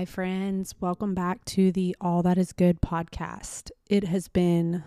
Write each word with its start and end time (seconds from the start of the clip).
Hi, 0.00 0.06
friends. 0.06 0.74
Welcome 0.80 1.14
back 1.14 1.44
to 1.46 1.70
the 1.70 1.94
All 2.00 2.22
That 2.22 2.38
Is 2.38 2.52
Good 2.52 2.80
podcast. 2.80 3.70
It 3.90 4.04
has 4.04 4.28
been 4.28 4.82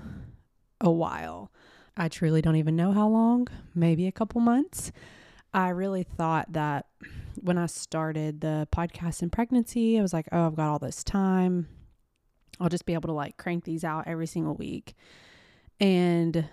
a 0.82 0.90
while. 0.90 1.52
I 1.96 2.08
truly 2.08 2.42
don't 2.42 2.55
even 2.55 2.76
know 2.76 2.94
how 2.94 3.08
long, 3.10 3.48
maybe 3.76 4.08
a 4.08 4.12
couple 4.12 4.42
months. 4.42 4.92
I 5.54 5.70
really 5.70 6.02
thought 6.02 6.54
that 6.54 6.88
when 7.40 7.60
I 7.60 7.68
started 7.68 8.42
the 8.42 8.68
podcast 8.71 9.21
in 9.21 9.30
pregnancy, 9.30 10.00
I 10.00 10.02
was 10.02 10.14
like, 10.14 10.28
oh, 10.32 10.48
I've 10.48 10.55
got 10.55 10.71
all 10.71 10.80
this 10.80 11.04
time. 11.04 11.68
I'll 12.59 12.70
just 12.70 12.85
be 12.85 12.93
able 12.93 13.07
to 13.07 13.13
like 13.13 13.38
crank 13.38 13.63
these 13.63 13.83
out 13.83 14.07
every 14.07 14.27
single 14.27 14.55
week. 14.55 14.95
And 15.79 16.48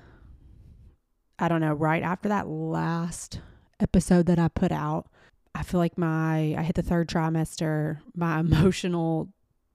I 1.38 1.48
don't 1.48 1.60
know, 1.60 1.74
right 1.74 2.02
after 2.02 2.28
that 2.28 2.48
last 2.48 3.41
episode 3.78 4.27
that 4.27 4.38
I 4.38 4.48
put 4.48 4.72
out, 4.72 5.08
I 5.55 5.62
feel 5.62 5.80
like 5.80 5.98
my 5.98 6.55
I 6.56 6.62
hit 6.62 6.77
the 6.77 6.82
third 6.82 7.08
trimester, 7.08 7.98
my 8.14 8.41
emotional 8.41 9.28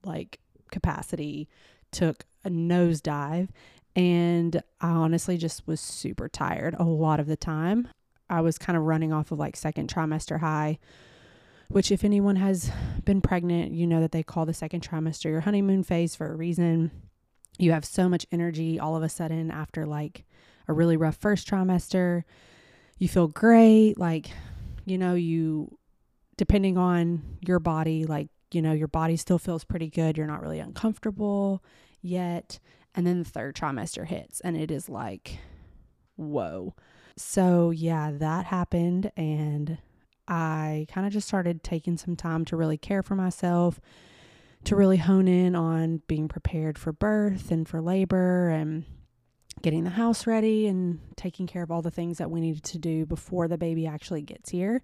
like 0.03 0.39
capacity 0.71 1.47
took 1.91 2.25
a 2.43 2.49
nosedive 2.49 3.49
and 3.95 4.61
I 4.81 4.89
honestly 4.89 5.37
just 5.37 5.65
was 5.67 5.79
super 5.79 6.27
tired 6.27 6.75
a 6.77 6.83
lot 6.83 7.19
of 7.19 7.27
the 7.27 7.37
time. 7.37 7.87
I 8.29 8.41
was 8.41 8.57
kind 8.57 8.75
of 8.77 8.83
running 8.83 9.13
off 9.13 9.31
of 9.31 9.39
like 9.39 9.55
second 9.55 9.91
trimester 9.93 10.39
high, 10.39 10.79
which 11.69 11.91
if 11.91 12.03
anyone 12.03 12.35
has 12.37 12.71
been 13.03 13.21
pregnant, 13.21 13.73
you 13.73 13.87
know 13.87 14.01
that 14.01 14.11
they 14.11 14.23
call 14.23 14.45
the 14.45 14.53
second 14.53 14.81
trimester 14.81 15.25
your 15.25 15.41
honeymoon 15.41 15.83
phase 15.83 16.15
for 16.15 16.31
a 16.31 16.35
reason. 16.35 16.91
You 17.57 17.71
have 17.71 17.85
so 17.85 18.09
much 18.09 18.25
energy 18.31 18.79
all 18.79 18.95
of 18.95 19.03
a 19.03 19.09
sudden 19.09 19.49
after 19.49 19.85
like 19.85 20.25
a 20.67 20.73
really 20.73 20.97
rough 20.97 21.17
first 21.17 21.47
trimester. 21.47 22.23
You 22.97 23.07
feel 23.07 23.27
great, 23.27 23.97
like 23.97 24.31
you 24.85 24.97
know, 24.97 25.15
you, 25.15 25.77
depending 26.37 26.77
on 26.77 27.23
your 27.41 27.59
body, 27.59 28.05
like, 28.05 28.29
you 28.51 28.61
know, 28.61 28.71
your 28.71 28.87
body 28.87 29.17
still 29.17 29.39
feels 29.39 29.63
pretty 29.63 29.89
good. 29.89 30.15
You're 30.15 30.27
not 30.27 30.41
really 30.41 30.59
uncomfortable 30.59 31.63
yet. 32.01 32.59
And 32.93 33.05
then 33.05 33.19
the 33.19 33.29
third 33.29 33.55
trimester 33.55 34.05
hits, 34.05 34.39
and 34.39 34.55
it 34.55 34.71
is 34.71 34.87
like, 34.87 35.39
whoa. 36.15 36.75
So, 37.17 37.71
yeah, 37.71 38.11
that 38.13 38.45
happened. 38.45 39.11
And 39.17 39.79
I 40.27 40.87
kind 40.89 41.05
of 41.05 41.13
just 41.13 41.27
started 41.27 41.63
taking 41.63 41.97
some 41.97 42.15
time 42.15 42.45
to 42.45 42.55
really 42.55 42.77
care 42.77 43.03
for 43.03 43.15
myself, 43.15 43.79
to 44.65 44.75
really 44.75 44.97
hone 44.97 45.27
in 45.27 45.55
on 45.55 46.01
being 46.07 46.27
prepared 46.27 46.77
for 46.77 46.91
birth 46.91 47.51
and 47.51 47.67
for 47.67 47.81
labor 47.81 48.49
and 48.49 48.85
getting 49.61 49.83
the 49.83 49.91
house 49.91 50.27
ready 50.27 50.67
and 50.67 50.99
taking 51.15 51.47
care 51.47 51.63
of 51.63 51.71
all 51.71 51.81
the 51.81 51.91
things 51.91 52.17
that 52.17 52.29
we 52.29 52.41
needed 52.41 52.63
to 52.63 52.77
do 52.77 53.05
before 53.05 53.47
the 53.47 53.57
baby 53.57 53.87
actually 53.87 54.21
gets 54.21 54.49
here. 54.49 54.81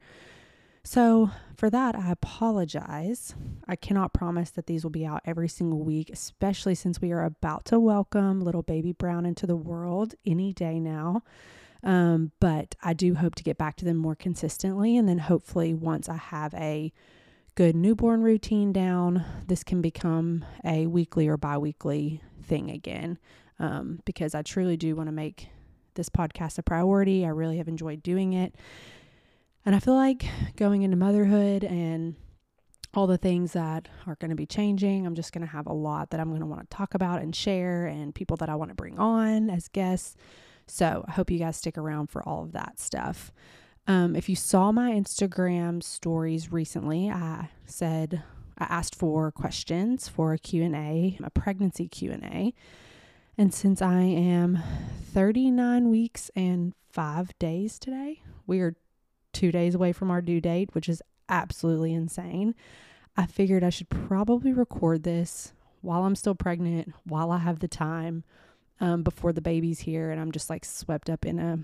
So, 0.84 1.30
for 1.56 1.70
that, 1.70 1.96
I 1.96 2.12
apologize. 2.12 3.36
I 3.68 3.76
cannot 3.76 4.14
promise 4.14 4.50
that 4.52 4.66
these 4.66 4.84
will 4.84 4.90
be 4.90 5.06
out 5.06 5.22
every 5.26 5.48
single 5.48 5.84
week, 5.84 6.10
especially 6.10 6.74
since 6.74 7.00
we 7.00 7.12
are 7.12 7.24
about 7.24 7.66
to 7.66 7.80
welcome 7.80 8.42
little 8.42 8.64
baby 8.64 8.92
Brown 8.92 9.28
into 9.28 9.46
the 9.46 9.56
world 9.56 10.16
any 10.26 10.54
day 10.54 10.80
now. 10.80 11.22
Um, 11.84 12.32
but 12.40 12.76
I 12.84 12.94
do 12.94 13.16
hope 13.16 13.36
to 13.36 13.44
get 13.44 13.58
back 13.58 13.76
to 13.78 13.86
them 13.86 13.98
more 13.98 14.16
consistently. 14.16 14.98
And 14.98 15.10
then 15.10 15.18
hopefully, 15.18 15.74
once 15.74 16.08
I 16.08 16.18
have 16.18 16.54
a 16.54 16.94
good 17.56 17.76
newborn 17.76 18.22
routine 18.22 18.72
down, 18.72 19.26
this 19.48 19.64
can 19.64 19.82
become 19.82 20.46
a 20.64 20.88
weekly 20.88 21.28
or 21.28 21.38
bi 21.38 21.58
weekly 21.58 22.22
thing 22.44 22.70
again 22.70 23.18
um, 23.60 24.00
because 24.06 24.36
I 24.36 24.42
truly 24.42 24.78
do 24.78 24.96
want 24.96 25.08
to 25.08 25.14
make 25.14 25.50
this 25.96 26.10
podcast 26.10 26.58
a 26.58 26.64
priority. 26.64 27.26
I 27.26 27.30
really 27.30 27.58
have 27.58 27.68
enjoyed 27.68 28.04
doing 28.04 28.34
it. 28.34 28.56
And 29.66 29.76
I 29.76 29.80
feel 29.80 29.96
like 29.96 30.26
going 30.56 30.82
into 30.82 30.98
motherhood 30.98 31.64
and 31.64 32.16
all 32.94 33.08
the 33.08 33.18
things 33.18 33.54
that 33.54 33.88
are 34.08 34.16
going 34.16 34.30
to 34.30 34.36
be 34.36 34.46
changing, 34.46 35.06
I'm 35.06 35.16
just 35.16 35.32
going 35.32 35.46
to 35.46 35.52
have 35.52 35.68
a 35.68 35.74
lot 35.74 36.10
that 36.10 36.20
I'm 36.20 36.30
going 36.30 36.42
to 36.42 36.48
want 36.48 36.70
to 36.70 36.76
talk 36.76 36.94
about 36.94 37.22
and 37.22 37.36
share, 37.36 37.86
and 37.86 38.14
people 38.14 38.38
that 38.38 38.50
I 38.50 38.56
want 38.56 38.70
to 38.70 38.76
bring 38.76 39.00
on 39.00 39.50
as 39.50 39.68
guests. 39.68 40.16
So 40.72 41.04
I 41.06 41.12
hope 41.12 41.30
you 41.30 41.38
guys 41.38 41.58
stick 41.58 41.78
around 41.78 42.08
for 42.10 42.24
all 42.24 42.44
of 42.44 42.54
that 42.54 42.80
stuff. 42.80 43.30
Um, 43.88 44.16
if 44.16 44.30
you 44.30 44.38
saw 44.38 44.72
my 44.72 44.92
Instagram 44.92 45.84
stories 45.84 46.50
recently, 46.50 47.10
I 47.10 47.50
said 47.66 48.24
I 48.58 48.64
asked 48.70 48.96
for 48.96 49.32
questions 49.34 50.08
for 50.08 50.32
a 50.32 50.38
Q&A, 50.38 51.18
a 51.22 51.30
pregnancy 51.30 51.90
Q&A. 51.90 52.54
And 53.38 53.54
since 53.54 53.82
I 53.82 54.00
am 54.00 54.60
39 55.12 55.90
weeks 55.90 56.32
and 56.38 56.74
five 56.90 57.38
days 57.38 57.78
today, 57.78 58.22
we 58.48 58.62
are 58.62 58.78
two 59.34 59.52
days 59.52 59.76
away 59.76 59.92
from 59.92 60.10
our 60.10 60.22
due 60.22 60.40
date, 60.40 60.70
which 60.72 60.88
is 60.88 61.02
absolutely 61.28 61.94
insane. 61.94 62.56
I 63.18 63.26
figured 63.26 63.66
I 63.66 63.72
should 63.72 63.90
probably 63.90 64.54
record 64.54 65.04
this 65.04 65.52
while 65.82 66.06
I'm 66.06 66.16
still 66.16 66.36
pregnant, 66.36 66.94
while 67.04 67.30
I 67.30 67.40
have 67.40 67.60
the 67.60 67.68
time 67.68 68.24
um, 68.82 69.04
before 69.04 69.32
the 69.32 69.42
baby's 69.42 69.80
here, 69.80 70.12
and 70.12 70.20
I'm 70.20 70.34
just 70.34 70.50
like 70.50 70.66
swept 70.66 71.10
up 71.10 71.26
in 71.26 71.40
a 71.40 71.60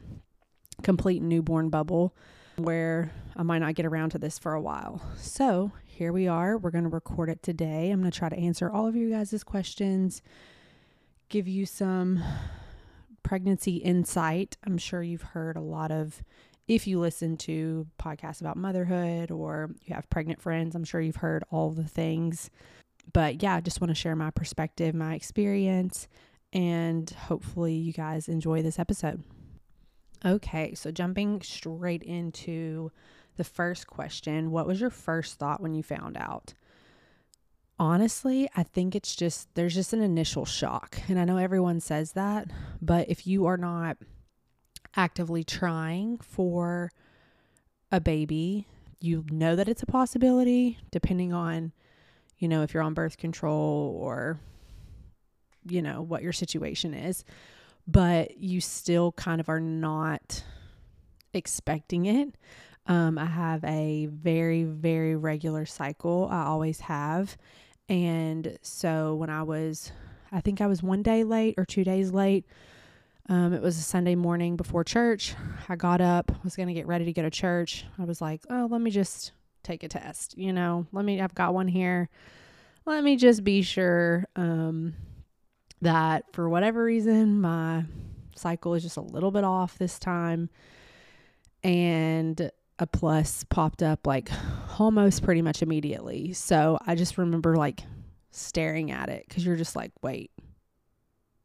complete 0.84 1.22
newborn 1.22 1.70
bubble 1.70 2.16
where 2.56 3.12
I 3.36 3.44
might 3.44 3.60
not 3.60 3.76
get 3.76 3.86
around 3.86 4.12
to 4.12 4.20
this 4.20 4.40
for 4.40 4.54
a 4.54 4.62
while. 4.62 5.02
So 5.18 5.72
here 5.86 6.14
we 6.14 6.28
are. 6.28 6.58
We're 6.58 6.72
going 6.72 6.86
to 6.86 6.90
record 6.90 7.30
it 7.30 7.44
today. 7.44 7.92
I'm 7.92 8.00
going 8.00 8.12
to 8.12 8.18
try 8.18 8.30
to 8.30 8.38
answer 8.38 8.72
all 8.72 8.88
of 8.88 8.96
you 8.96 9.10
guys' 9.10 9.44
questions 9.44 10.22
give 11.30 11.48
you 11.48 11.66
some 11.66 12.24
pregnancy 13.24 13.78
insight. 13.78 14.58
I'm 14.66 14.78
sure 14.78 15.04
you've 15.04 15.22
heard 15.22 15.58
a 15.58 15.62
lot 15.62 15.92
of, 15.92 16.24
if 16.68 16.88
you 16.88 17.00
listen 17.00 17.38
to 17.38 17.88
podcasts 18.00 18.42
about 18.42 18.58
motherhood 18.58 19.32
or 19.32 19.72
you 19.84 19.94
have 19.94 20.10
pregnant 20.10 20.42
friends, 20.42 20.76
I'm 20.76 20.86
sure 20.86 21.02
you've 21.02 21.18
heard 21.18 21.44
all 21.52 21.72
the 21.72 21.84
things. 21.84 22.50
But 23.12 23.44
yeah, 23.44 23.56
I 23.56 23.62
just 23.62 23.82
want 23.82 23.90
to 23.90 23.96
share 23.96 24.16
my 24.16 24.32
perspective, 24.32 24.96
my 24.96 25.16
experience, 25.16 26.08
and 26.53 27.09
hopefully 27.09 27.74
you 27.74 27.94
guys 27.94 28.28
enjoy 28.28 28.62
this 28.62 28.80
episode. 28.80 29.24
Okay, 30.25 30.74
so 30.74 30.91
jumping 30.91 31.41
straight 31.41 32.03
into 32.03 32.91
the 33.35 33.44
first 33.44 33.88
question 33.88 34.52
What 34.52 34.66
was 34.66 34.81
your 34.81 34.90
first 34.90 35.38
thought 35.38 35.62
when 35.62 35.75
you 35.75 35.84
found 35.84 36.18
out? 36.18 36.53
honestly, 37.80 38.50
I 38.56 38.63
think 38.63 38.96
it's 38.96 39.16
just 39.16 39.53
there's 39.56 39.74
just 39.74 39.94
an 39.94 40.02
initial 40.02 40.46
shock. 40.46 41.00
And 41.07 41.19
I 41.19 41.25
know 41.25 41.38
everyone 41.38 41.80
says 41.80 42.13
that, 42.13 42.50
but 42.81 43.09
if 43.09 43.28
you 43.28 43.46
are 43.46 43.57
not 43.57 43.97
actively 44.96 45.44
trying 45.44 46.18
for 46.18 46.91
a 47.91 48.00
baby, 48.00 48.68
you 49.00 49.25
know 49.30 49.56
that 49.56 49.69
it's 49.69 49.84
a 49.84 49.88
possibility 49.88 50.80
depending 50.91 51.31
on 51.34 51.72
you 52.40 52.47
know 52.47 52.63
if 52.63 52.74
you're 52.74 52.84
on 52.84 52.94
birth 52.94 53.18
control 53.18 53.97
or 54.02 54.40
you 55.70 55.82
know 55.82 56.02
what 56.02 56.24
your 56.24 56.34
situation 56.34 56.94
is, 56.94 57.24
but 57.88 58.38
you 58.38 58.62
still 58.62 59.12
kind 59.14 59.40
of 59.40 59.50
are 59.50 59.60
not 59.60 60.44
expecting 61.34 62.06
it. 62.06 62.36
Um, 62.88 63.18
I 63.18 63.26
have 63.26 63.64
a 63.66 64.08
very, 64.08 64.64
very 64.64 65.16
regular 65.16 65.66
cycle. 65.66 66.28
I 66.32 66.44
always 66.44 66.80
have. 66.82 67.38
And 67.90 68.58
so 68.62 69.16
when 69.16 69.30
I 69.30 69.44
was, 69.44 69.92
I 70.32 70.42
think 70.42 70.62
I 70.62 70.68
was 70.68 70.82
one 70.82 71.04
day 71.04 71.24
late 71.24 71.56
or 71.58 71.66
two 71.66 71.84
days 71.84 72.12
late. 72.12 72.46
Um, 73.30 73.54
it 73.54 73.62
was 73.62 73.78
a 73.78 73.82
Sunday 73.82 74.16
morning 74.16 74.56
before 74.56 74.86
church. 74.86 75.36
I 75.68 75.76
got 75.76 76.00
up, 76.00 76.32
was 76.46 76.56
going 76.56 76.70
to 76.70 76.74
get 76.74 76.88
ready 76.88 77.06
to 77.06 77.14
go 77.14 77.22
to 77.22 77.30
church. 77.30 77.86
I 78.00 78.06
was 78.06 78.22
like, 78.22 78.42
oh, 78.50 78.68
let 78.72 78.80
me 78.80 78.90
just 78.90 79.34
take 79.64 79.84
a 79.84 79.90
test. 79.90 80.38
You 80.38 80.54
know, 80.54 80.88
let 80.94 81.04
me, 81.04 81.20
I've 81.20 81.36
got 81.36 81.54
one 81.54 81.68
here. 81.68 82.10
Let 82.86 83.04
me 83.04 83.18
just 83.18 83.44
be 83.44 83.62
sure 83.64 84.26
um, 84.38 84.94
that 85.82 86.26
for 86.34 86.50
whatever 86.50 86.84
reason, 86.84 87.42
my 87.42 87.86
cycle 88.36 88.74
is 88.74 88.84
just 88.84 88.98
a 88.98 89.01
little 89.01 89.31
bit 89.31 89.44
off 89.44 89.78
this 89.78 90.00
time. 90.00 90.50
And 91.63 92.51
a 92.80 92.88
plus 92.88 93.44
popped 93.46 93.81
up 93.81 94.06
like 94.06 94.30
almost 94.80 95.24
pretty 95.24 95.42
much 95.42 95.62
immediately. 95.62 96.34
So 96.34 96.78
I 96.86 96.96
just 96.96 97.18
remember 97.18 97.56
like 97.56 97.81
staring 98.31 98.92
at 98.92 99.10
it 99.10 99.25
because 99.28 99.46
you're 99.46 99.56
just 99.56 99.75
like, 99.75 99.92
wait, 100.01 100.31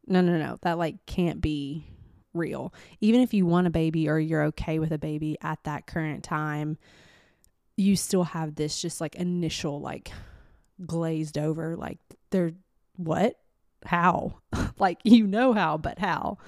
no, 0.07 0.21
no, 0.21 0.37
no, 0.37 0.59
that 0.63 0.79
like 0.79 1.07
can't 1.07 1.41
be 1.41 1.87
real. 2.35 2.75
Even 3.01 3.21
if 3.21 3.33
you 3.33 3.47
want 3.47 3.67
a 3.67 3.71
baby 3.71 4.09
or 4.09 4.19
you're 4.19 4.45
okay 4.45 4.79
with 4.79 4.93
a 4.93 4.99
baby 4.99 5.37
at 5.43 5.63
that 5.65 5.87
current 5.87 6.23
time, 6.23 6.77
you 7.77 7.97
still 7.97 8.25
have 8.25 8.55
this 8.55 8.81
just 8.81 9.01
like 9.01 9.15
initial 9.15 9.81
like 9.81 10.13
glazed 10.85 11.39
over, 11.39 11.77
like, 11.77 11.99
they're 12.31 12.53
what? 12.97 13.37
How? 13.85 14.35
like, 14.79 14.99
you 15.05 15.27
know 15.27 15.53
how, 15.53 15.77
but 15.79 15.99
how? 15.99 16.39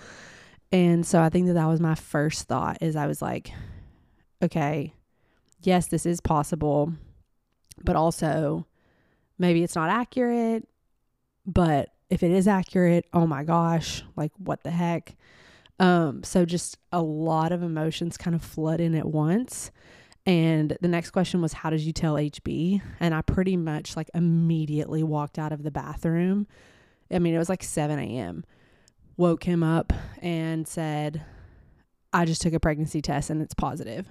And 0.72 1.06
so 1.06 1.20
I 1.20 1.28
think 1.28 1.46
that 1.46 1.54
that 1.54 1.66
was 1.66 1.81
my 1.81 1.94
first 1.94 2.48
thought 2.48 2.78
is 2.81 2.96
I 2.96 3.06
was 3.06 3.22
like, 3.22 3.52
okay, 4.42 4.94
yes, 5.62 5.86
this 5.86 6.04
is 6.06 6.20
possible, 6.20 6.92
but 7.82 7.96
also 7.96 8.66
maybe 9.38 9.62
it's 9.62 9.76
not 9.76 9.90
accurate, 9.90 10.69
but 11.46 11.90
if 12.10 12.22
it 12.22 12.31
is 12.31 12.48
accurate, 12.48 13.06
oh 13.12 13.26
my 13.26 13.44
gosh, 13.44 14.02
like 14.16 14.32
what 14.38 14.62
the 14.64 14.70
heck? 14.70 15.16
Um, 15.81 16.22
so 16.22 16.44
just 16.44 16.78
a 16.92 17.02
lot 17.02 17.52
of 17.52 17.62
emotions 17.62 18.16
kind 18.16 18.34
of 18.34 18.42
flood 18.42 18.81
in 18.81 18.94
at 18.94 19.06
once. 19.06 19.70
And 20.26 20.76
the 20.81 20.88
next 20.88 21.10
question 21.10 21.42
was, 21.42 21.52
How 21.52 21.70
did 21.70 21.81
you 21.81 21.92
tell 21.92 22.14
HB? 22.14 22.81
And 23.00 23.14
I 23.14 23.22
pretty 23.22 23.56
much 23.56 23.96
like 23.96 24.08
immediately 24.14 25.02
walked 25.02 25.38
out 25.38 25.52
of 25.52 25.62
the 25.62 25.70
bathroom. 25.70 26.46
I 27.11 27.19
mean, 27.19 27.35
it 27.35 27.39
was 27.39 27.49
like 27.49 27.62
7 27.62 27.99
a.m. 27.99 28.45
Woke 29.17 29.45
him 29.45 29.62
up 29.62 29.93
and 30.21 30.67
said, 30.67 31.23
I 32.12 32.25
just 32.25 32.43
took 32.43 32.53
a 32.53 32.61
pregnancy 32.61 33.03
test 33.03 33.31
and 33.31 33.43
it's 33.43 33.55
positive. 33.55 34.06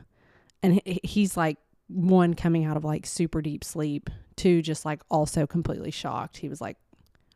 And 0.62 0.82
he's 0.86 1.36
like, 1.36 1.58
one 1.88 2.34
coming 2.34 2.66
out 2.66 2.78
of 2.78 2.84
like 2.84 3.06
super 3.06 3.42
deep 3.42 3.64
sleep, 3.64 4.10
two 4.36 4.62
just 4.62 4.86
like 4.86 5.02
also 5.10 5.46
completely 5.46 5.92
shocked. 5.92 6.38
He 6.38 6.50
was 6.50 6.62
like, 6.62 6.78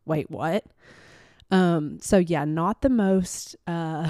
wait, 0.05 0.31
what? 0.31 0.65
Um, 1.51 1.99
so 2.01 2.17
yeah, 2.17 2.45
not 2.45 2.81
the 2.81 2.89
most 2.89 3.55
uh 3.67 4.09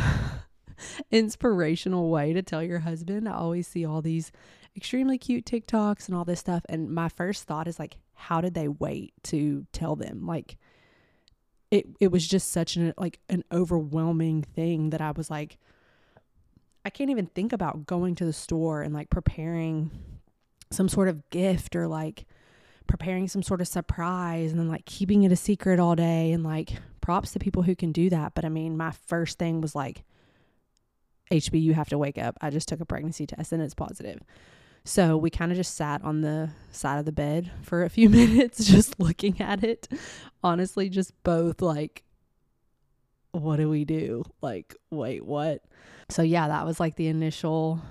inspirational 1.12 2.10
way 2.10 2.34
to 2.34 2.42
tell 2.42 2.64
your 2.64 2.80
husband. 2.80 3.28
I 3.28 3.34
always 3.34 3.68
see 3.68 3.86
all 3.86 4.02
these 4.02 4.32
extremely 4.76 5.18
cute 5.18 5.46
TikToks 5.46 6.08
and 6.08 6.16
all 6.16 6.26
this 6.26 6.40
stuff. 6.40 6.64
And 6.70 6.90
my 6.90 7.10
first 7.10 7.46
thought 7.46 7.68
is 7.68 7.80
like, 7.80 7.98
how 8.14 8.42
did 8.42 8.54
they 8.54 8.68
wait 8.68 9.14
to 9.24 9.66
tell 9.74 9.96
them? 9.96 10.26
Like 10.26 10.58
it 11.72 11.88
it 12.00 12.12
was 12.12 12.28
just 12.28 12.52
such 12.52 12.76
an 12.76 12.94
like 12.98 13.20
an 13.30 13.44
overwhelming 13.52 14.44
thing 14.44 14.92
that 14.92 15.02
I 15.02 15.12
was 15.12 15.30
like, 15.30 15.58
I 16.86 16.90
can't 16.90 17.10
even 17.10 17.28
think 17.28 17.54
about 17.54 17.86
going 17.86 18.16
to 18.16 18.26
the 18.26 18.34
store 18.34 18.82
and 18.82 18.94
like 18.94 19.10
preparing 19.10 19.92
some 20.72 20.90
sort 20.90 21.08
of 21.08 21.30
gift 21.30 21.76
or 21.76 21.88
like 21.88 22.26
preparing 22.88 23.28
some 23.28 23.44
sort 23.44 23.62
of 23.62 23.68
surprise 23.68 24.52
and 24.52 24.60
then 24.60 24.70
like 24.70 24.86
keeping 24.86 25.24
it 25.24 25.32
a 25.32 25.36
secret 25.36 25.80
all 25.80 25.96
day 25.96 26.32
and 26.32 26.44
like 26.44 26.74
props 27.02 27.32
to 27.34 27.40
people 27.40 27.64
who 27.64 27.76
can 27.76 27.92
do 27.92 28.10
that. 28.10 28.34
But 28.34 28.46
I 28.46 28.50
mean, 28.50 28.78
my 28.78 28.92
first 28.92 29.38
thing 29.38 29.62
was 29.62 29.76
like, 29.76 30.04
HB, 31.32 31.62
you 31.62 31.74
have 31.74 31.90
to 31.90 31.98
wake 31.98 32.18
up. 32.18 32.38
I 32.42 32.50
just 32.50 32.70
took 32.70 32.80
a 32.80 32.86
pregnancy 32.86 33.28
test 33.28 33.52
and 33.52 33.62
it's 33.62 33.74
positive. 33.74 34.22
So 34.88 35.18
we 35.18 35.30
kind 35.30 35.52
of 35.52 35.58
just 35.58 35.76
sat 35.76 36.02
on 36.04 36.22
the 36.22 36.50
side 36.72 36.98
of 36.98 37.06
the 37.06 37.12
bed 37.12 37.52
for 37.62 37.84
a 37.84 37.90
few 37.90 38.10
minutes, 38.22 38.66
just 38.66 38.98
looking 39.00 39.42
at 39.42 39.64
it. 39.64 39.90
Honestly, 40.42 40.88
just 40.88 41.12
both 41.24 41.62
like, 41.62 42.04
what 43.32 43.58
do 43.58 43.70
we 43.70 43.84
do? 43.84 44.24
Like, 44.42 44.76
wait, 44.90 45.26
what? 45.26 45.62
So 46.08 46.22
yeah, 46.22 46.48
that 46.48 46.66
was 46.66 46.80
like 46.80 46.96
the 46.96 47.08
initial 47.08 47.82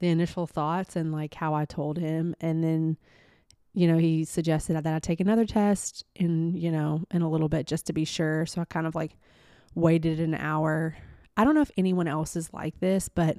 the 0.00 0.08
initial 0.08 0.46
thoughts 0.46 0.96
and 0.96 1.12
like 1.12 1.32
how 1.32 1.54
I 1.54 1.64
told 1.64 1.96
him 1.96 2.34
and 2.40 2.62
then 2.62 2.96
you 3.72 3.86
know, 3.86 3.96
he 3.96 4.24
suggested 4.26 4.74
that 4.74 4.86
I 4.94 4.98
take 4.98 5.20
another 5.20 5.46
test 5.46 6.04
in, 6.14 6.54
you 6.54 6.70
know, 6.70 7.04
in 7.10 7.22
a 7.22 7.30
little 7.30 7.48
bit 7.48 7.66
just 7.66 7.86
to 7.86 7.94
be 7.94 8.04
sure. 8.04 8.44
So 8.44 8.60
I 8.60 8.66
kind 8.66 8.86
of 8.86 8.94
like 8.94 9.16
waited 9.74 10.20
an 10.20 10.34
hour. 10.34 10.94
I 11.38 11.44
don't 11.44 11.54
know 11.54 11.62
if 11.62 11.70
anyone 11.78 12.06
else 12.06 12.36
is 12.36 12.52
like 12.52 12.78
this, 12.80 13.08
but 13.08 13.38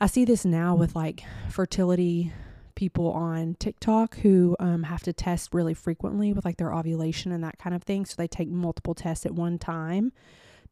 I 0.00 0.06
see 0.06 0.24
this 0.24 0.44
now 0.44 0.74
with 0.74 0.96
like 0.96 1.22
fertility 1.50 2.32
people 2.74 3.10
on 3.12 3.54
TikTok 3.60 4.18
who 4.18 4.56
um, 4.58 4.82
have 4.82 5.02
to 5.04 5.12
test 5.12 5.54
really 5.54 5.74
frequently 5.74 6.32
with 6.32 6.44
like 6.44 6.56
their 6.56 6.74
ovulation 6.74 7.30
and 7.30 7.44
that 7.44 7.58
kind 7.58 7.74
of 7.74 7.84
thing. 7.84 8.04
So 8.04 8.14
they 8.18 8.26
take 8.26 8.48
multiple 8.48 8.94
tests 8.94 9.24
at 9.24 9.32
one 9.32 9.58
time. 9.58 10.12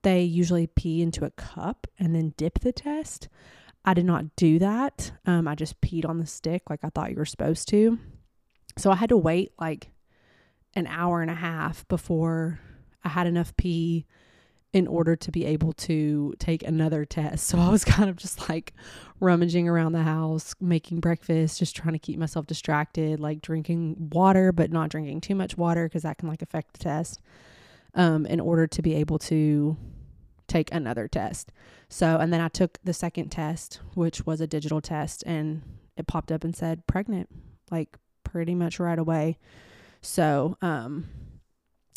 They 0.02 0.22
usually 0.22 0.66
pee 0.66 1.00
into 1.00 1.24
a 1.24 1.30
cup 1.30 1.86
and 1.98 2.14
then 2.14 2.34
dip 2.36 2.58
the 2.60 2.72
test. 2.72 3.28
I 3.84 3.94
did 3.94 4.04
not 4.04 4.34
do 4.36 4.58
that. 4.58 5.12
Um, 5.26 5.46
I 5.46 5.54
just 5.54 5.80
peed 5.80 6.08
on 6.08 6.18
the 6.18 6.26
stick 6.26 6.68
like 6.68 6.80
I 6.82 6.88
thought 6.88 7.10
you 7.10 7.16
were 7.16 7.24
supposed 7.24 7.68
to. 7.68 7.98
So 8.76 8.90
I 8.90 8.96
had 8.96 9.10
to 9.10 9.16
wait 9.16 9.52
like 9.60 9.90
an 10.74 10.86
hour 10.86 11.22
and 11.22 11.30
a 11.30 11.34
half 11.34 11.86
before 11.88 12.60
I 13.04 13.10
had 13.10 13.26
enough 13.26 13.56
pee 13.56 14.06
in 14.72 14.86
order 14.86 15.14
to 15.14 15.30
be 15.30 15.44
able 15.44 15.72
to 15.74 16.34
take 16.38 16.62
another 16.62 17.04
test. 17.04 17.46
So 17.46 17.58
I 17.58 17.68
was 17.68 17.84
kind 17.86 18.08
of 18.08 18.16
just 18.16 18.48
like 18.48 18.72
rummaging 19.20 19.68
around 19.68 19.92
the 19.92 20.02
house, 20.02 20.54
making 20.60 21.00
breakfast, 21.00 21.58
just 21.58 21.76
trying 21.76 21.92
to 21.92 21.98
keep 21.98 22.18
myself 22.18 22.46
distracted, 22.46 23.20
like 23.20 23.42
drinking 23.42 24.10
water, 24.12 24.52
but 24.52 24.72
not 24.72 24.88
drinking 24.88 25.20
too 25.20 25.34
much 25.34 25.56
water 25.56 25.86
because 25.86 26.02
that 26.02 26.18
can 26.18 26.28
like 26.28 26.42
affect 26.42 26.72
the 26.72 26.78
test. 26.78 27.20
Um, 27.94 28.24
in 28.24 28.40
order 28.40 28.66
to 28.66 28.80
be 28.80 28.94
able 28.94 29.18
to 29.18 29.76
take 30.48 30.72
another 30.72 31.08
test. 31.08 31.52
So, 31.90 32.16
and 32.16 32.32
then 32.32 32.40
I 32.40 32.48
took 32.48 32.78
the 32.82 32.94
second 32.94 33.28
test, 33.30 33.80
which 33.94 34.24
was 34.24 34.40
a 34.40 34.46
digital 34.46 34.80
test, 34.80 35.22
and 35.26 35.62
it 35.96 36.06
popped 36.06 36.32
up 36.32 36.42
and 36.42 36.56
said 36.56 36.86
pregnant, 36.86 37.28
like 37.70 37.98
pretty 38.24 38.54
much 38.54 38.80
right 38.80 38.98
away. 38.98 39.38
So, 40.00 40.56
um, 40.62 41.08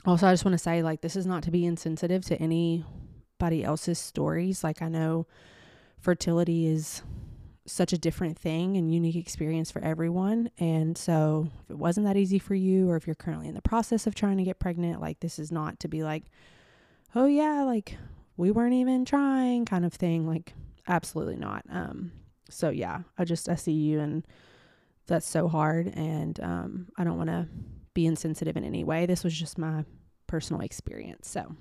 also, 0.06 0.28
I 0.28 0.34
just 0.34 0.46
want 0.46 0.54
to 0.54 0.64
say, 0.64 0.84
like, 0.84 1.02
this 1.02 1.16
is 1.16 1.26
not 1.26 1.44
to 1.44 1.52
be 1.52 1.66
insensitive 1.66 2.24
to 2.26 2.36
anybody 2.38 3.64
else's 3.64 4.00
stories. 4.00 4.64
Like, 4.64 4.82
I 4.82 4.90
know 4.90 5.26
fertility 6.00 6.68
is 6.68 7.02
such 7.68 7.94
a 7.94 7.98
different 7.98 8.38
thing 8.38 8.78
and 8.78 8.94
unique 8.94 9.16
experience 9.16 9.72
for 9.72 9.84
everyone. 9.84 10.52
And 10.60 10.98
so, 10.98 11.50
if 11.64 11.72
it 11.72 11.78
wasn't 11.78 12.06
that 12.06 12.18
easy 12.18 12.38
for 12.38 12.54
you, 12.56 12.90
or 12.90 12.96
if 12.96 13.08
you're 13.08 13.16
currently 13.16 13.48
in 13.48 13.56
the 13.56 13.62
process 13.62 14.06
of 14.06 14.14
trying 14.14 14.38
to 14.38 14.44
get 14.44 14.60
pregnant, 14.60 15.02
like, 15.02 15.20
this 15.20 15.40
is 15.40 15.52
not 15.52 15.80
to 15.80 15.88
be 15.88 16.04
like, 16.04 16.24
oh, 17.16 17.26
yeah, 17.26 17.64
like, 17.64 17.98
we 18.38 18.52
weren't 18.52 18.74
even 18.74 19.06
trying 19.06 19.66
kind 19.66 19.86
of 19.86 19.94
thing. 19.94 20.28
Like, 20.28 20.54
absolutely 20.88 21.38
not. 21.38 21.64
Um, 21.72 22.12
so, 22.50 22.70
yeah, 22.70 23.02
I 23.18 23.26
just, 23.26 23.50
I 23.50 23.56
see 23.56 23.72
you 23.72 24.00
and 24.00 24.26
that's 25.08 25.28
so 25.28 25.48
hard. 25.48 25.88
And 25.96 26.40
um, 26.42 26.88
I 26.98 27.04
don't 27.04 27.18
want 27.18 27.30
to 27.30 27.48
be 27.96 28.06
insensitive 28.06 28.56
in 28.56 28.64
any 28.64 28.84
way. 28.84 29.08
This 29.08 29.24
was 29.24 29.34
just 29.34 29.58
my 29.58 29.84
personal 30.28 30.62
experience. 30.62 31.28
So, 31.28 31.56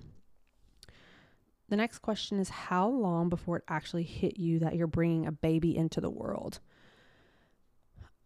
the 1.70 1.76
next 1.76 2.00
question 2.00 2.38
is 2.38 2.50
How 2.50 2.86
long 2.86 3.30
before 3.30 3.56
it 3.56 3.64
actually 3.68 4.02
hit 4.02 4.38
you 4.38 4.58
that 4.58 4.76
you're 4.76 4.86
bringing 4.86 5.26
a 5.26 5.32
baby 5.32 5.74
into 5.74 6.02
the 6.02 6.10
world? 6.10 6.60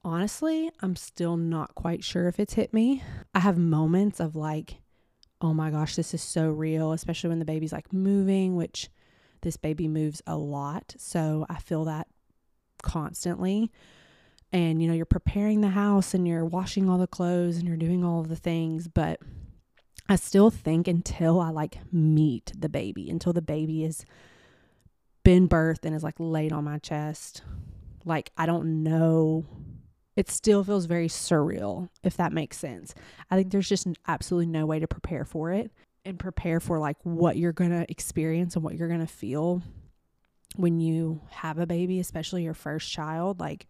Honestly, 0.05 0.71
I'm 0.81 0.97
still 0.97 1.37
not 1.37 1.75
quite 1.75 2.03
sure 2.03 2.27
if 2.27 2.41
it's 2.41 2.55
hit 2.55 2.73
me. 2.73 3.03
I 3.35 3.41
have 3.41 3.59
moments 3.59 4.21
of 4.21 4.35
like, 4.35 4.81
oh 5.41 5.53
my 5.53 5.71
gosh, 5.71 5.97
this 5.97 6.15
is 6.15 6.23
so 6.23 6.51
real, 6.51 6.93
especially 6.93 7.29
when 7.29 7.41
the 7.41 7.45
baby's 7.45 7.73
like 7.73 7.93
moving, 7.93 8.57
which 8.57 8.89
this 9.43 9.57
baby 9.57 9.87
moves 9.87 10.23
a 10.27 10.37
lot. 10.37 10.95
So 10.97 11.47
I 11.49 11.59
feel 11.59 11.85
that 11.85 12.09
constantly 12.83 13.71
and 14.53 14.81
you 14.81 14.89
know 14.89 14.95
you're 14.95 15.05
preparing 15.05 15.61
the 15.61 15.69
house 15.69 16.15
and 16.15 16.27
you're 16.27 16.45
washing 16.45 16.89
all 16.89 16.99
the 16.99 17.07
clothes 17.07 17.57
and 17.57 17.67
you're 17.67 17.77
doing 17.77 18.05
all 18.05 18.21
of 18.21 18.29
the 18.29 18.37
things 18.37 18.89
but 18.89 19.21
i 20.09 20.17
still 20.17 20.51
think 20.51 20.89
until 20.89 21.41
i 21.41 21.51
like 21.51 21.79
meet 21.93 22.53
the 22.59 22.69
baby 22.69 23.11
until 23.11 23.33
the 23.33 23.43
baby 23.43 23.85
is 23.85 24.05
been 25.25 25.49
birthed 25.49 25.85
and 25.85 25.95
is 25.95 26.03
like 26.03 26.15
laid 26.19 26.53
on 26.53 26.65
my 26.65 26.79
chest 26.79 27.43
like 28.05 28.31
i 28.37 28.47
don't 28.47 28.83
know. 28.83 29.45
It 30.17 30.29
still 30.29 30.65
feels 30.65 30.87
very 30.87 31.07
surreal 31.07 31.91
if 32.03 32.17
that 32.17 32.33
makes 32.33 32.59
sense. 32.59 32.93
I 33.31 33.37
think 33.37 33.53
there's 33.53 33.69
just 33.69 33.87
absolutely 34.09 34.47
no 34.47 34.67
way 34.67 34.81
to 34.81 34.89
prepare 34.89 35.25
for 35.25 35.53
it 35.53 35.71
and 36.05 36.19
prepare 36.19 36.59
for 36.59 36.81
like 36.81 36.97
what 37.05 37.37
you're 37.37 37.53
going 37.53 37.71
to 37.71 37.89
experience 37.89 38.57
and 38.57 38.65
what 38.65 38.75
you're 38.75 38.89
going 38.89 38.99
to 38.99 39.07
feel 39.07 39.63
when 40.57 40.81
you 40.81 41.21
have 41.31 41.59
a 41.59 41.67
baby 41.67 42.01
especially 42.01 42.43
your 42.43 42.55
first 42.55 42.91
child 42.91 43.39
like 43.39 43.69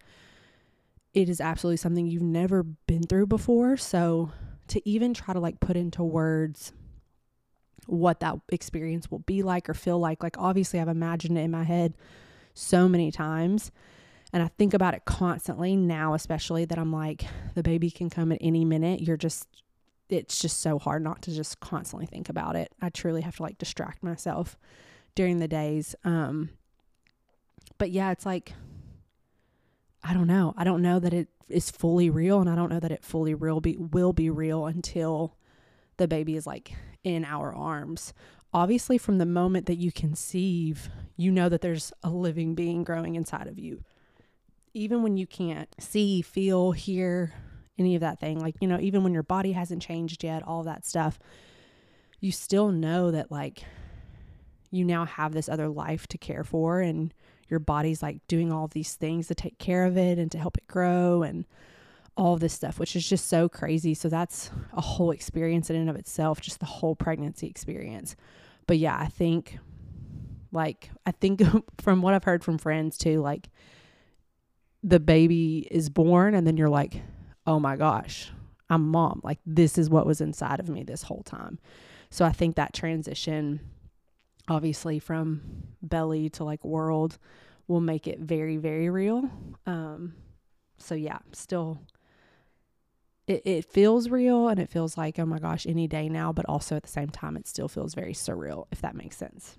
it 1.19 1.29
is 1.29 1.41
absolutely 1.41 1.77
something 1.79 2.07
you've 2.07 2.23
never 2.23 2.63
been 2.63 3.03
through 3.03 3.27
before. 3.27 3.77
So 3.77 4.31
to 4.69 4.89
even 4.89 5.15
try 5.15 5.35
to 5.35 5.41
like 5.41 5.59
put 5.59 5.77
into 5.77 6.05
words 6.05 6.73
what 7.87 8.21
that 8.21 8.37
experience 8.51 9.11
will 9.11 9.19
be 9.19 9.43
like 9.43 9.69
or 9.69 9.75
feel 9.75 9.99
like, 9.99 10.23
like 10.23 10.39
obviously 10.39 10.79
I've 10.79 10.87
imagined 10.87 11.37
it 11.37 11.41
in 11.41 11.51
my 11.51 11.65
head 11.65 11.95
so 12.55 12.89
many 12.89 13.11
times. 13.11 13.73
And 14.33 14.45
I 14.45 14.49
think 14.59 14.75
about 14.75 14.95
it 14.95 15.07
constantly 15.07 15.75
now, 15.75 16.15
especially 16.15 16.67
that 16.67 16.79
I'm 16.79 16.93
like, 16.93 17.25
the 17.57 17.65
baby 17.65 17.91
can 17.91 18.11
come 18.11 18.31
at 18.31 18.39
any 18.41 18.65
minute. 18.65 19.01
You're 19.01 19.17
just, 19.17 19.49
it's 20.09 20.41
just 20.41 20.61
so 20.61 20.79
hard 20.79 21.03
not 21.03 21.23
to 21.23 21.33
just 21.33 21.59
constantly 21.59 22.07
think 22.07 22.29
about 22.29 22.55
it. 22.55 22.71
I 22.81 22.91
truly 22.91 23.23
have 23.23 23.39
to 23.39 23.43
like 23.43 23.59
distract 23.59 24.05
myself 24.05 24.57
during 25.17 25.41
the 25.41 25.49
days. 25.49 25.97
Um, 26.05 26.51
but 27.77 27.91
yeah, 27.91 28.13
it's 28.13 28.27
like 28.27 28.53
I 30.03 30.15
don't 30.15 30.27
know. 30.27 30.55
I 30.57 30.65
don't 30.65 30.83
know 30.83 30.99
that 30.99 31.13
it 31.13 31.29
is 31.49 31.71
fully 31.71 32.11
real 32.11 32.41
and 32.41 32.49
I 32.49 32.55
don't 32.55 32.71
know 32.71 32.81
that 32.81 32.93
it 32.93 33.05
fully 33.05 33.35
real 33.35 33.61
be 33.61 33.77
will 33.77 34.13
be 34.13 34.31
real 34.31 34.67
until 34.67 35.37
the 35.97 36.09
baby 36.09 36.37
is 36.37 36.47
like 36.47 36.73
in 37.05 37.25
our 37.25 37.55
arms. 37.55 38.13
Obviously 38.53 38.99
from 38.99 39.19
the 39.19 39.27
moment 39.27 39.67
that 39.67 39.77
you 39.77 39.93
conceive, 39.93 40.89
you 41.17 41.31
know 41.31 41.49
that 41.49 41.61
there's 41.61 41.93
a 42.03 42.11
living 42.11 42.55
being 42.55 42.85
growing 42.85 43.15
inside 43.15 43.47
of 43.47 43.59
you. 43.59 43.83
Even 44.75 45.03
when 45.03 45.17
you 45.17 45.27
can't 45.27 45.75
see, 45.79 46.23
feel, 46.23 46.73
hear 46.73 47.33
any 47.79 47.95
of 47.95 48.01
that 48.01 48.21
thing, 48.21 48.39
like 48.39 48.57
you 48.61 48.69
know, 48.69 48.79
even 48.81 49.03
when 49.03 49.15
your 49.15 49.23
body 49.23 49.53
hasn't 49.53 49.83
changed 49.83 50.23
yet, 50.23 50.43
all 50.43 50.63
that 50.65 50.87
stuff, 50.87 51.19
you 52.21 52.33
still 52.33 52.71
know 52.71 53.11
that 53.11 53.31
like 53.31 53.65
you 54.71 54.85
now 54.85 55.05
have 55.05 55.33
this 55.33 55.49
other 55.49 55.69
life 55.69 56.07
to 56.09 56.19
care 56.19 56.45
for 56.45 56.81
and 56.81 57.13
your 57.49 57.61
body's 57.61 58.03
like 58.03 58.27
doing 58.27 58.53
all 58.53 58.69
these 58.69 58.95
things 58.95 59.29
to 59.29 59.35
take 59.35 59.59
care 59.59 59.85
of 59.85 59.97
it 59.97 60.19
and 60.19 60.31
to 60.33 60.39
help 60.39 60.59
it 60.59 60.67
grow 60.67 61.23
and 61.23 61.45
all 62.17 62.37
this 62.37 62.53
stuff, 62.53 62.79
which 62.79 62.97
is 62.97 63.09
just 63.09 63.29
so 63.29 63.49
crazy. 63.49 63.95
So 63.95 64.09
that's 64.09 64.51
a 64.73 64.81
whole 64.81 65.13
experience 65.13 65.71
in 65.71 65.77
and 65.77 65.89
of 65.89 65.97
itself, 65.97 66.41
just 66.41 66.59
the 66.59 66.67
whole 66.67 66.97
pregnancy 66.97 67.47
experience. 67.47 68.17
But 68.67 68.79
yeah, 68.79 68.99
I 68.99 69.07
think 69.07 69.59
like 70.53 70.91
I 71.07 71.13
think 71.13 71.43
from 71.81 72.03
what 72.03 72.15
I've 72.15 72.25
heard 72.25 72.45
from 72.45 72.59
friends 72.59 72.99
too, 72.99 73.21
like 73.21 73.49
the 74.83 75.01
baby 75.01 75.67
is 75.71 75.89
born 75.89 76.35
and 76.35 76.47
then 76.47 76.57
you're 76.57 76.69
like, 76.69 77.03
"Oh 77.47 77.61
my 77.61 77.77
gosh, 77.77 78.31
I'm 78.69 78.89
mom. 78.89 79.21
Like 79.23 79.39
this 79.47 79.79
is 79.79 79.89
what 79.89 80.07
was 80.07 80.21
inside 80.21 80.61
of 80.61 80.69
me 80.69 80.83
this 80.83 81.03
whole 81.03 81.23
time." 81.23 81.59
So 82.11 82.25
I 82.25 82.33
think 82.33 82.57
that 82.57 82.73
transition 82.73 83.61
obviously 84.49 84.99
from 84.99 85.41
belly 85.83 86.29
to 86.31 86.45
like 86.45 86.65
world 86.65 87.19
will 87.67 87.81
make 87.81 88.07
it 88.07 88.19
very 88.19 88.57
very 88.57 88.89
real. 88.89 89.31
Um 89.67 90.15
so 90.79 90.95
yeah, 90.95 91.19
still 91.33 91.81
it, 93.29 93.43
it 93.45 93.65
feels 93.67 94.09
real 94.09 94.49
and 94.49 94.59
it 94.59 94.71
feels 94.71 94.97
like, 94.97 95.19
oh 95.19 95.27
my 95.27 95.39
gosh, 95.39 95.67
any 95.67 95.87
day 95.87 96.09
now, 96.09 96.33
but 96.33 96.47
also 96.47 96.75
at 96.77 96.83
the 96.83 96.89
same 96.89 97.11
time, 97.11 97.37
it 97.37 97.47
still 97.47 97.69
feels 97.69 97.95
very 97.95 98.15
surreal, 98.15 98.67
if 98.73 98.81
that 98.81 98.97
makes 98.97 99.17
sense. 99.17 99.59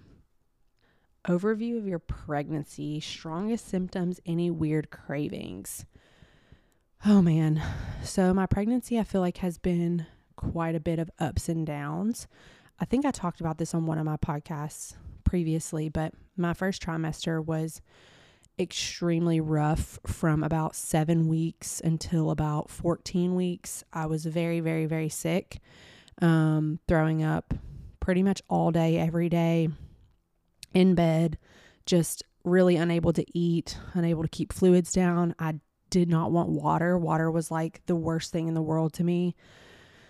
Overview 1.28 1.78
of 1.78 1.88
your 1.88 2.00
pregnancy, 2.00 3.00
strongest 3.00 3.68
symptoms, 3.68 4.20
any 4.26 4.50
weird 4.50 4.90
cravings. 4.90 5.86
Oh 7.06 7.22
man. 7.22 7.62
So, 8.04 8.34
my 8.34 8.48
pregnancy, 8.48 8.98
I 8.98 9.04
feel 9.04 9.22
like, 9.22 9.38
has 9.38 9.58
been 9.58 10.08
quite 10.36 10.76
a 10.76 10.80
bit 10.80 10.98
of 10.98 11.12
ups 11.20 11.48
and 11.48 11.66
downs. 11.68 12.28
I 12.80 12.86
think 12.86 13.06
I 13.06 13.12
talked 13.12 13.42
about 13.42 13.58
this 13.58 13.74
on 13.74 13.86
one 13.86 13.98
of 13.98 14.06
my 14.06 14.18
podcasts 14.18 14.96
previously, 15.24 15.90
but 15.90 16.14
my 16.38 16.54
first 16.54 16.82
trimester 16.82 17.44
was 17.44 17.82
extremely 18.58 19.40
rough 19.40 20.00
from 20.06 20.44
about 20.44 20.76
seven 20.76 21.28
weeks 21.28 21.82
until 21.84 22.32
about 22.32 22.70
14 22.70 23.36
weeks. 23.36 23.84
I 23.92 24.06
was 24.06 24.26
very, 24.26 24.60
very, 24.60 24.86
very 24.86 25.10
sick, 25.10 25.60
um, 26.22 26.80
throwing 26.88 27.24
up 27.24 27.54
pretty 28.00 28.24
much 28.24 28.42
all 28.50 28.72
day, 28.72 28.98
every 28.98 29.30
day, 29.30 29.70
in 30.74 30.96
bed, 30.96 31.38
just 31.86 32.24
really 32.44 32.76
unable 32.76 33.14
to 33.14 33.26
eat, 33.38 33.78
unable 33.94 34.24
to 34.24 34.30
keep 34.30 34.54
fluids 34.54 34.94
down. 34.94 35.36
I 35.38 35.60
did 35.90 36.10
not 36.10 36.32
want 36.32 36.50
water. 36.50 36.98
Water 36.98 37.30
was 37.30 37.52
like 37.52 37.82
the 37.88 37.96
worst 37.96 38.32
thing 38.32 38.48
in 38.48 38.54
the 38.54 38.62
world 38.62 38.94
to 38.94 39.04
me. 39.04 39.36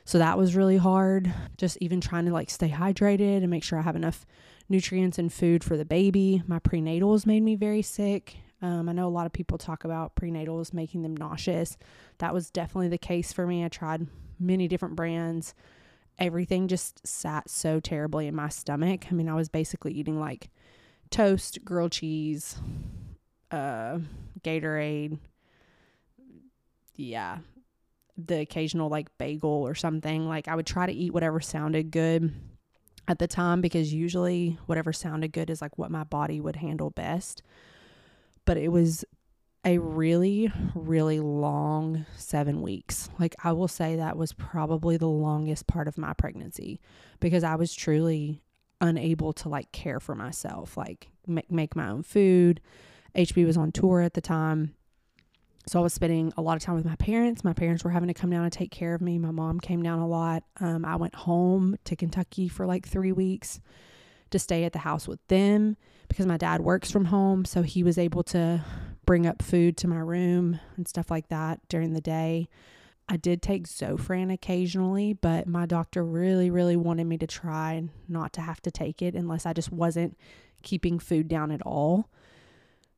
So 0.10 0.18
that 0.18 0.39
was 0.39 0.56
really 0.56 0.78
hard. 0.78 1.32
Just 1.56 1.78
even 1.82 2.01
trying 2.01 2.25
to 2.25 2.34
like 2.34 2.50
stay 2.50 2.70
hydrated 2.70 3.44
and 3.44 3.50
make 3.51 3.63
sure 3.63 3.78
I 3.78 3.84
have 3.84 3.96
enough 3.96 4.25
nutrients 4.68 5.20
and 5.20 5.32
food 5.32 5.63
for 5.63 5.78
the 5.78 5.86
baby. 5.86 6.42
My 6.48 6.58
prenatals 6.58 7.28
made 7.28 7.44
me 7.44 7.54
very 7.54 7.84
sick. 7.84 8.38
Um, 8.60 8.89
I 8.89 8.94
know 8.94 9.08
a 9.08 9.10
lot 9.10 9.28
of 9.28 9.34
people 9.34 9.60
talk 9.60 9.84
about 9.84 10.16
prenatals 10.16 10.74
making 10.74 11.04
them 11.04 11.16
nauseous. 11.16 11.78
That 12.18 12.34
was 12.34 12.50
definitely 12.50 12.88
the 12.88 12.98
case 12.98 13.32
for 13.32 13.46
me. 13.46 13.63
I 13.63 13.68
tried 13.68 14.08
many 14.39 14.68
different 14.68 14.96
brands. 14.96 15.54
Everything 16.18 16.68
just 16.68 17.06
sat 17.06 17.48
so 17.48 17.80
terribly 17.80 18.25
in 18.25 18.34
my 18.34 18.50
stomach. 18.50 19.06
I 19.12 19.13
mean, 19.13 19.30
I 19.30 19.36
was 19.36 19.48
basically 19.48 19.94
eating 19.94 20.20
like 20.20 20.50
toast, 21.12 21.63
grilled 21.63 21.92
cheese, 21.92 22.58
uh, 23.51 24.00
Gatorade. 24.44 25.20
Yeah, 26.96 27.38
the 28.28 28.42
occasional 28.42 28.90
like 28.90 29.10
bagel 29.18 29.50
or 29.50 29.76
something. 29.76 30.28
Like 30.28 30.48
I 30.48 30.56
would 30.56 30.68
try 30.68 30.86
to 30.86 30.94
eat 30.94 31.14
whatever 31.14 31.40
sounded 31.40 31.92
good 31.92 32.34
at 33.08 33.20
the 33.20 33.28
time 33.28 33.62
because 33.62 33.94
usually 33.94 34.58
whatever 34.66 34.94
sounded 34.94 35.32
good 35.32 35.50
is 35.50 35.62
like 35.62 35.78
what 35.78 35.92
my 35.92 36.04
body 36.04 36.40
would 36.40 36.58
handle 36.58 36.90
best. 36.90 37.42
But 38.46 38.58
it 38.58 38.72
was 38.72 39.04
a 39.66 39.78
really, 39.78 40.52
really 40.74 41.20
long 41.20 42.06
seven 42.16 42.62
weeks. 42.62 43.10
Like, 43.20 43.36
I 43.44 43.52
will 43.52 43.68
say 43.68 43.96
that 43.96 44.18
was 44.18 44.34
probably 44.34 44.98
the 44.98 45.08
longest 45.08 45.68
part 45.68 45.88
of 45.88 45.98
my 45.98 46.14
pregnancy 46.14 46.80
because 47.20 47.44
I 47.44 47.56
was 47.56 47.74
truly 47.74 48.42
unable 48.82 49.34
to 49.34 49.50
like 49.50 49.72
care 49.72 50.00
for 50.00 50.16
myself, 50.16 50.78
like 50.78 51.10
make, 51.28 51.52
make 51.52 51.76
my 51.76 51.90
own 51.90 52.04
food. 52.04 52.62
HB 53.16 53.46
was 53.46 53.58
on 53.58 53.72
tour 53.72 54.02
at 54.02 54.14
the 54.14 54.22
time. 54.22 54.76
So 55.70 55.80
I 55.80 55.84
was 55.84 55.94
spending 55.94 56.34
a 56.36 56.42
lot 56.42 56.58
of 56.58 56.64
time 56.64 56.74
with 56.74 56.86
my 56.86 56.96
parents. 56.96 57.44
My 57.44 57.54
parents 57.54 57.84
were 57.84 57.92
having 57.92 58.08
to 58.08 58.14
come 58.16 58.32
down 58.32 58.44
and 58.44 58.52
take 58.52 58.72
care 58.72 58.96
of 58.96 59.02
me. 59.02 59.20
My 59.20 59.30
mom 59.30 59.60
came 59.60 59.84
down 59.84 60.00
a 60.00 60.08
lot. 60.08 60.42
Um, 60.60 60.84
I 60.84 60.96
went 60.96 61.14
home 61.14 61.78
to 61.84 61.96
Kentucky 61.96 62.48
for 62.48 62.66
like 62.66 62.88
three 62.88 63.12
weeks 63.12 63.62
to 64.32 64.40
stay 64.40 64.64
at 64.64 64.74
the 64.74 64.80
house 64.80 65.08
with 65.08 65.20
them 65.28 65.78
because 66.08 66.26
my 66.26 66.38
dad 66.38 66.62
works 66.62 66.90
from 66.90 67.06
home. 67.06 67.46
So 67.46 67.62
he 67.62 67.84
was 67.84 68.00
able 68.00 68.24
to 68.24 68.66
bring 69.06 69.28
up 69.28 69.44
food 69.44 69.78
to 69.78 69.88
my 69.88 70.00
room 70.00 70.60
and 70.76 70.88
stuff 70.88 71.12
like 71.12 71.30
that 71.30 71.60
during 71.70 71.94
the 71.94 72.02
day. 72.02 72.50
I 73.08 73.18
did 73.18 73.44
take 73.44 73.68
Zofran 73.68 74.34
occasionally, 74.34 75.14
but 75.14 75.46
my 75.46 75.68
doctor 75.68 76.04
really, 76.04 76.50
really 76.50 76.78
wanted 76.78 77.06
me 77.06 77.20
to 77.20 77.28
try 77.28 77.84
not 78.08 78.34
to 78.34 78.42
have 78.42 78.60
to 78.64 78.72
take 78.72 79.04
it 79.04 79.14
unless 79.14 79.46
I 79.46 79.54
just 79.54 79.72
wasn't 79.72 80.18
keeping 80.64 80.98
food 80.98 81.28
down 81.28 81.52
at 81.52 81.62
all. 81.62 82.10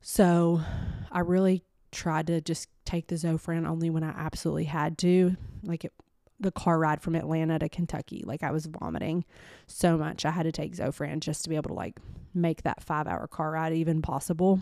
So 0.00 0.62
I 1.10 1.20
really 1.20 1.64
tried 1.92 2.26
to 2.26 2.40
just 2.40 2.68
take 2.84 3.06
the 3.06 3.14
Zofran 3.14 3.68
only 3.68 3.90
when 3.90 4.02
I 4.02 4.10
absolutely 4.10 4.64
had 4.64 4.98
to. 4.98 5.36
Like 5.62 5.84
it, 5.84 5.92
the 6.40 6.50
car 6.50 6.78
ride 6.78 7.00
from 7.00 7.14
Atlanta 7.14 7.58
to 7.60 7.68
Kentucky, 7.68 8.24
like 8.26 8.42
I 8.42 8.50
was 8.50 8.66
vomiting 8.66 9.24
so 9.66 9.96
much. 9.96 10.24
I 10.24 10.32
had 10.32 10.42
to 10.42 10.52
take 10.52 10.74
Zofran 10.74 11.20
just 11.20 11.44
to 11.44 11.50
be 11.50 11.56
able 11.56 11.68
to 11.68 11.74
like 11.74 11.98
make 12.34 12.62
that 12.62 12.82
five 12.82 13.06
hour 13.06 13.26
car 13.28 13.52
ride 13.52 13.72
even 13.72 14.02
possible. 14.02 14.60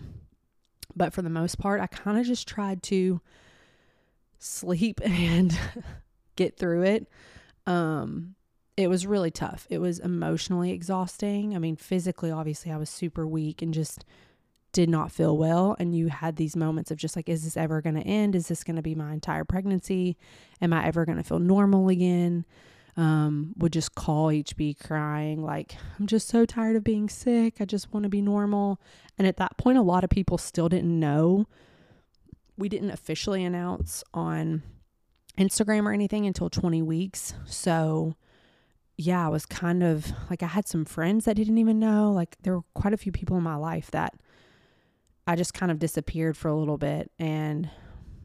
But 0.95 1.13
for 1.13 1.23
the 1.23 1.31
most 1.31 1.59
part, 1.59 1.81
I 1.81 1.87
kind 1.87 2.19
of 2.19 2.27
just 2.27 2.47
tried 2.47 2.83
to 2.85 3.21
sleep 4.39 5.01
and 5.05 5.57
get 6.37 6.57
through 6.57 6.83
it. 6.83 7.09
Um, 7.67 8.35
it 8.77 8.89
was 8.89 9.07
really 9.07 9.31
tough. 9.31 9.67
It 9.71 9.79
was 9.79 9.99
emotionally 9.99 10.73
exhausting. 10.73 11.55
I 11.55 11.59
mean, 11.59 11.77
physically, 11.77 12.31
obviously, 12.31 12.73
I 12.73 12.77
was 12.77 12.89
super 12.89 13.27
weak 13.27 13.63
and 13.63 13.75
just 13.75 14.05
did 14.73 14.89
not 14.89 15.11
feel 15.11 15.37
well 15.37 15.75
and 15.79 15.95
you 15.95 16.09
had 16.09 16.37
these 16.37 16.55
moments 16.55 16.91
of 16.91 16.97
just 16.97 17.17
like 17.17 17.29
is 17.29 17.45
this 17.45 17.57
ever 17.57 17.81
going 17.81 17.97
to 17.97 18.03
end? 18.03 18.35
Is 18.35 18.49
this 18.49 18.63
going 18.63 18.77
to 18.77 18.83
be 18.83 18.95
my 18.95 19.13
entire 19.13 19.45
pregnancy? 19.45 20.17
Am 20.61 20.73
i 20.73 20.85
ever 20.87 21.05
going 21.05 21.19
to 21.19 21.25
feel 21.25 21.39
normal 21.39 21.89
again? 21.89 22.45
Um, 22.97 23.55
would 23.57 23.73
just 23.73 23.95
call 23.95 24.29
hb 24.29 24.79
crying 24.81 25.43
like 25.43 25.77
i'm 25.99 26.09
just 26.09 26.29
so 26.29 26.45
tired 26.45 26.77
of 26.77 26.85
being 26.85 27.09
sick. 27.09 27.61
I 27.61 27.65
just 27.65 27.93
want 27.93 28.05
to 28.05 28.11
be 28.11 28.21
normal. 28.21 28.81
And 29.19 29.27
at 29.27 29.37
that 29.39 29.57
point 29.57 29.79
a 29.79 29.83
lot 29.83 30.05
of 30.05 30.11
people 30.11 30.39
still 30.39 30.69
didn't 30.69 30.99
know. 30.99 31.47
We 32.57 32.69
didn't 32.69 32.91
officially 32.91 33.45
announce 33.45 34.05
on 34.13 34.63
instagram 35.39 35.87
or 35.87 35.93
anything 35.93 36.27
until 36.27 36.51
20 36.51 36.83
weeks. 36.83 37.35
So 37.47 38.15
yeah 38.97 39.25
i 39.25 39.31
was 39.31 39.47
kind 39.47 39.83
of 39.83 40.13
like 40.29 40.43
i 40.43 40.47
had 40.47 40.69
some 40.69 40.85
friends 40.85 41.25
that 41.25 41.35
didn't 41.35 41.59
even 41.59 41.81
know. 41.81 42.13
Like 42.13 42.37
there 42.43 42.55
were 42.55 42.65
quite 42.75 42.95
a 42.95 42.99
few 42.99 43.11
people 43.11 43.37
in 43.37 43.43
my 43.43 43.57
life 43.57 43.91
that 43.93 44.15
I 45.31 45.37
just 45.37 45.55
kind 45.55 45.71
of 45.71 45.79
disappeared 45.79 46.37
for 46.37 46.49
a 46.49 46.57
little 46.57 46.77
bit 46.77 47.13
and 47.17 47.71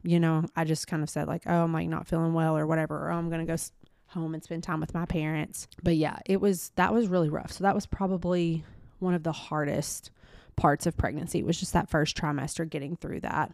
you 0.02 0.18
know, 0.18 0.44
I 0.56 0.64
just 0.64 0.88
kind 0.88 1.04
of 1.04 1.10
said 1.10 1.28
like, 1.28 1.42
"Oh, 1.46 1.62
I'm 1.64 1.72
like 1.72 1.88
not 1.88 2.08
feeling 2.08 2.32
well 2.32 2.56
or 2.56 2.66
whatever, 2.66 2.96
or 2.96 3.12
oh, 3.12 3.16
I'm 3.16 3.28
going 3.28 3.44
to 3.44 3.52
go 3.52 3.60
home 4.08 4.34
and 4.34 4.42
spend 4.42 4.64
time 4.64 4.80
with 4.80 4.92
my 4.92 5.04
parents." 5.04 5.68
But 5.82 5.96
yeah, 5.96 6.18
it 6.26 6.40
was 6.40 6.72
that 6.74 6.92
was 6.92 7.06
really 7.06 7.28
rough. 7.28 7.52
So 7.52 7.62
that 7.62 7.74
was 7.74 7.86
probably 7.86 8.64
one 8.98 9.14
of 9.14 9.22
the 9.22 9.32
hardest 9.32 10.10
parts 10.56 10.86
of 10.86 10.96
pregnancy. 10.96 11.42
Was 11.42 11.58
just 11.58 11.72
that 11.74 11.90
first 11.90 12.16
trimester 12.16 12.68
getting 12.68 12.96
through 12.96 13.20
that. 13.20 13.52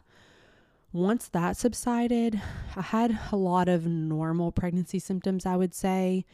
Once 0.92 1.28
that 1.28 1.56
subsided, 1.56 2.40
I 2.76 2.82
had 2.82 3.18
a 3.32 3.36
lot 3.36 3.68
of 3.68 3.86
normal 3.86 4.52
pregnancy 4.52 4.98
symptoms, 4.98 5.46
I 5.46 5.56
would 5.56 5.74
say. 5.74 6.24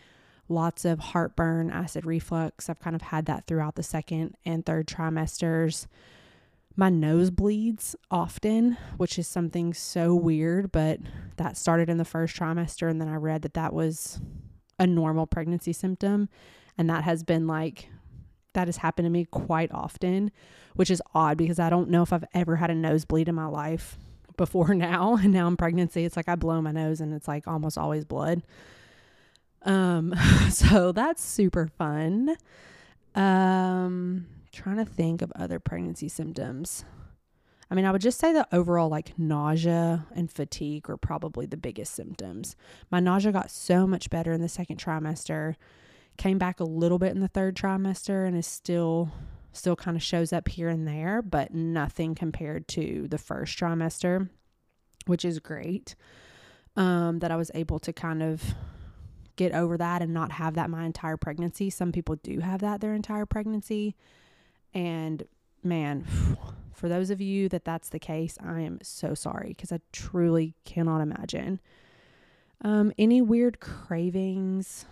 Lots 0.48 0.84
of 0.84 0.98
heartburn, 0.98 1.70
acid 1.70 2.06
reflux. 2.06 2.68
I've 2.68 2.80
kind 2.80 2.96
of 2.96 3.02
had 3.02 3.26
that 3.26 3.46
throughout 3.46 3.74
the 3.74 3.82
second 3.82 4.36
and 4.44 4.64
third 4.64 4.86
trimesters 4.86 5.86
my 6.78 6.88
nose 6.88 7.30
bleeds 7.30 7.96
often, 8.08 8.76
which 8.98 9.18
is 9.18 9.26
something 9.26 9.74
so 9.74 10.14
weird, 10.14 10.70
but 10.70 11.00
that 11.36 11.56
started 11.56 11.90
in 11.90 11.98
the 11.98 12.04
first 12.04 12.36
trimester. 12.36 12.88
And 12.88 13.00
then 13.00 13.08
I 13.08 13.16
read 13.16 13.42
that 13.42 13.54
that 13.54 13.72
was 13.72 14.20
a 14.78 14.86
normal 14.86 15.26
pregnancy 15.26 15.72
symptom. 15.72 16.28
And 16.78 16.88
that 16.88 17.02
has 17.02 17.24
been 17.24 17.48
like, 17.48 17.90
that 18.52 18.68
has 18.68 18.76
happened 18.76 19.06
to 19.06 19.10
me 19.10 19.24
quite 19.24 19.72
often, 19.72 20.30
which 20.76 20.88
is 20.88 21.02
odd 21.16 21.36
because 21.36 21.58
I 21.58 21.68
don't 21.68 21.90
know 21.90 22.02
if 22.02 22.12
I've 22.12 22.24
ever 22.32 22.54
had 22.54 22.70
a 22.70 22.76
nosebleed 22.76 23.28
in 23.28 23.34
my 23.34 23.46
life 23.46 23.98
before 24.36 24.72
now. 24.74 25.16
And 25.16 25.32
now 25.32 25.48
in 25.48 25.56
pregnancy, 25.56 26.04
it's 26.04 26.16
like 26.16 26.28
I 26.28 26.36
blow 26.36 26.62
my 26.62 26.70
nose 26.70 27.00
and 27.00 27.12
it's 27.12 27.26
like 27.26 27.48
almost 27.48 27.76
always 27.76 28.04
blood. 28.04 28.44
Um, 29.62 30.14
so 30.50 30.92
that's 30.92 31.24
super 31.24 31.66
fun. 31.76 32.36
Um, 33.16 34.28
trying 34.52 34.76
to 34.76 34.84
think 34.84 35.22
of 35.22 35.32
other 35.36 35.58
pregnancy 35.58 36.08
symptoms. 36.08 36.84
I 37.70 37.74
mean, 37.74 37.84
I 37.84 37.92
would 37.92 38.00
just 38.00 38.18
say 38.18 38.32
that 38.32 38.48
overall, 38.52 38.88
like 38.88 39.18
nausea 39.18 40.06
and 40.14 40.30
fatigue 40.32 40.88
were 40.88 40.96
probably 40.96 41.46
the 41.46 41.56
biggest 41.56 41.94
symptoms. 41.94 42.56
My 42.90 43.00
nausea 43.00 43.30
got 43.32 43.50
so 43.50 43.86
much 43.86 44.08
better 44.10 44.32
in 44.32 44.40
the 44.40 44.48
second 44.48 44.78
trimester, 44.78 45.56
came 46.16 46.38
back 46.38 46.60
a 46.60 46.64
little 46.64 46.98
bit 46.98 47.12
in 47.14 47.20
the 47.20 47.28
third 47.28 47.54
trimester, 47.56 48.26
and 48.26 48.36
is 48.36 48.46
still 48.46 49.10
still 49.52 49.76
kind 49.76 49.96
of 49.96 50.02
shows 50.02 50.32
up 50.32 50.48
here 50.48 50.68
and 50.68 50.86
there, 50.86 51.20
but 51.22 51.52
nothing 51.52 52.14
compared 52.14 52.68
to 52.68 53.06
the 53.08 53.18
first 53.18 53.58
trimester, 53.58 54.28
which 55.06 55.24
is 55.24 55.38
great. 55.40 55.94
um, 56.76 57.18
that 57.18 57.30
I 57.32 57.36
was 57.36 57.50
able 57.54 57.80
to 57.80 57.92
kind 57.92 58.22
of 58.22 58.54
get 59.36 59.52
over 59.52 59.76
that 59.76 60.00
and 60.00 60.14
not 60.14 60.32
have 60.32 60.54
that 60.54 60.70
my 60.70 60.84
entire 60.84 61.16
pregnancy. 61.16 61.70
Some 61.70 61.92
people 61.92 62.16
do 62.16 62.38
have 62.40 62.60
that 62.60 62.80
their 62.80 62.94
entire 62.94 63.26
pregnancy. 63.26 63.96
And 64.74 65.24
man, 65.62 66.04
for 66.72 66.88
those 66.88 67.10
of 67.10 67.20
you 67.20 67.48
that 67.48 67.64
that's 67.64 67.88
the 67.88 67.98
case, 67.98 68.38
I 68.42 68.60
am 68.60 68.78
so 68.82 69.14
sorry 69.14 69.48
because 69.48 69.72
I 69.72 69.80
truly 69.92 70.54
cannot 70.64 71.00
imagine. 71.00 71.60
Um, 72.62 72.92
any 72.98 73.20
weird 73.22 73.60
cravings? 73.60 74.84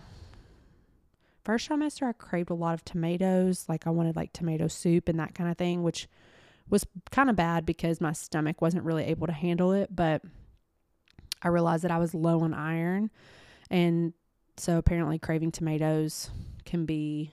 First 1.43 1.69
trimester, 1.69 2.07
I 2.07 2.11
craved 2.13 2.49
a 2.49 2.55
lot 2.55 2.73
of 2.73 2.83
tomatoes. 2.83 3.65
Like 3.67 3.87
I 3.87 3.89
wanted 3.89 4.15
like 4.15 4.33
tomato 4.33 4.67
soup 4.67 5.07
and 5.09 5.19
that 5.19 5.35
kind 5.35 5.49
of 5.49 5.57
thing, 5.57 5.83
which 5.83 6.07
was 6.69 6.85
kind 7.11 7.29
of 7.29 7.35
bad 7.35 7.65
because 7.65 8.01
my 8.01 8.11
stomach 8.11 8.61
wasn't 8.61 8.83
really 8.83 9.05
able 9.05 9.27
to 9.27 9.33
handle 9.33 9.71
it. 9.71 9.95
But 9.95 10.21
I 11.41 11.49
realized 11.49 11.83
that 11.83 11.91
I 11.91 11.99
was 11.99 12.13
low 12.13 12.41
on 12.41 12.53
iron. 12.53 13.11
And 13.69 14.13
so 14.57 14.77
apparently, 14.77 15.19
craving 15.19 15.51
tomatoes 15.51 16.29
can 16.65 16.85
be, 16.85 17.31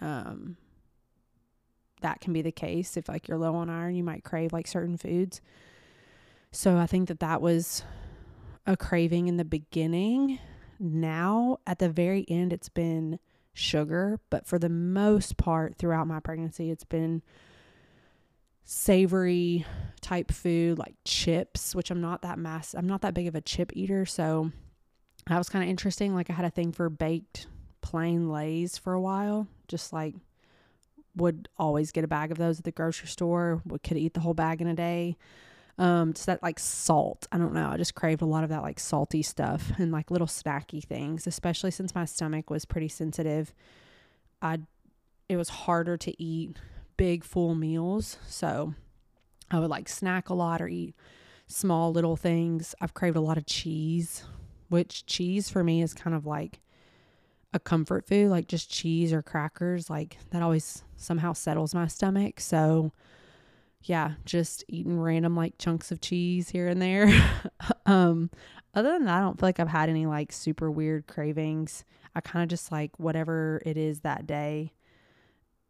um, 0.00 0.56
that 2.02 2.20
can 2.20 2.32
be 2.32 2.42
the 2.42 2.52
case. 2.52 2.96
If 2.96 3.08
like 3.08 3.28
you're 3.28 3.38
low 3.38 3.54
on 3.54 3.70
iron, 3.70 3.94
you 3.94 4.04
might 4.04 4.24
crave 4.24 4.52
like 4.52 4.66
certain 4.66 4.96
foods. 4.96 5.40
So 6.50 6.76
I 6.76 6.86
think 6.86 7.08
that 7.08 7.20
that 7.20 7.40
was 7.40 7.82
a 8.66 8.76
craving 8.76 9.28
in 9.28 9.36
the 9.36 9.44
beginning. 9.44 10.38
Now, 10.78 11.58
at 11.66 11.78
the 11.78 11.88
very 11.88 12.24
end, 12.28 12.52
it's 12.52 12.68
been 12.68 13.18
sugar, 13.54 14.20
but 14.30 14.46
for 14.46 14.58
the 14.58 14.68
most 14.68 15.36
part 15.36 15.76
throughout 15.76 16.06
my 16.06 16.20
pregnancy, 16.20 16.70
it's 16.70 16.84
been 16.84 17.22
savory 18.64 19.66
type 20.00 20.30
food 20.30 20.78
like 20.78 20.94
chips, 21.04 21.74
which 21.74 21.90
I'm 21.90 22.00
not 22.00 22.22
that 22.22 22.38
mass 22.38 22.74
I'm 22.74 22.86
not 22.86 23.02
that 23.02 23.14
big 23.14 23.26
of 23.26 23.34
a 23.34 23.40
chip 23.40 23.72
eater, 23.74 24.06
so 24.06 24.50
that 25.28 25.38
was 25.38 25.48
kind 25.48 25.62
of 25.64 25.70
interesting. 25.70 26.14
Like 26.14 26.30
I 26.30 26.34
had 26.34 26.44
a 26.44 26.50
thing 26.50 26.72
for 26.72 26.88
baked 26.88 27.46
plain 27.80 28.30
Lay's 28.30 28.78
for 28.78 28.92
a 28.92 29.00
while, 29.00 29.46
just 29.68 29.92
like 29.92 30.14
would 31.16 31.48
always 31.56 31.92
get 31.92 32.04
a 32.04 32.08
bag 32.08 32.30
of 32.30 32.38
those 32.38 32.58
at 32.58 32.64
the 32.64 32.72
grocery 32.72 33.08
store. 33.08 33.62
Would 33.66 33.82
could 33.82 33.96
eat 33.96 34.14
the 34.14 34.20
whole 34.20 34.34
bag 34.34 34.60
in 34.60 34.66
a 34.66 34.74
day. 34.74 35.16
Um, 35.78 36.12
just 36.12 36.26
that 36.26 36.42
like 36.42 36.58
salt. 36.58 37.26
I 37.32 37.38
don't 37.38 37.54
know. 37.54 37.68
I 37.68 37.76
just 37.76 37.94
craved 37.94 38.22
a 38.22 38.26
lot 38.26 38.44
of 38.44 38.50
that 38.50 38.62
like 38.62 38.78
salty 38.78 39.22
stuff 39.22 39.72
and 39.78 39.90
like 39.90 40.10
little 40.10 40.26
snacky 40.26 40.82
things, 40.82 41.26
especially 41.26 41.70
since 41.70 41.94
my 41.94 42.04
stomach 42.04 42.50
was 42.50 42.64
pretty 42.64 42.88
sensitive. 42.88 43.54
I 44.40 44.60
it 45.28 45.36
was 45.36 45.48
harder 45.48 45.96
to 45.96 46.22
eat 46.22 46.56
big 46.96 47.24
full 47.24 47.54
meals. 47.54 48.18
So 48.26 48.74
I 49.50 49.58
would 49.58 49.70
like 49.70 49.88
snack 49.88 50.28
a 50.28 50.34
lot 50.34 50.60
or 50.60 50.68
eat 50.68 50.94
small 51.46 51.92
little 51.92 52.16
things. 52.16 52.74
I've 52.80 52.94
craved 52.94 53.16
a 53.16 53.20
lot 53.20 53.38
of 53.38 53.46
cheese, 53.46 54.24
which 54.68 55.06
cheese 55.06 55.50
for 55.50 55.62
me 55.62 55.82
is 55.82 55.94
kind 55.94 56.14
of 56.16 56.26
like 56.26 56.60
a 57.52 57.60
comfort 57.60 58.06
food, 58.06 58.30
like 58.30 58.48
just 58.48 58.70
cheese 58.70 59.12
or 59.12 59.22
crackers. 59.22 59.90
Like 59.90 60.18
that 60.30 60.42
always 60.42 60.84
somehow 60.96 61.32
settles 61.32 61.74
my 61.74 61.86
stomach. 61.86 62.40
So 62.40 62.92
yeah, 63.82 64.12
just 64.24 64.64
eating 64.68 64.98
random 65.00 65.36
like 65.36 65.58
chunks 65.58 65.90
of 65.90 66.00
cheese 66.00 66.50
here 66.50 66.68
and 66.68 66.80
there. 66.80 67.12
um 67.86 68.30
other 68.74 68.92
than 68.92 69.04
that, 69.04 69.18
I 69.18 69.20
don't 69.20 69.38
feel 69.38 69.48
like 69.48 69.60
I've 69.60 69.68
had 69.68 69.90
any 69.90 70.06
like 70.06 70.32
super 70.32 70.70
weird 70.70 71.06
cravings. 71.06 71.84
I 72.14 72.20
kind 72.20 72.42
of 72.42 72.48
just 72.48 72.72
like 72.72 72.98
whatever 72.98 73.60
it 73.66 73.76
is 73.76 74.00
that 74.00 74.26
day. 74.26 74.72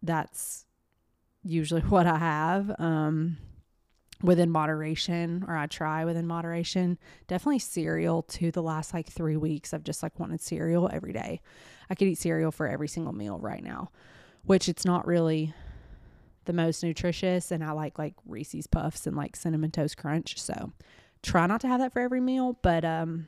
That's 0.03 0.67
usually 1.43 1.81
what 1.83 2.07
I 2.07 2.19
have 2.19 2.75
um, 2.79 3.39
within 4.23 4.51
moderation, 4.51 5.45
or 5.49 5.57
I 5.57 5.67
try 5.67 6.05
within 6.05 6.27
moderation. 6.27 6.99
Definitely 7.27 7.59
cereal 7.59 8.23
to 8.23 8.51
the 8.51 8.63
last 8.63 8.95
like 8.95 9.09
three 9.09 9.37
weeks. 9.37 9.75
I've 9.75 9.85
just 9.85 10.03
like 10.03 10.19
wanted 10.19 10.41
cereal 10.41 10.89
every 10.93 11.13
day. 11.13 11.41
I 11.91 11.95
could 11.95 12.09
eat 12.09 12.19
cereal 12.19 12.53
for 12.53 12.67
every 12.67 12.89
single 12.89 13.13
meal 13.13 13.39
right 13.39 13.63
now, 13.63 13.91
which 14.45 14.69
it's 14.69 14.85
not 14.85 15.07
really 15.07 15.53
the 16.45 16.53
most 16.53 16.83
nutritious. 16.83 17.51
And 17.51 17.65
I 17.65 17.73
like 17.73 17.99
like 17.99 18.15
Reese's 18.27 18.67
Puffs 18.67 19.07
and 19.07 19.17
like 19.17 19.37
Cinnamon 19.37 19.71
Toast 19.71 19.97
Crunch. 19.97 20.41
So 20.41 20.73
try 21.23 21.47
not 21.47 21.61
to 21.63 21.69
have 21.69 21.81
that 21.81 21.93
for 21.93 22.01
every 22.01 22.21
meal, 22.21 22.59
but 22.63 22.85
um, 22.85 23.27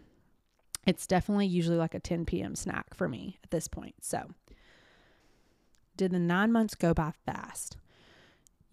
it's 0.87 1.07
definitely 1.07 1.47
usually 1.47 1.77
like 1.77 1.95
a 1.95 2.01
10 2.01 2.27
p.m. 2.27 2.55
snack 2.55 2.95
for 2.95 3.09
me 3.09 3.39
at 3.43 3.51
this 3.51 3.69
point. 3.69 3.97
So, 4.01 4.31
did 5.97 6.11
the 6.11 6.19
nine 6.19 6.53
months 6.53 6.75
go 6.75 6.93
by 6.93 7.13
fast? 7.25 7.77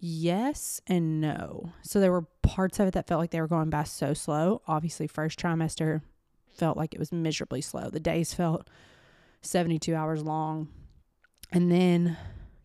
Yes 0.04 0.80
and 0.88 1.20
no. 1.20 1.74
So 1.82 2.00
there 2.00 2.10
were 2.10 2.26
parts 2.42 2.80
of 2.80 2.88
it 2.88 2.94
that 2.94 3.06
felt 3.06 3.20
like 3.20 3.30
they 3.30 3.40
were 3.40 3.46
going 3.46 3.70
by 3.70 3.84
so 3.84 4.14
slow. 4.14 4.60
Obviously, 4.66 5.06
first 5.06 5.38
trimester 5.38 6.02
felt 6.50 6.76
like 6.76 6.92
it 6.92 6.98
was 6.98 7.12
miserably 7.12 7.60
slow. 7.60 7.88
The 7.88 8.00
days 8.00 8.34
felt 8.34 8.68
72 9.42 9.94
hours 9.94 10.24
long. 10.24 10.66
And 11.52 11.70
then 11.70 12.16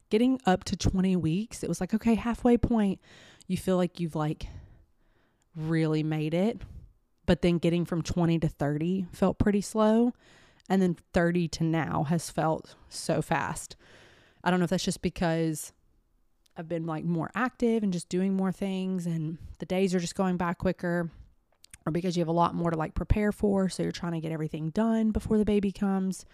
getting 0.10 0.40
up 0.48 0.64
to 0.64 0.76
20 0.76 1.16
weeks, 1.16 1.62
it 1.62 1.70
was 1.70 1.80
like, 1.80 1.94
okay, 1.94 2.16
halfway 2.16 2.58
point, 2.58 3.00
you 3.46 3.56
feel 3.56 3.78
like 3.78 4.00
you've 4.00 4.16
like 4.16 4.48
really 5.56 6.02
made 6.02 6.34
it. 6.34 6.60
But 7.28 7.44
then 7.44 7.60
getting 7.60 7.86
from 7.86 8.02
20 8.02 8.40
to 8.40 8.48
30 8.48 9.06
felt 9.12 9.38
pretty 9.38 9.62
slow. 9.62 10.12
And 10.68 10.82
then 10.82 10.98
30 11.14 11.50
to 11.50 11.64
now 11.64 12.06
has 12.06 12.32
felt 12.32 12.74
so 12.90 13.22
fast. 13.22 13.76
I 14.44 14.50
don't 14.50 14.60
know 14.60 14.64
if 14.64 14.72
that's 14.72 14.84
just 14.84 15.04
because 15.04 15.72
I've 16.58 16.68
been 16.68 16.86
like 16.86 17.04
more 17.04 17.30
active 17.36 17.84
and 17.84 17.94
just 17.94 18.10
doing 18.10 18.34
more 18.34 18.52
things 18.52 19.06
and 19.06 19.38
the 19.60 19.66
days 19.66 19.94
are 19.94 20.00
just 20.00 20.16
going 20.16 20.38
by 20.38 20.54
quicker 20.54 21.12
or 21.86 21.92
because 21.92 22.18
you 22.18 22.22
have 22.22 22.28
a 22.28 22.34
lot 22.34 22.56
more 22.56 22.72
to 22.72 22.78
like 22.78 22.96
prepare 22.96 23.32
for 23.32 23.70
so 23.70 23.84
you're 23.84 23.92
trying 23.92 24.14
to 24.14 24.20
get 24.20 24.32
everything 24.32 24.72
done 24.72 25.12
before 25.12 25.38
the 25.38 25.46
baby 25.46 25.72
comes. 25.72 26.26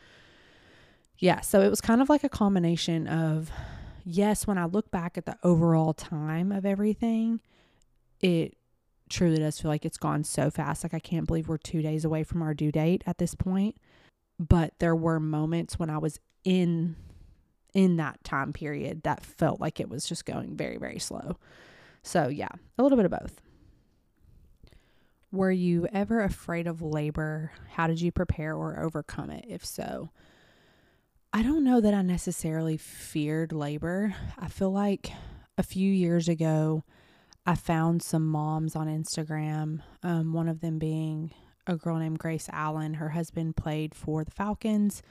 Yeah, 1.20 1.42
so 1.42 1.62
it 1.62 1.70
was 1.70 1.82
kind 1.82 2.02
of 2.02 2.10
like 2.10 2.24
a 2.24 2.30
combination 2.30 3.08
of 3.08 3.52
yes, 4.06 4.48
when 4.48 4.58
I 4.58 4.66
look 4.66 4.92
back 4.92 5.18
at 5.18 5.26
the 5.26 5.38
overall 5.44 5.94
time 5.94 6.52
of 6.52 6.66
everything, 6.66 7.42
it 8.22 8.56
truly 9.10 9.38
does 9.38 9.60
feel 9.60 9.70
like 9.70 9.86
it's 9.86 9.98
gone 9.98 10.24
so 10.24 10.50
fast. 10.50 10.84
Like 10.84 10.94
I 10.94 11.00
can't 11.00 11.28
believe 11.28 11.48
we're 11.48 11.58
2 11.58 11.82
days 11.82 12.06
away 12.06 12.24
from 12.24 12.42
our 12.42 12.54
due 12.54 12.72
date 12.72 13.04
at 13.06 13.18
this 13.18 13.36
point. 13.36 13.76
But 14.40 14.74
there 14.80 14.96
were 14.96 15.20
moments 15.20 15.78
when 15.78 15.90
I 15.90 16.00
was 16.00 16.20
in 16.44 16.96
in 17.74 17.98
that 17.98 18.24
time 18.24 18.54
period 18.54 19.04
that 19.04 19.26
felt 19.26 19.60
like 19.60 19.80
it 19.80 19.90
was 19.90 20.06
just 20.06 20.26
going 20.26 20.56
very, 20.56 20.78
very 20.78 21.00
slow. 21.00 21.38
So, 22.04 22.28
yeah, 22.28 22.50
a 22.78 22.84
little 22.84 22.98
bit 22.98 23.06
of 23.06 23.12
both. 23.12 23.42
Were 25.32 25.52
you 25.52 25.88
ever 25.92 26.22
afraid 26.22 26.68
of 26.68 26.82
labor? 26.82 27.52
How 27.72 27.88
did 27.88 28.00
you 28.02 28.12
prepare 28.12 28.56
or 28.56 28.80
overcome 28.80 29.32
it? 29.32 29.46
If 29.48 29.66
so, 29.66 30.12
I 31.32 31.42
don't 31.42 31.64
know 31.64 31.82
that 31.82 31.96
I 31.96 32.04
necessarily 32.04 32.78
feared 32.78 33.52
labor. 33.52 34.16
I 34.38 34.48
feel 34.48 34.72
like 34.72 35.12
a 35.58 35.64
few 35.64 35.92
years 35.92 36.30
ago, 36.30 36.84
I 37.46 37.56
found 37.56 38.04
some 38.04 38.28
moms 38.28 38.76
on 38.76 38.88
Instagram, 38.88 39.82
um, 40.04 40.34
one 40.34 40.48
of 40.48 40.62
them 40.62 40.78
being 40.78 41.34
a 41.66 41.76
girl 41.76 41.98
named 41.98 42.20
Grace 42.20 42.48
Allen. 42.52 42.96
Her 42.96 43.10
husband 43.10 43.56
played 43.56 43.96
for 43.96 44.24
the 44.24 44.32
Falcons 44.32 45.02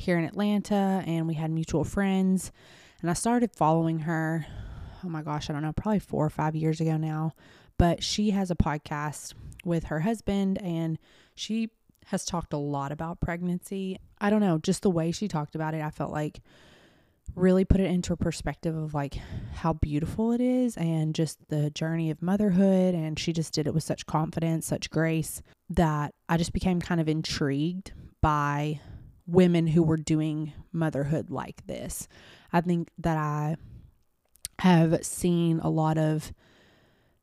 here 0.00 0.18
in 0.18 0.24
Atlanta 0.24 1.04
and 1.06 1.26
we 1.26 1.34
had 1.34 1.50
mutual 1.50 1.84
friends. 1.84 2.50
And 3.02 3.10
I 3.10 3.14
started 3.14 3.52
following 3.52 4.00
her, 4.00 4.46
oh 5.04 5.08
my 5.08 5.22
gosh, 5.22 5.50
I 5.50 5.52
don't 5.52 5.62
know, 5.62 5.72
probably 5.72 5.98
four 5.98 6.24
or 6.24 6.30
five 6.30 6.56
years 6.56 6.80
ago 6.80 6.96
now. 6.96 7.34
But 7.76 8.02
she 8.02 8.30
has 8.30 8.50
a 8.50 8.56
podcast 8.56 9.34
with 9.64 9.84
her 9.84 10.00
husband 10.00 10.60
and 10.62 10.98
she 11.34 11.70
has 12.06 12.24
talked 12.24 12.52
a 12.54 12.58
lot 12.58 12.92
about 12.92 13.20
pregnancy. 13.20 13.98
I 14.18 14.30
don't 14.30 14.40
know, 14.40 14.58
just 14.58 14.82
the 14.82 14.90
way 14.90 15.12
she 15.12 15.28
talked 15.28 15.54
about 15.54 15.74
it, 15.74 15.82
I 15.82 15.90
felt 15.90 16.12
like 16.12 16.40
really 17.36 17.64
put 17.64 17.80
it 17.80 17.90
into 17.90 18.12
a 18.12 18.16
perspective 18.16 18.76
of 18.76 18.94
like 18.94 19.18
how 19.52 19.74
beautiful 19.74 20.32
it 20.32 20.40
is 20.40 20.76
and 20.76 21.14
just 21.14 21.38
the 21.48 21.70
journey 21.70 22.10
of 22.10 22.22
motherhood 22.22 22.94
and 22.94 23.18
she 23.18 23.32
just 23.32 23.52
did 23.52 23.66
it 23.66 23.74
with 23.74 23.84
such 23.84 24.06
confidence, 24.06 24.66
such 24.66 24.90
grace 24.90 25.42
that 25.68 26.10
I 26.28 26.38
just 26.38 26.52
became 26.52 26.80
kind 26.80 27.00
of 27.00 27.08
intrigued 27.08 27.92
by 28.20 28.80
women 29.30 29.66
who 29.66 29.82
were 29.82 29.96
doing 29.96 30.52
motherhood 30.72 31.30
like 31.30 31.66
this. 31.66 32.08
I 32.52 32.60
think 32.60 32.90
that 32.98 33.16
I 33.16 33.56
have 34.58 35.04
seen 35.04 35.60
a 35.60 35.70
lot 35.70 35.98
of 35.98 36.32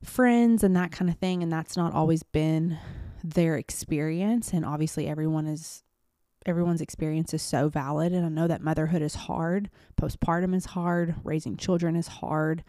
friends 0.04 0.64
and 0.64 0.76
that 0.76 0.92
kind 0.92 1.10
of 1.10 1.18
thing, 1.18 1.44
and 1.44 1.52
that's 1.52 1.78
not 1.78 1.94
always 1.94 2.24
been 2.24 2.78
their 3.24 3.58
experience. 3.58 4.54
And 4.54 4.66
obviously, 4.66 5.08
everyone 5.08 5.48
is 5.48 5.84
everyone's 6.46 6.82
experience 6.82 7.34
is 7.34 7.42
so 7.42 7.68
valid. 7.68 8.14
And 8.14 8.26
I 8.26 8.30
know 8.30 8.48
that 8.48 8.62
motherhood 8.62 9.02
is 9.02 9.16
hard, 9.16 9.70
postpartum 10.02 10.56
is 10.56 10.66
hard, 10.66 11.16
raising 11.24 11.58
children 11.58 11.96
is 11.96 12.08
hard. 12.08 12.64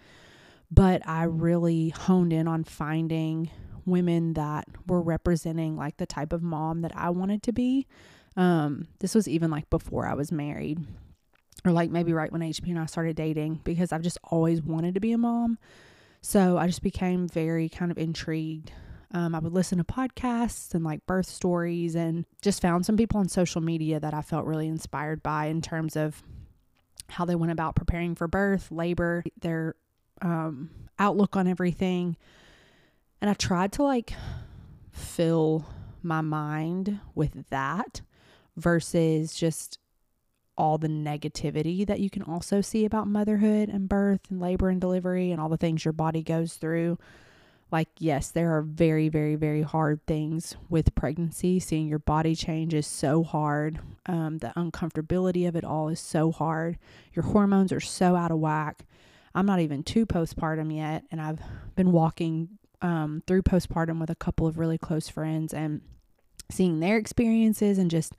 But 0.71 1.07
I 1.07 1.23
really 1.23 1.91
honed 1.91 2.33
in 2.33 2.49
on 2.49 2.65
finding 2.65 3.51
women 3.87 4.35
that 4.35 4.67
were 4.87 5.01
representing 5.01 5.77
like 5.77 5.97
the 5.97 6.07
type 6.07 6.33
of 6.33 6.43
mom 6.43 6.83
that 6.83 6.93
I 6.95 7.11
wanted 7.11 7.43
to 7.45 7.53
be. 7.53 7.87
Um, 8.39 8.89
this 9.01 9.15
was 9.15 9.29
even 9.29 9.51
like 9.51 9.69
before 9.69 10.07
I 10.07 10.15
was 10.15 10.33
married, 10.33 10.79
or 11.65 11.73
like 11.73 11.91
maybe 11.91 12.15
right 12.15 12.33
when 12.33 12.41
HB 12.41 12.69
and 12.71 12.79
I 12.79 12.87
started 12.87 13.17
dating, 13.17 13.61
because 13.65 13.93
I've 13.93 14.01
just 14.01 14.17
always 14.25 14.63
wanted 14.63 14.95
to 14.95 15.01
be 15.01 15.13
a 15.13 15.19
mom. 15.19 15.59
So 16.23 16.57
I 16.57 16.67
just 16.67 16.83
became 16.83 17.29
very 17.29 17.69
kind 17.69 17.91
of 17.91 17.99
intrigued 17.99 18.73
Um, 19.11 19.35
I 19.35 19.39
would 19.39 19.55
listen 19.55 19.79
to 19.79 19.85
podcasts 19.85 20.75
and 20.75 20.85
like 20.85 21.07
birth 21.07 21.27
stories 21.27 21.95
and 21.95 22.27
just 22.43 22.61
found 22.61 22.85
some 22.85 22.97
people 22.97 23.21
on 23.21 23.29
social 23.29 23.63
media 23.63 23.99
that 23.99 24.13
I 24.13 24.21
felt 24.21 24.45
really 24.45 24.69
inspired 24.69 25.23
by 25.23 25.47
in 25.47 25.63
terms 25.63 25.97
of 25.97 26.23
how 27.09 27.25
they 27.25 27.35
went 27.35 27.53
about 27.53 27.75
preparing 27.75 28.15
for 28.15 28.29
birth, 28.29 28.71
labor, 28.71 29.25
their 29.41 29.77
um, 30.21 30.71
outlook 30.99 31.37
on 31.37 31.47
everything. 31.49 32.17
And 33.21 33.31
I 33.31 33.35
tried 33.35 33.73
to 33.73 33.83
like 33.83 34.13
fill 34.93 35.67
my 36.03 36.21
mind 36.21 37.01
with 37.15 37.49
that 37.49 38.03
versus 38.59 39.35
just 39.35 39.79
all 40.57 40.77
the 40.77 40.89
negativity 40.89 41.87
that 41.87 42.01
you 42.01 42.11
can 42.11 42.23
also 42.23 42.61
see 42.61 42.85
about 42.85 43.07
motherhood 43.07 43.69
and 43.69 43.89
birth 43.89 44.21
and 44.29 44.41
labor 44.41 44.69
and 44.69 44.81
delivery 44.81 45.31
and 45.31 45.41
all 45.41 45.49
the 45.49 45.57
things 45.57 45.85
your 45.85 45.93
body 45.93 46.23
goes 46.23 46.55
through. 46.55 46.99
Like, 47.71 47.89
yes, 47.99 48.31
there 48.31 48.57
are 48.57 48.63
very, 48.63 49.09
very, 49.09 49.37
very 49.37 49.63
hard 49.63 50.05
things 50.07 50.57
with 50.69 50.95
pregnancy. 50.95 51.61
Seeing 51.61 51.87
your 51.87 51.99
body 51.99 52.35
change 52.35 52.73
is 52.75 52.87
so 52.87 53.23
hard. 53.23 53.79
Um, 54.07 54.39
the 54.39 54.49
uncomfortability 54.57 55.47
of 55.47 55.55
it 55.55 55.65
all 55.65 55.89
is 55.89 56.01
so 56.01 56.33
hard. 56.33 56.79
Your 57.13 57.27
hormones 57.27 57.71
are 57.71 57.81
so 57.81 58.17
out 58.17 58.31
of 58.31 58.39
whack. 58.39 58.85
I'm 59.35 59.47
not 59.47 59.61
even 59.61 59.83
to 59.85 60.07
postpartum 60.07 60.75
yet, 60.75 61.05
and 61.13 61.21
I've 61.21 61.41
been 61.77 61.93
walking 61.93 62.49
um, 62.81 63.23
through 63.27 63.43
postpartum 63.43 64.01
with 64.01 64.11
a 64.11 64.15
couple 64.15 64.47
of 64.47 64.59
really 64.59 64.79
close 64.79 65.09
friends 65.09 65.53
and 65.53 65.83
seeing 66.51 66.81
their 66.81 66.97
experiences 66.97 67.77
and 67.77 67.91
just 67.91 68.15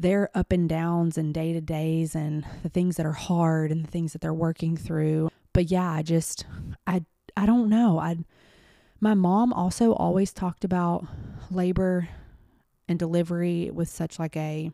their 0.00 0.30
up 0.34 0.50
and 0.50 0.68
downs 0.68 1.18
and 1.18 1.34
day 1.34 1.52
to 1.52 1.60
days 1.60 2.14
and 2.14 2.44
the 2.62 2.70
things 2.70 2.96
that 2.96 3.04
are 3.04 3.12
hard 3.12 3.70
and 3.70 3.84
the 3.84 3.90
things 3.90 4.12
that 4.12 4.22
they're 4.22 4.32
working 4.32 4.76
through. 4.76 5.30
But 5.52 5.70
yeah, 5.70 5.90
I 5.90 6.02
just 6.02 6.46
I 6.86 7.04
I 7.36 7.44
don't 7.46 7.68
know. 7.68 7.98
I 7.98 8.16
my 8.98 9.14
mom 9.14 9.52
also 9.52 9.92
always 9.92 10.32
talked 10.32 10.64
about 10.64 11.06
labor 11.50 12.08
and 12.88 12.98
delivery 12.98 13.70
with 13.72 13.88
such 13.88 14.18
like 14.18 14.36
a 14.36 14.72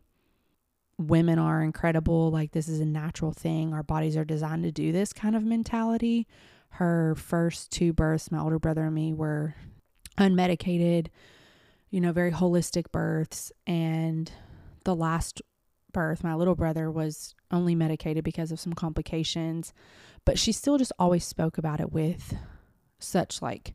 women 0.98 1.38
are 1.38 1.62
incredible, 1.62 2.30
like 2.30 2.52
this 2.52 2.68
is 2.68 2.80
a 2.80 2.86
natural 2.86 3.32
thing. 3.32 3.74
Our 3.74 3.82
bodies 3.82 4.16
are 4.16 4.24
designed 4.24 4.62
to 4.62 4.72
do 4.72 4.92
this 4.92 5.12
kind 5.12 5.34
of 5.34 5.44
mentality. 5.44 6.26
Her 6.70 7.14
first 7.16 7.70
two 7.70 7.92
births, 7.92 8.30
my 8.30 8.40
older 8.40 8.58
brother 8.58 8.84
and 8.84 8.94
me 8.94 9.12
were 9.12 9.54
unmedicated, 10.18 11.08
you 11.90 12.00
know, 12.00 12.12
very 12.12 12.30
holistic 12.30 12.90
births 12.92 13.52
and 13.66 14.30
the 14.86 14.94
last 14.94 15.42
birth, 15.92 16.24
my 16.24 16.34
little 16.34 16.54
brother 16.54 16.90
was 16.90 17.34
only 17.50 17.74
medicated 17.74 18.24
because 18.24 18.52
of 18.52 18.60
some 18.60 18.72
complications, 18.72 19.74
but 20.24 20.38
she 20.38 20.52
still 20.52 20.78
just 20.78 20.92
always 20.98 21.24
spoke 21.24 21.58
about 21.58 21.80
it 21.80 21.92
with 21.92 22.34
such 22.98 23.42
like 23.42 23.74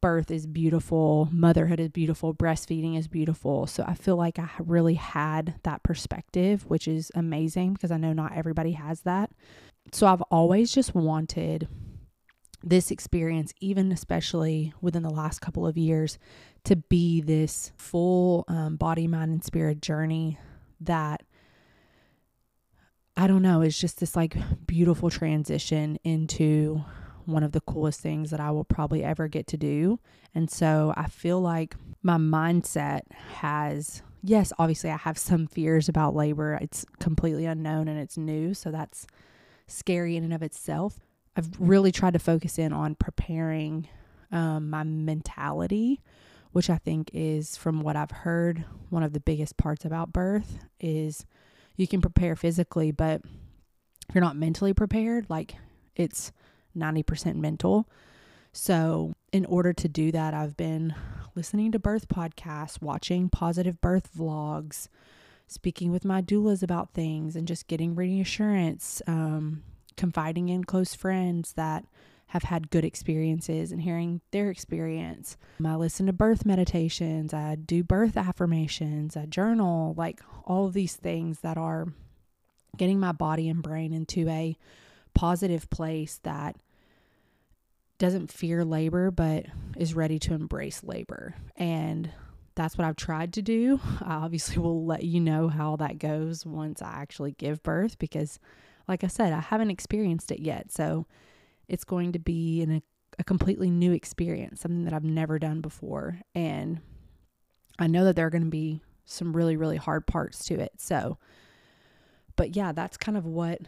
birth 0.00 0.30
is 0.30 0.46
beautiful, 0.46 1.28
motherhood 1.32 1.80
is 1.80 1.88
beautiful, 1.88 2.34
breastfeeding 2.34 2.98
is 2.98 3.08
beautiful. 3.08 3.66
So 3.66 3.82
I 3.86 3.94
feel 3.94 4.16
like 4.16 4.38
I 4.38 4.48
really 4.58 4.94
had 4.94 5.54
that 5.64 5.82
perspective, 5.82 6.64
which 6.66 6.86
is 6.86 7.10
amazing 7.14 7.72
because 7.72 7.90
I 7.90 7.96
know 7.96 8.12
not 8.12 8.36
everybody 8.36 8.72
has 8.72 9.00
that. 9.00 9.30
So 9.92 10.06
I've 10.06 10.22
always 10.22 10.70
just 10.70 10.94
wanted 10.94 11.66
this 12.62 12.90
experience, 12.90 13.52
even 13.60 13.92
especially 13.92 14.72
within 14.80 15.02
the 15.02 15.10
last 15.10 15.40
couple 15.40 15.66
of 15.66 15.76
years, 15.76 16.18
to 16.64 16.76
be 16.76 17.20
this 17.20 17.72
full 17.76 18.44
um, 18.48 18.76
body, 18.76 19.06
mind, 19.06 19.30
and 19.30 19.44
spirit 19.44 19.80
journey 19.80 20.38
that 20.80 21.22
I 23.16 23.26
don't 23.26 23.42
know, 23.42 23.62
it's 23.62 23.78
just 23.78 24.00
this 24.00 24.14
like 24.14 24.36
beautiful 24.66 25.08
transition 25.08 25.98
into 26.04 26.84
one 27.24 27.42
of 27.42 27.52
the 27.52 27.62
coolest 27.62 28.00
things 28.00 28.30
that 28.30 28.40
I 28.40 28.50
will 28.50 28.64
probably 28.64 29.02
ever 29.02 29.26
get 29.26 29.46
to 29.48 29.56
do. 29.56 29.98
And 30.34 30.50
so 30.50 30.92
I 30.96 31.06
feel 31.08 31.40
like 31.40 31.76
my 32.02 32.18
mindset 32.18 33.10
has, 33.12 34.02
yes, 34.22 34.52
obviously 34.58 34.90
I 34.90 34.98
have 34.98 35.16
some 35.16 35.46
fears 35.46 35.88
about 35.88 36.14
labor. 36.14 36.58
It's 36.60 36.84
completely 37.00 37.46
unknown 37.46 37.88
and 37.88 37.98
it's 37.98 38.18
new. 38.18 38.52
So 38.52 38.70
that's 38.70 39.06
scary 39.66 40.16
in 40.16 40.22
and 40.22 40.34
of 40.34 40.42
itself. 40.42 41.00
I've 41.36 41.50
really 41.58 41.92
tried 41.92 42.14
to 42.14 42.18
focus 42.18 42.58
in 42.58 42.72
on 42.72 42.94
preparing 42.94 43.88
um, 44.32 44.70
my 44.70 44.84
mentality, 44.84 46.00
which 46.52 46.70
I 46.70 46.78
think 46.78 47.10
is, 47.12 47.56
from 47.56 47.82
what 47.82 47.94
I've 47.94 48.10
heard, 48.10 48.64
one 48.88 49.02
of 49.02 49.12
the 49.12 49.20
biggest 49.20 49.56
parts 49.58 49.84
about 49.84 50.12
birth 50.12 50.58
is 50.80 51.26
you 51.76 51.86
can 51.86 52.00
prepare 52.00 52.36
physically, 52.36 52.90
but 52.90 53.20
if 54.08 54.14
you're 54.14 54.24
not 54.24 54.36
mentally 54.36 54.72
prepared, 54.72 55.28
like 55.28 55.56
it's 55.94 56.32
90% 56.76 57.36
mental. 57.36 57.88
So, 58.52 59.12
in 59.32 59.44
order 59.44 59.74
to 59.74 59.88
do 59.88 60.10
that, 60.12 60.32
I've 60.32 60.56
been 60.56 60.94
listening 61.34 61.72
to 61.72 61.78
birth 61.78 62.08
podcasts, 62.08 62.80
watching 62.80 63.28
positive 63.28 63.82
birth 63.82 64.08
vlogs, 64.16 64.88
speaking 65.46 65.92
with 65.92 66.06
my 66.06 66.22
doulas 66.22 66.62
about 66.62 66.94
things, 66.94 67.36
and 67.36 67.46
just 67.46 67.66
getting 67.66 67.94
reassurance. 67.94 69.02
Um, 69.06 69.62
confiding 69.96 70.48
in 70.48 70.64
close 70.64 70.94
friends 70.94 71.52
that 71.54 71.84
have 72.28 72.44
had 72.44 72.70
good 72.70 72.84
experiences 72.84 73.70
and 73.70 73.82
hearing 73.82 74.20
their 74.32 74.50
experience. 74.50 75.36
I 75.64 75.76
listen 75.76 76.06
to 76.06 76.12
birth 76.12 76.44
meditations, 76.44 77.32
I 77.32 77.54
do 77.54 77.84
birth 77.84 78.16
affirmations, 78.16 79.16
I 79.16 79.26
journal, 79.26 79.94
like 79.96 80.20
all 80.44 80.66
of 80.66 80.72
these 80.72 80.96
things 80.96 81.40
that 81.40 81.56
are 81.56 81.86
getting 82.76 82.98
my 82.98 83.12
body 83.12 83.48
and 83.48 83.62
brain 83.62 83.92
into 83.92 84.28
a 84.28 84.56
positive 85.14 85.70
place 85.70 86.20
that 86.24 86.56
doesn't 87.98 88.30
fear 88.30 88.64
labor 88.64 89.10
but 89.10 89.46
is 89.76 89.94
ready 89.94 90.18
to 90.18 90.34
embrace 90.34 90.84
labor. 90.84 91.34
And 91.56 92.10
that's 92.54 92.76
what 92.76 92.86
I've 92.86 92.96
tried 92.96 93.32
to 93.34 93.42
do. 93.42 93.80
I 94.02 94.14
obviously 94.16 94.58
will 94.62 94.84
let 94.84 95.04
you 95.04 95.20
know 95.20 95.48
how 95.48 95.76
that 95.76 95.98
goes 95.98 96.44
once 96.44 96.82
I 96.82 96.90
actually 96.90 97.32
give 97.32 97.62
birth 97.62 97.98
because 97.98 98.38
like 98.88 99.04
I 99.04 99.08
said, 99.08 99.32
I 99.32 99.40
haven't 99.40 99.70
experienced 99.70 100.30
it 100.30 100.40
yet. 100.40 100.70
So 100.70 101.06
it's 101.68 101.84
going 101.84 102.12
to 102.12 102.18
be 102.18 102.62
a, 102.62 102.82
a 103.18 103.24
completely 103.24 103.70
new 103.70 103.92
experience, 103.92 104.60
something 104.60 104.84
that 104.84 104.94
I've 104.94 105.04
never 105.04 105.38
done 105.38 105.60
before. 105.60 106.20
And 106.34 106.80
I 107.78 107.86
know 107.86 108.04
that 108.04 108.16
there 108.16 108.26
are 108.26 108.30
going 108.30 108.44
to 108.44 108.50
be 108.50 108.82
some 109.04 109.36
really, 109.36 109.56
really 109.56 109.76
hard 109.76 110.06
parts 110.06 110.44
to 110.46 110.54
it. 110.54 110.72
So, 110.78 111.18
but 112.36 112.54
yeah, 112.56 112.72
that's 112.72 112.96
kind 112.96 113.16
of 113.16 113.24
what 113.24 113.60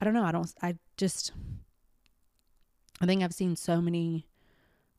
I 0.00 0.04
don't 0.04 0.14
know. 0.14 0.24
I 0.24 0.32
don't, 0.32 0.52
I 0.62 0.76
just, 0.96 1.32
I 3.00 3.06
think 3.06 3.22
I've 3.22 3.34
seen 3.34 3.56
so 3.56 3.80
many 3.80 4.26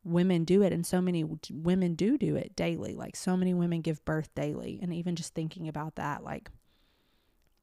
women 0.03 0.43
do 0.43 0.61
it 0.61 0.71
and 0.71 0.85
so 0.85 1.01
many 1.01 1.25
women 1.51 1.95
do 1.95 2.17
do 2.17 2.35
it 2.35 2.55
daily. 2.55 2.93
Like 2.93 3.15
so 3.15 3.35
many 3.35 3.53
women 3.53 3.81
give 3.81 4.03
birth 4.05 4.33
daily. 4.35 4.79
And 4.81 4.93
even 4.93 5.15
just 5.15 5.33
thinking 5.33 5.67
about 5.67 5.95
that, 5.95 6.23
like 6.23 6.49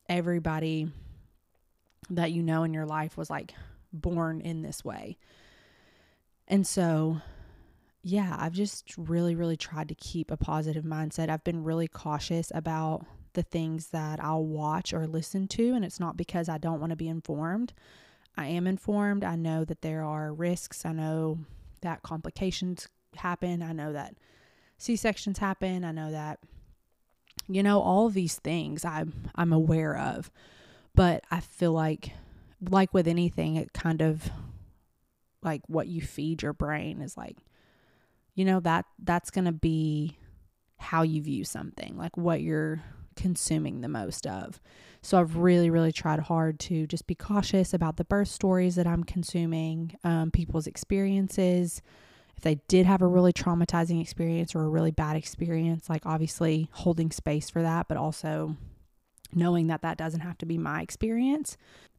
everybody 0.08 0.90
that 2.10 2.32
you 2.32 2.42
know 2.42 2.62
in 2.64 2.74
your 2.74 2.86
life 2.86 3.16
was 3.16 3.30
like 3.30 3.54
born 3.92 4.40
in 4.40 4.62
this 4.62 4.84
way. 4.84 5.18
And 6.48 6.66
so, 6.66 7.18
yeah, 8.02 8.36
I've 8.38 8.52
just 8.52 8.96
really, 8.96 9.34
really 9.34 9.56
tried 9.56 9.88
to 9.88 9.94
keep 9.94 10.30
a 10.30 10.36
positive 10.36 10.84
mindset. 10.84 11.28
I've 11.28 11.44
been 11.44 11.64
really 11.64 11.88
cautious 11.88 12.50
about 12.54 13.06
the 13.34 13.42
things 13.42 13.88
that 13.88 14.22
I'll 14.22 14.44
watch 14.44 14.92
or 14.92 15.06
listen 15.06 15.48
to, 15.48 15.72
and 15.72 15.84
it's 15.84 16.00
not 16.00 16.16
because 16.16 16.48
I 16.48 16.58
don't 16.58 16.80
want 16.80 16.90
to 16.90 16.96
be 16.96 17.08
informed. 17.08 17.72
I 18.36 18.46
am 18.46 18.66
informed. 18.66 19.24
I 19.24 19.36
know 19.36 19.64
that 19.64 19.82
there 19.82 20.02
are 20.02 20.32
risks. 20.32 20.84
I 20.84 20.92
know 20.92 21.38
that 21.82 22.02
complications 22.02 22.88
happen. 23.14 23.62
I 23.62 23.72
know 23.72 23.92
that 23.92 24.14
C 24.78 24.96
sections 24.96 25.38
happen. 25.38 25.84
I 25.84 25.92
know 25.92 26.10
that, 26.10 26.40
you 27.48 27.62
know, 27.62 27.80
all 27.80 28.08
these 28.08 28.36
things 28.36 28.84
I'm 28.84 29.30
I'm 29.34 29.52
aware 29.52 29.96
of. 29.96 30.30
But 30.94 31.24
I 31.30 31.40
feel 31.40 31.72
like, 31.72 32.12
like 32.70 32.92
with 32.92 33.08
anything, 33.08 33.56
it 33.56 33.72
kind 33.72 34.02
of 34.02 34.30
like 35.42 35.62
what 35.66 35.88
you 35.88 36.00
feed 36.00 36.42
your 36.42 36.52
brain 36.52 37.00
is 37.00 37.16
like, 37.16 37.36
you 38.34 38.44
know, 38.44 38.60
that 38.60 38.86
that's 39.02 39.30
going 39.30 39.44
to 39.46 39.52
be 39.52 40.18
how 40.78 41.02
you 41.02 41.22
view 41.22 41.44
something, 41.44 41.96
like 41.96 42.16
what 42.16 42.40
you're 42.42 42.82
consuming 43.16 43.80
the 43.80 43.88
most 43.88 44.26
of. 44.26 44.60
So 45.02 45.18
I've 45.18 45.36
really, 45.36 45.70
really 45.70 45.92
tried 45.92 46.20
hard 46.20 46.60
to 46.60 46.86
just 46.86 47.06
be 47.06 47.14
cautious 47.14 47.74
about 47.74 47.96
the 47.96 48.04
birth 48.04 48.28
stories 48.28 48.76
that 48.76 48.86
I'm 48.86 49.04
consuming, 49.04 49.96
um, 50.04 50.30
people's 50.30 50.66
experiences. 50.66 51.82
If 52.36 52.42
they 52.42 52.60
did 52.68 52.86
have 52.86 53.02
a 53.02 53.06
really 53.06 53.32
traumatizing 53.32 54.00
experience 54.00 54.54
or 54.54 54.62
a 54.62 54.68
really 54.68 54.90
bad 54.90 55.16
experience, 55.16 55.88
like 55.88 56.06
obviously 56.06 56.68
holding 56.72 57.10
space 57.10 57.50
for 57.50 57.62
that, 57.62 57.88
but 57.88 57.96
also 57.96 58.56
knowing 59.34 59.68
that 59.68 59.82
that 59.82 59.98
doesn't 59.98 60.20
have 60.20 60.38
to 60.38 60.46
be 60.46 60.58
my 60.58 60.82
experience 60.82 61.56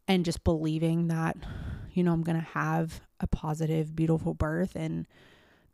and 0.08 0.26
just 0.26 0.44
believing 0.44 1.08
that 1.08 1.38
you 1.92 2.04
know 2.04 2.14
I'm 2.14 2.24
going 2.24 2.40
to 2.40 2.48
have 2.50 3.02
a 3.20 3.28
positive 3.28 3.96
beautiful 3.96 4.34
birth. 4.34 4.76
And 4.76 5.08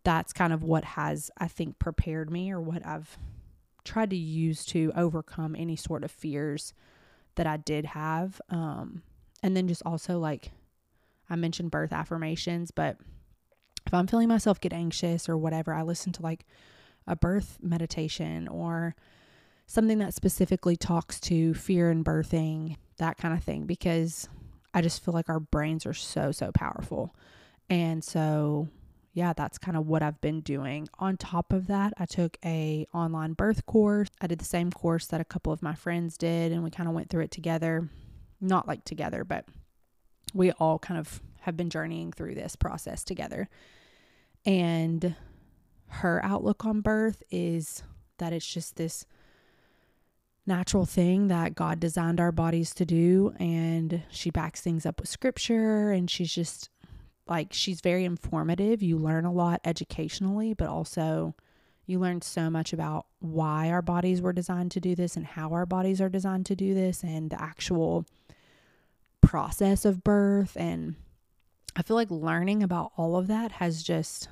that's 0.04 0.34
kind 0.34 0.54
of 0.54 0.64
what 0.64 0.84
has 0.84 1.32
I 1.38 1.48
think 1.48 1.80
prepared 1.80 2.30
me 2.30 2.52
or 2.52 2.62
what 2.62 2.86
I've 2.86 3.18
tried 3.84 4.12
to 4.12 4.16
use 4.16 4.66
to 4.66 4.92
overcome 4.96 5.56
any 5.56 5.76
sort 5.76 6.04
of 6.04 6.12
fears 6.12 6.74
that 7.36 7.48
I 7.48 7.58
did 7.58 7.86
have. 7.88 8.40
Um 8.50 9.04
and 9.42 9.56
then 9.56 9.68
just 9.68 9.84
also 9.86 10.20
like 10.20 10.52
I 11.30 11.36
mentioned 11.36 11.72
birth 11.72 11.94
affirmations 11.94 12.72
but 12.72 12.98
if 13.86 13.94
I'm 13.94 14.08
feeling 14.08 14.28
myself 14.28 14.62
get 14.62 14.72
anxious 14.72 15.28
or 15.28 15.36
whatever, 15.36 15.74
I 15.74 15.82
listen 15.82 16.12
to 16.14 16.22
like 16.22 16.46
a 17.08 17.16
birth 17.16 17.58
meditation 17.60 18.48
or 18.48 18.96
something 19.70 20.00
that 20.00 20.16
specifically 20.16 20.76
talks 20.76 21.20
to 21.20 21.54
fear 21.54 21.92
and 21.92 22.04
birthing, 22.04 22.76
that 22.98 23.18
kind 23.18 23.36
of 23.36 23.44
thing, 23.44 23.66
because 23.66 24.28
I 24.74 24.82
just 24.82 25.06
feel 25.06 25.14
like 25.14 25.30
our 25.30 25.40
brains 25.40 25.86
are 25.86 25.94
so, 25.94 26.32
so 26.32 26.52
powerful. 26.52 27.16
And 27.70 28.04
so, 28.04 28.68
yeah, 29.14 29.32
that's 29.34 29.60
kind 29.60 29.78
of 29.78 29.88
what 29.88 30.02
I've 30.02 30.20
been 30.22 30.42
doing. 30.42 30.90
On 30.98 31.18
top 31.18 31.54
of 31.54 31.68
that, 31.68 31.94
I 32.00 32.08
took 32.08 32.36
a 32.44 32.88
online 32.96 33.34
birth 33.34 33.68
course. 33.68 34.08
I 34.20 34.26
did 34.26 34.40
the 34.40 34.46
same 34.46 34.72
course 34.72 35.06
that 35.06 35.22
a 35.22 35.26
couple 35.26 35.54
of 35.54 35.62
my 35.62 35.76
friends 35.76 36.18
did 36.18 36.52
and 36.52 36.64
we 36.64 36.72
kind 36.72 36.90
of 36.90 36.96
went 36.96 37.12
through 37.12 37.26
it 37.26 37.32
together. 37.32 37.88
Not 38.42 38.68
like 38.68 38.84
together, 38.86 39.24
but 39.24 39.46
we 40.34 40.52
all 40.54 40.80
kind 40.80 41.00
of 41.00 41.22
have 41.42 41.56
been 41.56 41.70
journeying 41.70 42.12
through 42.12 42.34
this 42.34 42.56
process 42.56 43.04
together. 43.04 43.50
And 44.48 45.16
her 45.90 46.26
outlook 46.26 46.66
on 46.66 46.82
birth 46.82 47.22
is 47.30 47.84
that 48.18 48.34
it's 48.34 48.52
just 48.52 48.76
this 48.76 49.06
natural 50.50 50.86
thing 50.86 51.30
that 51.30 51.56
God 51.56 51.80
designed 51.80 52.20
our 52.20 52.34
bodies 52.34 52.74
to 52.74 52.86
do. 52.86 53.34
And 53.40 54.04
she 54.10 54.30
backs 54.30 54.60
things 54.60 54.86
up 54.86 55.00
with 55.00 55.08
scripture. 55.08 55.92
And 55.92 56.10
she's 56.10 56.34
just 56.34 56.70
like, 57.28 57.54
she's 57.54 57.80
very 57.80 58.04
informative. 58.04 58.84
You 58.84 58.98
learn 58.98 59.24
a 59.24 59.32
lot 59.32 59.62
educationally, 59.64 60.54
but 60.54 60.68
also 60.68 61.36
you 61.86 62.00
learn 62.00 62.22
so 62.22 62.50
much 62.50 62.74
about 62.74 63.06
why 63.20 63.70
our 63.70 63.82
bodies 63.82 64.22
were 64.22 64.34
designed 64.34 64.72
to 64.72 64.80
do 64.80 64.96
this 64.96 65.16
and 65.16 65.26
how 65.26 65.54
our 65.54 65.66
bodies 65.66 66.02
are 66.02 66.10
designed 66.10 66.46
to 66.48 66.56
do 66.56 66.74
this 66.74 67.04
and 67.04 67.30
the 67.30 67.42
actual 67.42 68.06
process 69.22 69.86
of 69.86 70.04
birth. 70.04 70.58
And 70.60 70.96
I 71.76 71.82
feel 71.82 71.96
like 71.96 72.12
learning 72.12 72.62
about 72.62 72.92
all 72.98 73.16
of 73.16 73.28
that 73.28 73.54
has 73.54 73.84
just 73.84 74.28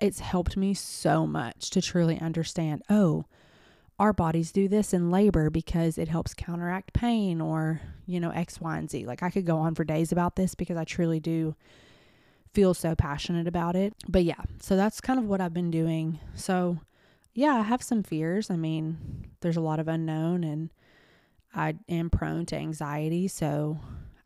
it's 0.00 0.20
helped 0.20 0.56
me 0.56 0.72
so 0.72 1.26
much 1.26 1.70
to 1.70 1.82
truly 1.82 2.18
understand 2.18 2.82
oh, 2.88 3.26
our 4.00 4.14
bodies 4.14 4.50
do 4.50 4.66
this 4.66 4.94
in 4.94 5.10
labor 5.10 5.50
because 5.50 5.98
it 5.98 6.08
helps 6.08 6.32
counteract 6.32 6.94
pain 6.94 7.38
or, 7.38 7.82
you 8.06 8.18
know, 8.18 8.30
X, 8.30 8.58
Y, 8.58 8.78
and 8.78 8.90
Z. 8.90 9.04
Like 9.04 9.22
I 9.22 9.28
could 9.28 9.44
go 9.44 9.58
on 9.58 9.74
for 9.74 9.84
days 9.84 10.10
about 10.10 10.36
this 10.36 10.54
because 10.54 10.78
I 10.78 10.84
truly 10.84 11.20
do 11.20 11.54
feel 12.54 12.72
so 12.72 12.94
passionate 12.94 13.46
about 13.46 13.76
it. 13.76 13.92
But 14.08 14.24
yeah, 14.24 14.40
so 14.58 14.74
that's 14.74 15.02
kind 15.02 15.18
of 15.18 15.26
what 15.26 15.42
I've 15.42 15.52
been 15.52 15.70
doing. 15.70 16.18
So 16.34 16.78
yeah, 17.34 17.56
I 17.56 17.60
have 17.62 17.82
some 17.82 18.02
fears. 18.02 18.50
I 18.50 18.56
mean, 18.56 19.26
there's 19.42 19.58
a 19.58 19.60
lot 19.60 19.78
of 19.78 19.86
unknown 19.86 20.44
and 20.44 20.70
I 21.54 21.74
am 21.86 22.08
prone 22.08 22.46
to 22.46 22.56
anxiety. 22.56 23.28
So 23.28 23.80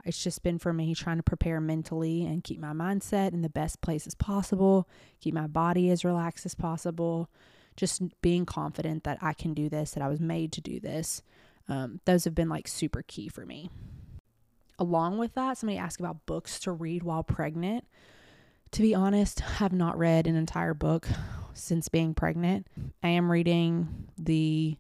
it's 0.05 0.23
just 0.23 0.45
been 0.45 0.61
for 0.61 0.73
me 0.73 0.95
trying 0.95 1.17
to 1.17 1.25
prepare 1.25 1.61
mentally 1.61 2.25
and 2.25 2.45
keep 2.45 2.61
my 2.61 2.73
mindset 2.73 3.33
in 3.33 3.43
the 3.43 3.49
best 3.49 3.81
place 3.81 4.07
as 4.07 4.15
possible, 4.15 4.89
keep 5.19 5.35
my 5.35 5.49
body 5.49 5.91
as 5.91 6.05
relaxed 6.05 6.47
as 6.47 6.55
possible, 6.55 7.29
just 7.77 8.03
being 8.21 8.47
confident 8.47 9.05
that 9.05 9.19
I 9.21 9.33
can 9.33 9.55
do 9.55 9.69
this, 9.69 9.93
that 9.93 10.03
I 10.03 10.09
was 10.09 10.21
made 10.21 10.53
to 10.53 10.61
do 10.61 10.81
this. 10.81 11.23
Um, 11.69 12.01
those 12.05 12.25
have 12.25 12.35
been 12.35 12.49
like 12.49 12.69
super 12.69 13.03
key 13.03 13.29
for 13.29 13.45
me. 13.45 13.71
Along 14.79 15.19
with 15.19 15.35
that, 15.35 15.59
somebody 15.59 15.79
asked 15.79 16.01
about 16.01 16.27
books 16.27 16.59
to 16.61 16.73
read 16.73 17.03
while 17.03 17.23
pregnant. 17.23 17.85
To 18.73 18.83
be 18.83 18.95
honest, 18.95 19.43
I 19.43 19.53
have 19.55 19.73
not 19.73 19.97
read 19.97 20.27
an 20.27 20.35
entire 20.35 20.75
book 20.75 21.09
since 21.55 21.89
being 21.89 22.15
pregnant. 22.15 22.67
I 23.03 23.09
am 23.09 23.31
reading 23.31 24.09
the 24.19 24.77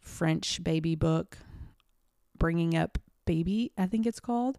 French 0.00 0.62
baby 0.62 0.94
book, 0.94 1.38
Bringing 2.38 2.76
Up 2.76 2.98
Baby, 3.26 3.72
I 3.76 3.86
think 3.86 4.06
it's 4.06 4.20
called. 4.20 4.58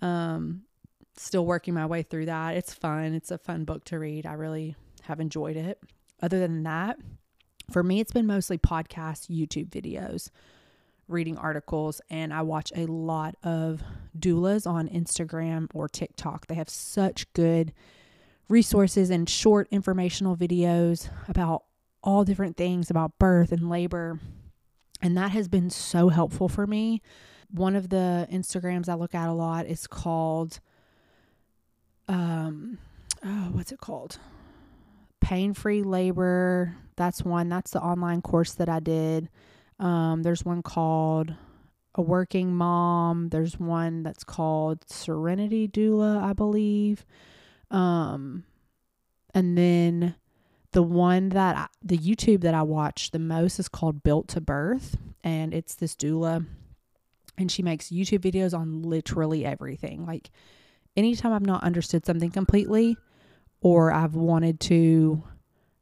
Um, 0.00 0.62
still 1.16 1.46
working 1.46 1.74
my 1.74 1.86
way 1.86 2.02
through 2.02 2.26
that. 2.26 2.56
It's 2.56 2.74
fun. 2.74 3.14
It's 3.14 3.30
a 3.30 3.38
fun 3.38 3.64
book 3.64 3.84
to 3.86 3.98
read. 3.98 4.26
I 4.26 4.34
really 4.34 4.76
have 5.02 5.20
enjoyed 5.20 5.56
it. 5.56 5.80
Other 6.22 6.38
than 6.38 6.62
that, 6.62 6.98
for 7.70 7.82
me, 7.82 8.00
it's 8.00 8.12
been 8.12 8.26
mostly 8.26 8.58
podcasts, 8.58 9.28
YouTube 9.28 9.70
videos, 9.70 10.30
reading 11.08 11.36
articles, 11.36 12.00
and 12.08 12.32
I 12.32 12.42
watch 12.42 12.72
a 12.74 12.86
lot 12.86 13.34
of 13.42 13.82
doulas 14.18 14.66
on 14.66 14.88
Instagram 14.88 15.68
or 15.74 15.88
TikTok. 15.88 16.46
They 16.46 16.54
have 16.54 16.68
such 16.70 17.30
good 17.32 17.72
resources 18.48 19.10
and 19.10 19.28
short 19.28 19.66
informational 19.70 20.36
videos 20.36 21.10
about 21.28 21.64
all 22.02 22.24
different 22.24 22.56
things 22.56 22.90
about 22.90 23.18
birth 23.18 23.52
and 23.52 23.68
labor. 23.68 24.20
And 25.00 25.16
that 25.16 25.32
has 25.32 25.48
been 25.48 25.70
so 25.70 26.08
helpful 26.08 26.48
for 26.48 26.66
me 26.66 27.02
one 27.52 27.76
of 27.76 27.90
the 27.90 28.26
Instagrams 28.32 28.88
I 28.88 28.94
look 28.94 29.14
at 29.14 29.28
a 29.28 29.32
lot 29.32 29.66
is 29.66 29.86
called 29.86 30.58
um 32.08 32.78
oh 33.24 33.48
what's 33.52 33.72
it 33.72 33.78
called? 33.78 34.18
Pain 35.22 35.54
free 35.54 35.82
labor. 35.82 36.76
That's 36.96 37.24
one. 37.24 37.48
That's 37.48 37.70
the 37.70 37.80
online 37.80 38.20
course 38.20 38.52
that 38.54 38.68
I 38.68 38.80
did. 38.80 39.28
Um, 39.78 40.22
there's 40.22 40.44
one 40.44 40.62
called 40.62 41.34
a 41.94 42.02
working 42.02 42.54
mom. 42.54 43.28
There's 43.30 43.58
one 43.58 44.02
that's 44.02 44.24
called 44.24 44.88
Serenity 44.88 45.68
Doula, 45.68 46.22
I 46.22 46.32
believe. 46.32 47.06
Um, 47.70 48.44
and 49.34 49.56
then 49.56 50.16
the 50.72 50.82
one 50.82 51.30
that 51.30 51.56
I, 51.56 51.66
the 51.82 51.98
YouTube 51.98 52.42
that 52.42 52.54
I 52.54 52.62
watch 52.62 53.10
the 53.10 53.18
most 53.18 53.58
is 53.58 53.68
called 53.68 54.02
Built 54.02 54.28
to 54.28 54.40
Birth, 54.40 54.96
and 55.24 55.54
it's 55.54 55.74
this 55.74 55.94
doula 55.96 56.46
and 57.38 57.50
she 57.50 57.62
makes 57.62 57.88
YouTube 57.88 58.20
videos 58.20 58.56
on 58.56 58.82
literally 58.82 59.44
everything. 59.44 60.06
Like 60.06 60.30
anytime 60.96 61.32
I've 61.32 61.46
not 61.46 61.64
understood 61.64 62.04
something 62.06 62.30
completely 62.30 62.96
or 63.62 63.92
I've 63.92 64.14
wanted 64.14 64.60
to 64.60 65.22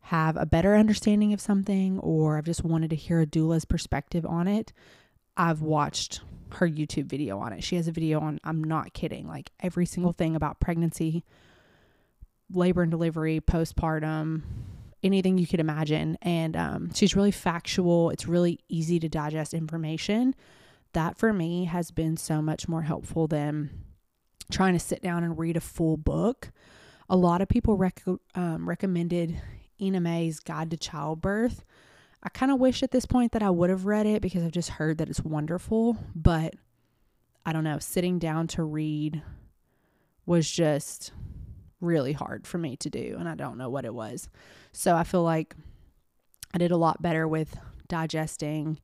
have 0.00 0.36
a 0.36 0.46
better 0.46 0.76
understanding 0.76 1.32
of 1.32 1.40
something 1.40 1.98
or 2.00 2.36
I've 2.36 2.44
just 2.44 2.64
wanted 2.64 2.90
to 2.90 2.96
hear 2.96 3.20
a 3.20 3.26
doula's 3.26 3.64
perspective 3.64 4.26
on 4.26 4.46
it, 4.46 4.72
I've 5.36 5.62
watched 5.62 6.20
her 6.54 6.68
YouTube 6.68 7.06
video 7.06 7.38
on 7.38 7.52
it. 7.52 7.64
She 7.64 7.76
has 7.76 7.88
a 7.88 7.92
video 7.92 8.20
on, 8.20 8.40
I'm 8.44 8.62
not 8.62 8.92
kidding, 8.92 9.26
like 9.26 9.50
every 9.60 9.86
single 9.86 10.12
thing 10.12 10.36
about 10.36 10.60
pregnancy, 10.60 11.24
labor 12.52 12.82
and 12.82 12.90
delivery, 12.90 13.40
postpartum, 13.40 14.42
anything 15.02 15.38
you 15.38 15.46
could 15.46 15.60
imagine. 15.60 16.18
And 16.22 16.56
um, 16.56 16.90
she's 16.94 17.16
really 17.16 17.30
factual. 17.30 18.10
It's 18.10 18.26
really 18.26 18.58
easy 18.68 18.98
to 19.00 19.08
digest 19.08 19.54
information 19.54 20.34
that 20.92 21.16
for 21.16 21.32
me 21.32 21.64
has 21.64 21.90
been 21.90 22.16
so 22.16 22.42
much 22.42 22.68
more 22.68 22.82
helpful 22.82 23.26
than 23.26 23.70
trying 24.50 24.72
to 24.72 24.80
sit 24.80 25.02
down 25.02 25.22
and 25.22 25.38
read 25.38 25.56
a 25.56 25.60
full 25.60 25.96
book. 25.96 26.50
A 27.10 27.16
lot 27.16 27.42
of 27.42 27.48
people 27.48 27.76
rec- 27.76 28.04
um, 28.34 28.68
recommended 28.68 29.38
Ina 29.80 30.00
May's 30.00 30.38
Guide 30.38 30.70
to 30.70 30.76
Childbirth. 30.76 31.64
I 32.22 32.28
kind 32.28 32.52
of 32.52 32.60
wish 32.60 32.82
at 32.82 32.92
this 32.92 33.04
point 33.04 33.32
that 33.32 33.42
I 33.42 33.50
would 33.50 33.68
have 33.68 33.84
read 33.84 34.06
it 34.06 34.22
because 34.22 34.44
I've 34.44 34.52
just 34.52 34.70
heard 34.70 34.98
that 34.98 35.08
it's 35.08 35.20
wonderful, 35.20 35.98
but 36.14 36.54
I 37.44 37.52
don't 37.52 37.64
know, 37.64 37.78
sitting 37.80 38.18
down 38.18 38.46
to 38.48 38.62
read 38.62 39.22
was 40.24 40.48
just 40.48 41.12
really 41.80 42.12
hard 42.12 42.46
for 42.46 42.58
me 42.58 42.76
to 42.76 42.88
do, 42.88 43.16
and 43.18 43.28
I 43.28 43.34
don't 43.34 43.58
know 43.58 43.70
what 43.70 43.84
it 43.84 43.92
was. 43.92 44.28
So 44.70 44.94
I 44.94 45.02
feel 45.02 45.24
like 45.24 45.56
I 46.54 46.58
did 46.58 46.70
a 46.70 46.76
lot 46.76 47.02
better 47.02 47.26
with 47.26 47.56
digesting 47.88 48.78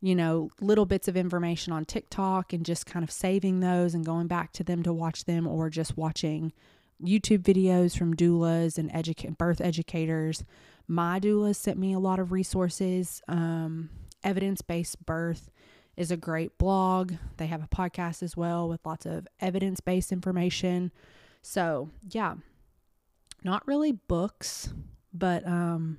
you 0.00 0.14
know, 0.14 0.50
little 0.60 0.86
bits 0.86 1.08
of 1.08 1.16
information 1.16 1.72
on 1.72 1.84
TikTok 1.84 2.52
and 2.52 2.64
just 2.64 2.86
kind 2.86 3.02
of 3.02 3.10
saving 3.10 3.60
those 3.60 3.94
and 3.94 4.06
going 4.06 4.28
back 4.28 4.52
to 4.52 4.64
them 4.64 4.82
to 4.84 4.92
watch 4.92 5.24
them 5.24 5.46
or 5.46 5.68
just 5.68 5.96
watching 5.96 6.52
YouTube 7.04 7.42
videos 7.42 7.96
from 7.96 8.14
doulas 8.14 8.78
and 8.78 8.90
educa- 8.92 9.36
birth 9.36 9.60
educators. 9.60 10.44
My 10.86 11.20
doula 11.20 11.54
sent 11.54 11.78
me 11.78 11.92
a 11.92 11.98
lot 11.98 12.18
of 12.18 12.32
resources. 12.32 13.22
Um, 13.28 13.90
Evidence 14.24 14.62
based 14.62 15.04
birth 15.06 15.50
is 15.96 16.10
a 16.10 16.16
great 16.16 16.58
blog. 16.58 17.14
They 17.36 17.46
have 17.46 17.62
a 17.62 17.68
podcast 17.68 18.22
as 18.22 18.36
well 18.36 18.68
with 18.68 18.84
lots 18.84 19.06
of 19.06 19.28
evidence 19.40 19.80
based 19.80 20.12
information. 20.12 20.92
So, 21.42 21.90
yeah, 22.10 22.34
not 23.44 23.66
really 23.66 23.92
books, 23.92 24.72
but 25.12 25.46
um, 25.46 25.98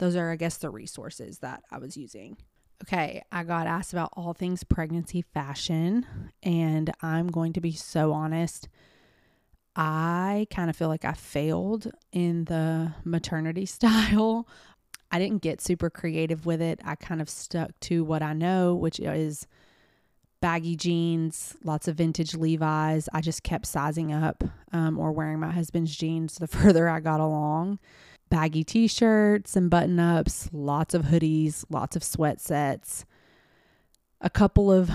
those 0.00 0.16
are, 0.16 0.30
I 0.30 0.36
guess, 0.36 0.56
the 0.56 0.70
resources 0.70 1.38
that 1.38 1.62
I 1.70 1.78
was 1.78 1.96
using. 1.96 2.38
Okay, 2.84 3.22
I 3.32 3.44
got 3.44 3.66
asked 3.66 3.92
about 3.92 4.10
all 4.12 4.34
things 4.34 4.62
pregnancy 4.64 5.22
fashion, 5.22 6.06
and 6.42 6.92
I'm 7.02 7.28
going 7.28 7.52
to 7.54 7.60
be 7.60 7.72
so 7.72 8.12
honest. 8.12 8.68
I 9.76 10.46
kind 10.50 10.70
of 10.70 10.76
feel 10.76 10.88
like 10.88 11.04
I 11.04 11.12
failed 11.12 11.90
in 12.12 12.44
the 12.44 12.94
maternity 13.04 13.66
style. 13.66 14.48
I 15.10 15.18
didn't 15.18 15.42
get 15.42 15.60
super 15.60 15.88
creative 15.88 16.44
with 16.44 16.60
it. 16.60 16.80
I 16.84 16.94
kind 16.94 17.20
of 17.20 17.30
stuck 17.30 17.78
to 17.80 18.04
what 18.04 18.22
I 18.22 18.34
know, 18.34 18.74
which 18.74 19.00
is 19.00 19.46
baggy 20.40 20.76
jeans, 20.76 21.56
lots 21.64 21.88
of 21.88 21.96
vintage 21.96 22.34
Levi's. 22.34 23.08
I 23.12 23.20
just 23.20 23.42
kept 23.42 23.66
sizing 23.66 24.12
up 24.12 24.44
um, 24.72 24.98
or 24.98 25.12
wearing 25.12 25.40
my 25.40 25.50
husband's 25.50 25.96
jeans 25.96 26.34
the 26.34 26.46
further 26.48 26.88
I 26.88 27.00
got 27.00 27.20
along 27.20 27.78
baggy 28.28 28.64
t 28.64 28.86
shirts 28.86 29.56
and 29.56 29.70
button 29.70 29.98
ups, 29.98 30.48
lots 30.52 30.94
of 30.94 31.06
hoodies, 31.06 31.64
lots 31.70 31.96
of 31.96 32.04
sweat 32.04 32.40
sets, 32.40 33.04
a 34.20 34.30
couple 34.30 34.70
of 34.70 34.90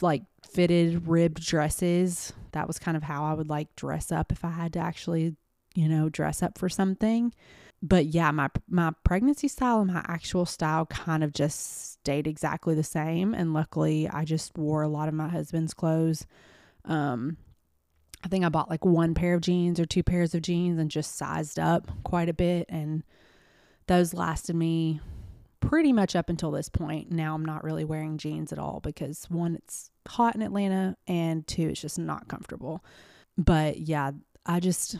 like 0.00 0.22
fitted 0.58 1.06
ribbed 1.06 1.46
dresses. 1.46 2.32
That 2.50 2.66
was 2.66 2.80
kind 2.80 2.96
of 2.96 3.04
how 3.04 3.22
I 3.22 3.32
would 3.32 3.48
like 3.48 3.76
dress 3.76 4.10
up 4.10 4.32
if 4.32 4.44
I 4.44 4.50
had 4.50 4.72
to 4.72 4.80
actually, 4.80 5.36
you 5.76 5.88
know, 5.88 6.08
dress 6.08 6.42
up 6.42 6.58
for 6.58 6.68
something. 6.68 7.32
But 7.80 8.06
yeah, 8.06 8.32
my 8.32 8.48
my 8.68 8.90
pregnancy 9.04 9.46
style 9.46 9.80
and 9.80 9.94
my 9.94 10.04
actual 10.08 10.44
style 10.46 10.84
kind 10.86 11.22
of 11.22 11.32
just 11.32 11.92
stayed 11.92 12.26
exactly 12.26 12.74
the 12.74 12.82
same 12.82 13.34
and 13.34 13.54
luckily 13.54 14.08
I 14.08 14.24
just 14.24 14.58
wore 14.58 14.82
a 14.82 14.88
lot 14.88 15.06
of 15.06 15.14
my 15.14 15.28
husband's 15.28 15.74
clothes. 15.74 16.26
Um 16.84 17.36
I 18.24 18.26
think 18.26 18.44
I 18.44 18.48
bought 18.48 18.68
like 18.68 18.84
one 18.84 19.14
pair 19.14 19.34
of 19.34 19.42
jeans 19.42 19.78
or 19.78 19.86
two 19.86 20.02
pairs 20.02 20.34
of 20.34 20.42
jeans 20.42 20.80
and 20.80 20.90
just 20.90 21.16
sized 21.16 21.60
up 21.60 21.88
quite 22.02 22.28
a 22.28 22.34
bit 22.34 22.66
and 22.68 23.04
those 23.86 24.12
lasted 24.12 24.56
me 24.56 25.00
pretty 25.60 25.92
much 25.92 26.16
up 26.16 26.28
until 26.28 26.50
this 26.50 26.68
point. 26.68 27.10
Now 27.10 27.34
I'm 27.34 27.44
not 27.44 27.64
really 27.64 27.84
wearing 27.84 28.18
jeans 28.18 28.52
at 28.52 28.58
all 28.58 28.80
because 28.80 29.26
one, 29.28 29.56
it's 29.56 29.90
hot 30.06 30.34
in 30.34 30.42
Atlanta, 30.42 30.96
and 31.06 31.46
two, 31.46 31.68
it's 31.68 31.80
just 31.80 31.98
not 31.98 32.28
comfortable. 32.28 32.84
But 33.36 33.78
yeah, 33.78 34.12
I 34.46 34.60
just, 34.60 34.96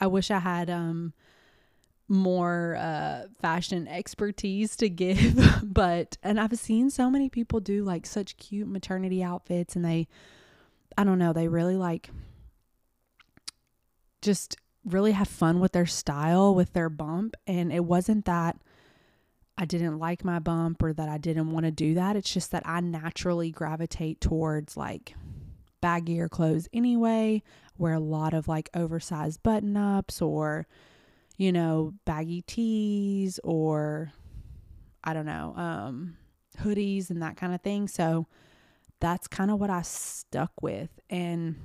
I 0.00 0.06
wish 0.06 0.30
I 0.30 0.38
had 0.38 0.70
um 0.70 1.12
more 2.06 2.76
uh 2.76 3.22
fashion 3.40 3.88
expertise 3.88 4.76
to 4.76 4.88
give 4.90 5.40
but 5.62 6.18
and 6.22 6.38
I've 6.38 6.58
seen 6.58 6.90
so 6.90 7.10
many 7.10 7.30
people 7.30 7.60
do 7.60 7.82
like 7.82 8.04
such 8.04 8.36
cute 8.36 8.68
maternity 8.68 9.22
outfits 9.22 9.74
and 9.74 9.84
they 9.84 10.06
I 10.98 11.04
don't 11.04 11.18
know 11.18 11.32
they 11.32 11.48
really 11.48 11.76
like 11.76 12.10
just 14.20 14.56
really 14.84 15.12
have 15.12 15.28
fun 15.28 15.60
with 15.60 15.72
their 15.72 15.86
style 15.86 16.54
with 16.54 16.74
their 16.74 16.90
bump 16.90 17.36
and 17.46 17.72
it 17.72 17.84
wasn't 17.84 18.26
that 18.26 18.58
I 19.56 19.64
didn't 19.64 19.98
like 19.98 20.24
my 20.24 20.40
bump 20.40 20.82
or 20.82 20.92
that 20.92 21.08
I 21.08 21.18
didn't 21.18 21.50
want 21.50 21.64
to 21.64 21.70
do 21.70 21.94
that. 21.94 22.16
It's 22.16 22.32
just 22.32 22.50
that 22.50 22.66
I 22.66 22.80
naturally 22.80 23.50
gravitate 23.50 24.20
towards 24.20 24.76
like 24.76 25.14
baggier 25.82 26.28
clothes 26.28 26.68
anyway, 26.72 27.42
wear 27.78 27.92
a 27.92 28.00
lot 28.00 28.34
of 28.34 28.48
like 28.48 28.68
oversized 28.74 29.42
button 29.42 29.76
ups 29.76 30.20
or, 30.20 30.66
you 31.36 31.52
know, 31.52 31.94
baggy 32.04 32.42
tees 32.42 33.38
or 33.44 34.12
I 35.04 35.12
don't 35.12 35.26
know, 35.26 35.54
um, 35.56 36.16
hoodies 36.58 37.10
and 37.10 37.22
that 37.22 37.36
kind 37.36 37.54
of 37.54 37.60
thing. 37.60 37.86
So 37.86 38.26
that's 39.00 39.28
kind 39.28 39.50
of 39.50 39.60
what 39.60 39.70
I 39.70 39.82
stuck 39.82 40.52
with. 40.62 40.90
And 41.10 41.56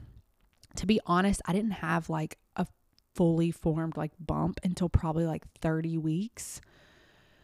to 0.75 0.85
be 0.85 0.99
honest, 1.05 1.41
I 1.45 1.53
didn't 1.53 1.71
have 1.71 2.09
like 2.09 2.37
a 2.55 2.67
fully 3.15 3.49
formed 3.49 3.97
like 3.97 4.11
bump 4.19 4.59
until 4.63 4.89
probably 4.89 5.25
like 5.25 5.43
30 5.61 5.97
weeks 5.97 6.61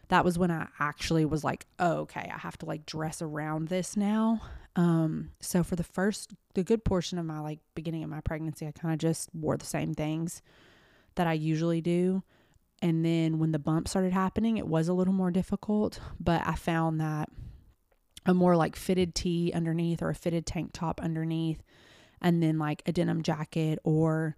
that 0.09 0.23
was 0.23 0.37
when 0.37 0.51
I 0.51 0.67
actually 0.79 1.25
was 1.25 1.43
like, 1.43 1.65
oh, 1.79 1.97
okay, 1.99 2.31
I 2.33 2.37
have 2.37 2.57
to 2.59 2.65
like 2.65 2.85
dress 2.85 3.21
around 3.21 3.67
this 3.67 3.97
now. 3.97 4.41
Um, 4.75 5.31
so 5.39 5.63
for 5.63 5.75
the 5.75 5.83
first, 5.83 6.33
the 6.53 6.63
good 6.63 6.83
portion 6.83 7.17
of 7.17 7.25
my 7.25 7.39
like 7.39 7.59
beginning 7.75 8.03
of 8.03 8.09
my 8.09 8.21
pregnancy, 8.21 8.67
I 8.67 8.71
kind 8.71 8.93
of 8.93 8.99
just 8.99 9.29
wore 9.33 9.57
the 9.57 9.65
same 9.65 9.93
things 9.93 10.41
that 11.15 11.27
I 11.27 11.33
usually 11.33 11.81
do. 11.81 12.23
And 12.81 13.05
then 13.05 13.39
when 13.39 13.51
the 13.51 13.59
bump 13.59 13.87
started 13.87 14.11
happening, 14.11 14.57
it 14.57 14.67
was 14.67 14.87
a 14.87 14.93
little 14.93 15.13
more 15.13 15.31
difficult, 15.31 15.99
but 16.19 16.41
I 16.45 16.55
found 16.55 16.99
that 16.99 17.29
a 18.25 18.33
more 18.33 18.55
like 18.55 18.75
fitted 18.75 19.15
tee 19.15 19.51
underneath 19.53 20.01
or 20.01 20.09
a 20.09 20.15
fitted 20.15 20.45
tank 20.45 20.71
top 20.73 20.99
underneath, 21.01 21.63
and 22.21 22.43
then 22.43 22.59
like 22.59 22.81
a 22.85 22.91
denim 22.91 23.23
jacket 23.23 23.79
or 23.83 24.35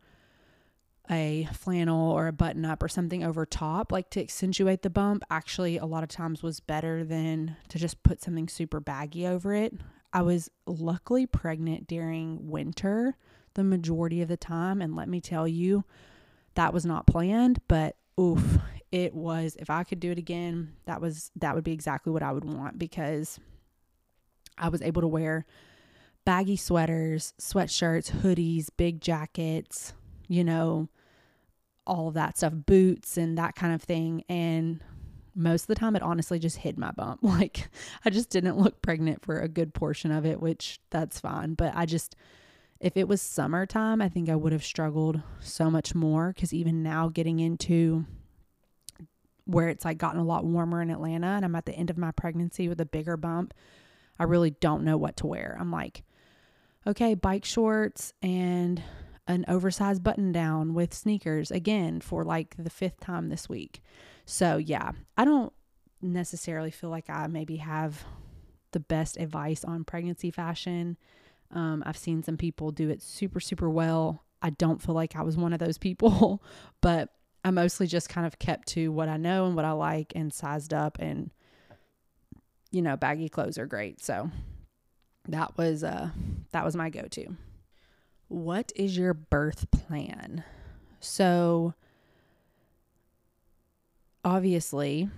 a 1.10 1.48
flannel 1.54 2.12
or 2.12 2.28
a 2.28 2.34
button 2.34 2.66
up 2.66 2.84
or 2.84 2.88
something 2.88 3.24
over 3.24 3.46
top, 3.46 3.92
like 3.92 4.10
to 4.12 4.22
accentuate 4.22 4.82
the 4.82 4.90
bump, 4.90 5.24
actually, 5.30 5.78
a 5.78 5.86
lot 5.86 6.04
of 6.04 6.10
times 6.10 6.44
was 6.44 6.60
better 6.60 7.04
than 7.04 7.56
to 7.70 7.78
just 7.78 8.04
put 8.04 8.22
something 8.22 8.48
super 8.48 8.80
baggy 8.80 9.26
over 9.26 9.54
it. 9.54 9.74
I 10.14 10.22
was 10.22 10.50
luckily 10.66 11.26
pregnant 11.26 11.88
during 11.88 12.50
winter 12.50 13.16
the 13.54 13.64
majority 13.64 14.22
of 14.22 14.28
the 14.28 14.38
time. 14.38 14.82
And 14.82 14.96
let 14.96 15.10
me 15.10 15.20
tell 15.22 15.48
you, 15.48 15.84
that 16.56 16.74
was 16.74 16.86
not 16.86 17.08
planned, 17.08 17.60
but 17.68 17.96
oof, 18.20 18.60
it 18.92 19.14
was. 19.14 19.56
If 19.60 19.70
I 19.70 19.84
could 19.84 20.00
do 20.00 20.12
it 20.12 20.18
again, 20.18 20.74
that 20.86 21.02
was, 21.02 21.32
that 21.36 21.56
would 21.56 21.64
be 21.64 21.74
exactly 21.74 22.12
what 22.12 22.24
I 22.24 22.32
would 22.32 22.46
want 22.46 22.80
because 22.80 23.40
I 24.58 24.70
was 24.70 24.82
able 24.82 25.02
to 25.02 25.08
wear 25.08 25.46
baggy 26.26 26.58
sweaters, 26.58 27.34
sweatshirts, 27.40 28.22
hoodies, 28.22 28.68
big 28.76 29.02
jackets, 29.02 29.94
you 30.28 30.44
know, 30.44 30.90
all 31.88 32.08
of 32.10 32.14
that 32.14 32.38
stuff, 32.38 32.54
boots 32.54 33.18
and 33.18 33.38
that 33.38 33.56
kind 33.56 33.74
of 33.74 33.82
thing. 33.82 34.24
And 34.30 34.82
most 35.34 35.64
of 35.64 35.68
the 35.68 35.76
time, 35.76 35.96
it 35.96 36.02
honestly 36.02 36.40
just 36.40 36.58
hid 36.58 36.78
my 36.78 36.92
bump. 36.92 37.20
Like, 37.24 37.70
I 38.06 38.10
just 38.10 38.30
didn't 38.30 38.58
look 38.58 38.82
pregnant 38.82 39.24
for 39.24 39.40
a 39.40 39.48
good 39.48 39.74
portion 39.74 40.12
of 40.12 40.26
it, 40.26 40.42
which 40.42 40.80
that's 40.90 41.20
fine. 41.20 41.54
But 41.54 41.74
I 41.76 41.86
just, 41.86 42.16
if 42.80 42.98
it 42.98 43.08
was 43.08 43.22
summertime, 43.22 44.02
I 44.02 44.10
think 44.10 44.30
I 44.30 44.36
would 44.36 44.52
have 44.52 44.64
struggled 44.64 45.22
so 45.40 45.72
much 45.72 45.96
more 45.96 46.34
because 46.34 46.54
even 46.54 46.84
now, 46.84 47.10
getting 47.10 47.40
into 47.40 48.06
where 49.46 49.70
it's 49.70 49.86
like 49.86 49.98
gotten 49.98 50.20
a 50.20 50.26
lot 50.26 50.44
warmer 50.44 50.82
in 50.82 50.90
Atlanta 50.90 51.28
and 51.28 51.46
I'm 51.46 51.56
at 51.56 51.66
the 51.66 51.74
end 51.74 51.90
of 51.90 51.98
my 51.98 52.12
pregnancy 52.12 52.68
with 52.68 52.82
a 52.82 52.86
bigger 52.86 53.16
bump, 53.16 53.54
I 54.20 54.24
really 54.24 54.52
don't 54.52 54.84
know 54.84 54.98
what 54.98 55.16
to 55.18 55.28
wear. 55.28 55.56
I'm 55.60 55.72
like, 55.72 56.04
okay, 56.86 57.14
bike 57.14 57.46
shorts 57.46 58.14
and 58.22 58.82
an 59.28 59.46
oversized 59.48 60.04
button 60.04 60.32
down 60.32 60.74
with 60.74 60.94
sneakers 60.94 61.52
again 61.52 62.00
for 62.00 62.24
like 62.24 62.56
the 62.58 62.70
fifth 62.70 63.00
time 63.00 63.30
this 63.30 63.50
week. 63.50 63.82
So, 64.26 64.58
yeah, 64.58 64.92
I 65.18 65.26
don't 65.26 65.54
necessarily 66.02 66.72
feel 66.72 66.90
like 66.90 67.10
I 67.10 67.28
maybe 67.28 67.58
have 67.58 68.04
the 68.72 68.80
best 68.80 69.18
advice 69.18 69.64
on 69.64 69.84
pregnancy 69.84 70.32
fashion. 70.32 70.98
Um, 71.52 71.84
I've 71.86 71.98
seen 71.98 72.24
some 72.24 72.38
people 72.38 72.72
do 72.72 72.90
it 72.90 73.02
super, 73.02 73.40
super 73.40 73.70
well. 73.70 74.24
I 74.42 74.52
don't 74.52 74.82
feel 74.82 74.96
like 74.96 75.16
I 75.16 75.24
was 75.24 75.38
one 75.38 75.54
of 75.54 75.60
those 75.60 75.78
people, 75.78 76.44
but 76.82 77.10
I 77.44 77.52
mostly 77.52 77.88
just 77.88 78.10
kind 78.10 78.28
of 78.28 78.40
kept 78.40 78.68
to 78.70 78.92
what 78.92 79.10
I 79.10 79.18
know 79.18 79.46
and 79.46 79.56
what 79.56 79.66
I 79.66 79.72
like 79.72 80.14
and 80.16 80.34
sized 80.34 80.74
up 80.74 80.98
and 81.00 81.32
you 82.72 82.82
know, 82.82 82.98
baggy 82.98 83.30
clothes 83.30 83.58
are 83.58 83.66
great. 83.66 84.04
So 84.04 84.30
that 85.28 85.58
was 85.58 85.84
uh 85.84 86.10
that 86.52 86.66
was 86.66 86.76
my 86.76 86.90
go-to. 86.90 87.36
What 88.28 88.72
is 88.76 88.98
your 88.98 89.14
birth 89.14 89.72
plan? 89.72 90.44
So, 91.00 91.74
obviously, 94.26 95.10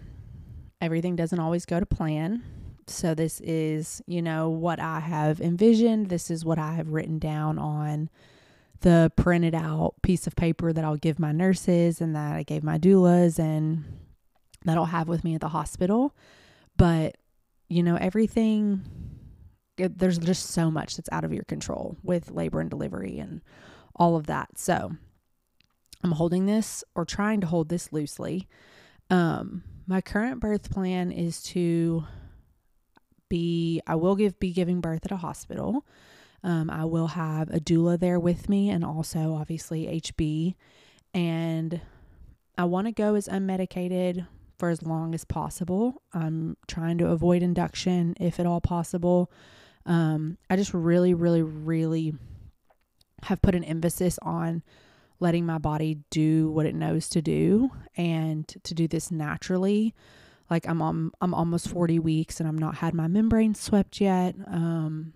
everything 0.80 1.16
doesn't 1.16 1.40
always 1.40 1.66
go 1.66 1.80
to 1.80 1.86
plan. 1.86 2.44
So, 2.86 3.16
this 3.16 3.40
is, 3.42 4.02
you 4.06 4.22
know, 4.22 4.50
what 4.50 4.80
I 4.80 5.00
have 5.00 5.42
envisioned. 5.42 6.10
This 6.10 6.30
is 6.30 6.46
what 6.46 6.60
I 6.60 6.74
have 6.74 6.90
written 6.90 7.18
down 7.18 7.58
on 7.58 8.10
the 8.82 9.12
printed 9.16 9.56
out 9.56 9.96
piece 10.02 10.28
of 10.28 10.36
paper 10.36 10.72
that 10.72 10.84
I'll 10.84 10.96
give 10.96 11.20
my 11.20 11.32
nurses 11.32 12.02
and 12.02 12.16
that 12.16 12.36
I 12.36 12.44
gave 12.44 12.64
my 12.64 12.78
doulas 12.78 13.40
and 13.40 13.84
that 14.66 14.78
I'll 14.78 14.86
have 14.86 15.08
with 15.08 15.24
me 15.24 15.36
at 15.36 15.42
the 15.42 15.50
hospital. 15.50 16.16
But, 16.78 17.18
you 17.68 17.84
know, 17.84 17.96
everything 17.96 18.84
there's 19.80 20.18
just 20.18 20.48
so 20.48 20.70
much 20.70 20.96
that's 20.96 21.10
out 21.12 21.24
of 21.24 21.34
your 21.34 21.44
control 21.44 21.98
with 22.04 22.32
labor 22.32 22.60
and 22.60 22.70
delivery 22.70 23.18
and 23.20 23.42
all 23.96 24.16
of 24.16 24.28
that. 24.28 24.58
So 24.58 24.92
I'm 26.04 26.12
holding 26.12 26.46
this 26.46 26.84
or 26.96 27.06
trying 27.06 27.42
to 27.42 27.48
hold 27.48 27.70
this 27.70 27.92
loosely. 27.92 28.48
Um, 29.10 29.64
my 29.88 30.02
current 30.02 30.40
birth 30.40 30.70
plan 30.70 31.12
is 31.12 31.42
to 31.44 32.06
be, 33.28 33.82
I 33.88 33.96
will 33.96 34.16
give, 34.16 34.40
be 34.40 34.52
giving 34.52 34.82
birth 34.82 35.06
at 35.06 35.12
a 35.12 35.18
hospital. 35.18 35.86
Um, 36.44 36.70
I 36.70 36.86
will 36.86 37.08
have 37.08 37.50
a 37.50 37.60
doula 37.60 38.00
there 38.00 38.20
with 38.20 38.48
me 38.48 38.70
and 38.70 38.84
also 38.84 39.34
obviously 39.34 39.86
HB. 39.86 40.56
And 41.14 41.82
I 42.58 42.66
want 42.66 42.88
to 42.88 42.92
go 42.92 43.16
as 43.16 43.28
unmedicated 43.28 44.28
for 44.58 44.70
as 44.70 44.84
long 44.84 45.14
as 45.16 45.26
possible. 45.26 46.02
I'm 46.14 46.58
trying 46.68 46.98
to 47.00 47.08
avoid 47.08 47.42
induction 47.42 48.16
if 48.20 48.40
at 48.40 48.46
all 48.46 48.62
possible. 48.62 49.32
Um, 49.86 50.38
I 50.50 50.56
just 50.56 50.74
really, 50.74 51.14
really, 51.14 51.42
really 51.42 52.14
have 53.24 53.42
put 53.42 53.56
an 53.56 53.64
emphasis 53.64 54.20
on 54.22 54.64
letting 55.20 55.46
my 55.46 55.58
body 55.58 56.00
do 56.10 56.50
what 56.52 56.66
it 56.66 56.76
knows 56.76 57.10
to 57.10 57.22
do 57.22 57.72
and 57.98 58.48
to 58.64 58.74
do 58.74 58.88
this 58.88 59.12
naturally. 59.12 59.94
Like 60.50 60.68
I'm 60.68 60.82
on, 60.82 61.12
I'm 61.22 61.34
almost 61.34 61.70
40 61.70 62.00
weeks 62.00 62.40
and 62.40 62.48
I'm 62.48 62.58
not 62.58 62.76
had 62.76 62.94
my 62.94 63.08
membrane 63.08 63.54
swept 63.54 64.00
yet. 64.00 64.36
Um, 64.48 65.14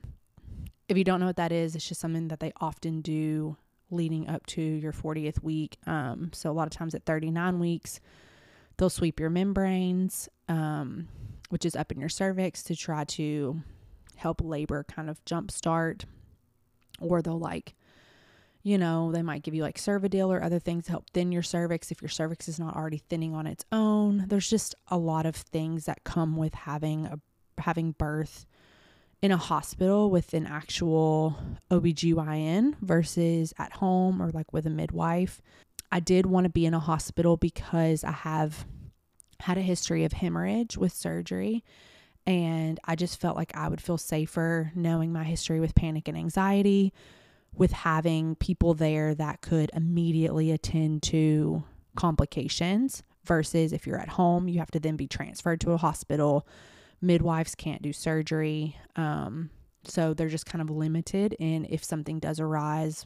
if 0.90 0.98
you 0.98 1.04
don't 1.04 1.20
know 1.20 1.26
what 1.26 1.38
that 1.38 1.52
is, 1.52 1.76
it's 1.76 1.88
just 1.88 2.02
something 2.02 2.28
that 2.28 2.40
they 2.40 2.52
often 2.60 3.02
do 3.02 3.58
leading 3.90 4.28
up 4.28 4.46
to 4.48 4.62
your 4.62 4.92
40th 4.92 5.42
week. 5.42 5.78
Um, 5.88 6.32
so 6.34 6.52
a 6.52 6.54
lot 6.54 6.68
of 6.68 6.72
times 6.72 6.94
at 6.94 7.06
39 7.06 7.60
weeks, 7.60 8.00
they'll 8.78 8.90
sweep 8.90 9.20
your 9.20 9.30
membranes, 9.30 10.28
um, 10.50 11.08
which 11.50 11.66
is 11.66 11.76
up 11.76 11.92
in 11.92 12.00
your 12.00 12.10
cervix 12.10 12.64
to 12.64 12.76
try 12.76 13.06
to 13.06 13.62
help 14.24 14.42
labor 14.42 14.84
kind 14.84 15.10
of 15.10 15.24
jumpstart. 15.26 16.06
Or 17.00 17.22
they'll 17.22 17.40
like, 17.40 17.76
you 18.64 18.78
know, 18.78 19.12
they 19.12 19.22
might 19.22 19.44
give 19.44 19.54
you 19.54 19.62
like 19.62 19.78
Cervidil 19.78 20.30
or 20.30 20.42
other 20.42 20.60
things 20.60 20.86
to 20.86 20.92
help 20.92 21.10
thin 21.10 21.32
your 21.32 21.44
cervix 21.44 21.92
if 21.92 22.02
your 22.02 22.10
cervix 22.10 22.48
is 22.48 22.60
not 22.60 22.76
already 22.76 22.98
thinning 22.98 23.36
on 23.36 23.46
its 23.46 23.66
own. 23.72 24.26
There's 24.28 24.50
just 24.50 24.74
a 24.88 24.98
lot 24.98 25.26
of 25.26 25.36
things 25.36 25.86
that 25.86 26.04
come 26.04 26.38
with 26.38 26.56
having 26.56 27.06
a 27.06 27.20
having 27.60 27.92
birth 27.92 28.46
in 29.22 29.32
a 29.32 29.38
hospital 29.38 30.10
with 30.10 30.34
an 30.34 30.48
actual 30.48 31.38
OBGYN 31.70 32.76
versus 32.82 33.54
at 33.58 33.74
home 33.74 34.22
or 34.22 34.32
like 34.32 34.52
with 34.52 34.66
a 34.66 34.70
midwife. 34.70 35.42
I 35.92 36.00
did 36.00 36.26
want 36.26 36.46
to 36.46 36.50
be 36.50 36.66
in 36.66 36.74
a 36.74 36.80
hospital 36.80 37.38
because 37.38 38.04
I 38.04 38.12
have 38.12 38.66
had 39.40 39.58
a 39.58 39.62
history 39.62 40.04
of 40.04 40.14
hemorrhage 40.14 40.78
with 40.78 40.94
surgery. 40.94 41.64
And 42.26 42.80
I 42.86 42.96
just 42.96 43.20
felt 43.20 43.36
like 43.36 43.56
I 43.56 43.68
would 43.68 43.82
feel 43.82 43.98
safer 43.98 44.72
knowing 44.76 45.12
my 45.12 45.24
history 45.24 45.60
with 45.60 45.76
panic 45.76 46.08
and 46.08 46.18
anxiety, 46.18 46.94
with 47.54 47.72
having 47.72 48.36
people 48.36 48.74
there 48.74 49.14
that 49.16 49.42
could 49.42 49.70
immediately 49.74 50.52
attend 50.52 51.04
to 51.04 51.64
complications 51.96 53.04
versus 53.26 53.74
if 53.74 53.86
you're 53.86 54.00
at 54.00 54.10
home, 54.10 54.48
you 54.48 54.60
have 54.60 54.72
to 54.72 54.80
then 54.80 54.96
be 54.96 55.08
transferred 55.08 55.62
to 55.62 55.72
a 55.72 55.78
hospital. 55.78 56.48
Midwives 57.02 57.56
can't 57.56 57.82
do 57.82 57.94
surgery. 57.94 58.78
Um, 58.96 59.50
so 59.86 60.14
they're 60.14 60.30
just 60.30 60.46
kind 60.46 60.62
of 60.62 60.70
limited 60.70 61.36
in 61.40 61.66
if 61.70 61.84
something 61.84 62.20
does 62.20 62.40
arise, 62.40 63.06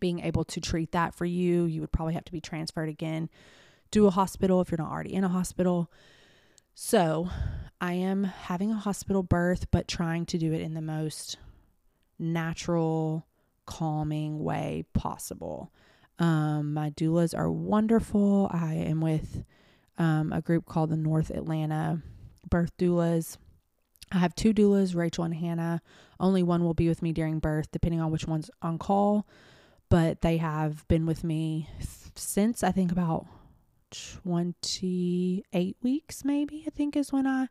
being 0.00 0.20
able 0.20 0.44
to 0.44 0.60
treat 0.60 0.92
that 0.92 1.14
for 1.14 1.24
you. 1.24 1.64
You 1.64 1.80
would 1.80 1.92
probably 1.92 2.14
have 2.14 2.24
to 2.26 2.32
be 2.32 2.40
transferred 2.40 2.88
again 2.88 3.28
to 3.90 4.06
a 4.06 4.10
hospital 4.10 4.60
if 4.60 4.70
you're 4.70 4.78
not 4.78 4.90
already 4.90 5.14
in 5.14 5.24
a 5.24 5.28
hospital. 5.28 5.90
So 6.74 7.30
I 7.80 7.92
am 7.94 8.24
having 8.24 8.72
a 8.72 8.76
hospital 8.76 9.22
birth, 9.22 9.70
but 9.70 9.86
trying 9.86 10.26
to 10.26 10.38
do 10.38 10.52
it 10.52 10.60
in 10.60 10.74
the 10.74 10.82
most 10.82 11.38
natural, 12.18 13.26
calming 13.64 14.42
way 14.42 14.84
possible. 14.92 15.72
Um, 16.18 16.74
my 16.74 16.90
doulas 16.90 17.36
are 17.36 17.50
wonderful. 17.50 18.50
I 18.52 18.74
am 18.74 19.00
with 19.00 19.44
um, 19.98 20.32
a 20.32 20.40
group 20.40 20.66
called 20.66 20.90
the 20.90 20.96
North 20.96 21.30
Atlanta 21.30 22.02
Birth 22.50 22.76
Doulas. 22.76 23.36
I 24.12 24.18
have 24.18 24.34
two 24.34 24.52
doulas, 24.52 24.94
Rachel 24.94 25.24
and 25.24 25.34
Hannah. 25.34 25.80
Only 26.18 26.42
one 26.42 26.64
will 26.64 26.74
be 26.74 26.88
with 26.88 27.02
me 27.02 27.12
during 27.12 27.38
birth, 27.38 27.70
depending 27.72 28.00
on 28.00 28.10
which 28.10 28.26
one's 28.26 28.50
on 28.62 28.78
call. 28.78 29.26
But 29.88 30.22
they 30.22 30.38
have 30.38 30.86
been 30.88 31.06
with 31.06 31.22
me 31.22 31.68
since 32.14 32.62
I 32.62 32.72
think 32.72 32.90
about 32.90 33.26
28 34.22 35.76
weeks, 35.82 36.24
maybe, 36.24 36.64
I 36.66 36.70
think 36.70 36.96
is 36.96 37.12
when 37.12 37.26
I 37.26 37.48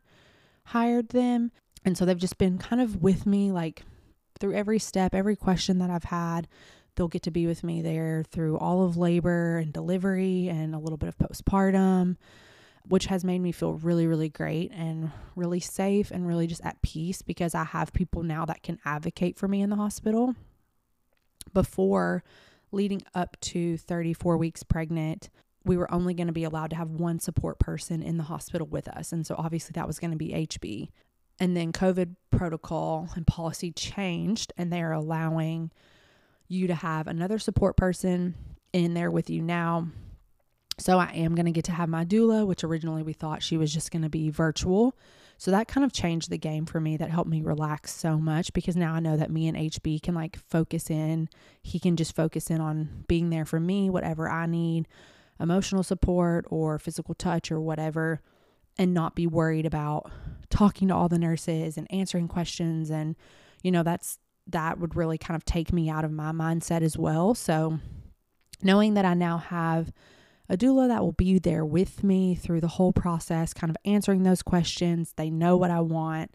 hired 0.66 1.10
them. 1.10 1.52
And 1.84 1.96
so 1.96 2.04
they've 2.04 2.16
just 2.16 2.38
been 2.38 2.58
kind 2.58 2.80
of 2.80 3.02
with 3.02 3.26
me, 3.26 3.52
like 3.52 3.82
through 4.38 4.54
every 4.54 4.78
step, 4.78 5.14
every 5.14 5.36
question 5.36 5.78
that 5.78 5.90
I've 5.90 6.04
had. 6.04 6.48
They'll 6.96 7.08
get 7.08 7.22
to 7.22 7.30
be 7.30 7.46
with 7.46 7.64
me 7.64 7.82
there 7.82 8.24
through 8.30 8.58
all 8.58 8.84
of 8.84 8.96
labor 8.96 9.58
and 9.58 9.72
delivery 9.72 10.48
and 10.48 10.74
a 10.74 10.78
little 10.78 10.96
bit 10.96 11.08
of 11.08 11.18
postpartum, 11.18 12.16
which 12.88 13.06
has 13.06 13.24
made 13.24 13.40
me 13.40 13.52
feel 13.52 13.74
really, 13.74 14.06
really 14.06 14.28
great 14.28 14.70
and 14.72 15.10
really 15.34 15.60
safe 15.60 16.10
and 16.10 16.26
really 16.26 16.46
just 16.46 16.64
at 16.64 16.80
peace 16.82 17.20
because 17.20 17.54
I 17.54 17.64
have 17.64 17.92
people 17.92 18.22
now 18.22 18.44
that 18.44 18.62
can 18.62 18.78
advocate 18.84 19.36
for 19.36 19.48
me 19.48 19.60
in 19.60 19.70
the 19.70 19.76
hospital. 19.76 20.36
Before 21.52 22.22
leading 22.70 23.02
up 23.14 23.36
to 23.40 23.76
34 23.76 24.36
weeks 24.36 24.62
pregnant, 24.62 25.30
we 25.64 25.76
were 25.76 25.92
only 25.92 26.14
going 26.14 26.26
to 26.26 26.32
be 26.32 26.44
allowed 26.44 26.70
to 26.70 26.76
have 26.76 26.90
one 26.90 27.18
support 27.18 27.58
person 27.58 28.02
in 28.02 28.18
the 28.18 28.24
hospital 28.24 28.66
with 28.66 28.88
us. 28.88 29.12
And 29.12 29.26
so 29.26 29.34
obviously 29.38 29.72
that 29.74 29.86
was 29.86 29.98
going 29.98 30.10
to 30.10 30.16
be 30.16 30.30
HB. 30.30 30.90
And 31.40 31.56
then 31.56 31.72
COVID 31.72 32.14
protocol 32.30 33.08
and 33.16 33.26
policy 33.26 33.72
changed, 33.72 34.52
and 34.56 34.72
they're 34.72 34.92
allowing 34.92 35.70
you 36.48 36.66
to 36.68 36.74
have 36.74 37.06
another 37.06 37.38
support 37.38 37.76
person 37.76 38.34
in 38.72 38.94
there 38.94 39.10
with 39.10 39.30
you 39.30 39.42
now. 39.42 39.88
So 40.78 40.98
I 40.98 41.10
am 41.12 41.34
going 41.34 41.46
to 41.46 41.52
get 41.52 41.64
to 41.66 41.72
have 41.72 41.88
my 41.88 42.04
doula, 42.04 42.46
which 42.46 42.64
originally 42.64 43.02
we 43.02 43.12
thought 43.12 43.42
she 43.42 43.56
was 43.56 43.72
just 43.72 43.90
going 43.90 44.02
to 44.02 44.08
be 44.08 44.30
virtual. 44.30 44.96
So 45.38 45.50
that 45.50 45.68
kind 45.68 45.84
of 45.84 45.92
changed 45.92 46.30
the 46.30 46.38
game 46.38 46.66
for 46.66 46.80
me. 46.80 46.96
That 46.96 47.10
helped 47.10 47.30
me 47.30 47.42
relax 47.42 47.92
so 47.92 48.18
much 48.18 48.52
because 48.52 48.76
now 48.76 48.94
I 48.94 49.00
know 49.00 49.16
that 49.16 49.30
me 49.30 49.48
and 49.48 49.56
HB 49.56 50.02
can 50.02 50.14
like 50.14 50.38
focus 50.48 50.90
in. 50.90 51.28
He 51.62 51.78
can 51.78 51.96
just 51.96 52.14
focus 52.14 52.50
in 52.50 52.60
on 52.60 53.04
being 53.08 53.30
there 53.30 53.44
for 53.44 53.58
me, 53.58 53.90
whatever 53.90 54.28
I 54.28 54.46
need, 54.46 54.86
emotional 55.40 55.82
support 55.82 56.46
or 56.48 56.78
physical 56.78 57.14
touch 57.14 57.50
or 57.50 57.60
whatever, 57.60 58.20
and 58.78 58.94
not 58.94 59.14
be 59.14 59.26
worried 59.26 59.66
about 59.66 60.10
talking 60.50 60.88
to 60.88 60.94
all 60.94 61.08
the 61.08 61.18
nurses 61.18 61.76
and 61.76 61.86
answering 61.90 62.28
questions. 62.28 62.90
And, 62.90 63.16
you 63.62 63.70
know, 63.70 63.82
that's 63.82 64.18
that 64.46 64.78
would 64.78 64.94
really 64.94 65.18
kind 65.18 65.36
of 65.36 65.44
take 65.44 65.72
me 65.72 65.88
out 65.88 66.04
of 66.04 66.12
my 66.12 66.32
mindset 66.32 66.82
as 66.82 66.98
well. 66.98 67.34
So, 67.34 67.78
knowing 68.62 68.94
that 68.94 69.04
I 69.04 69.14
now 69.14 69.38
have 69.38 69.92
a 70.48 70.56
doula 70.56 70.88
that 70.88 71.02
will 71.02 71.12
be 71.12 71.38
there 71.38 71.64
with 71.64 72.04
me 72.04 72.34
through 72.34 72.60
the 72.60 72.68
whole 72.68 72.92
process, 72.92 73.54
kind 73.54 73.70
of 73.70 73.76
answering 73.84 74.22
those 74.22 74.42
questions, 74.42 75.14
they 75.16 75.30
know 75.30 75.56
what 75.56 75.70
I 75.70 75.80
want. 75.80 76.34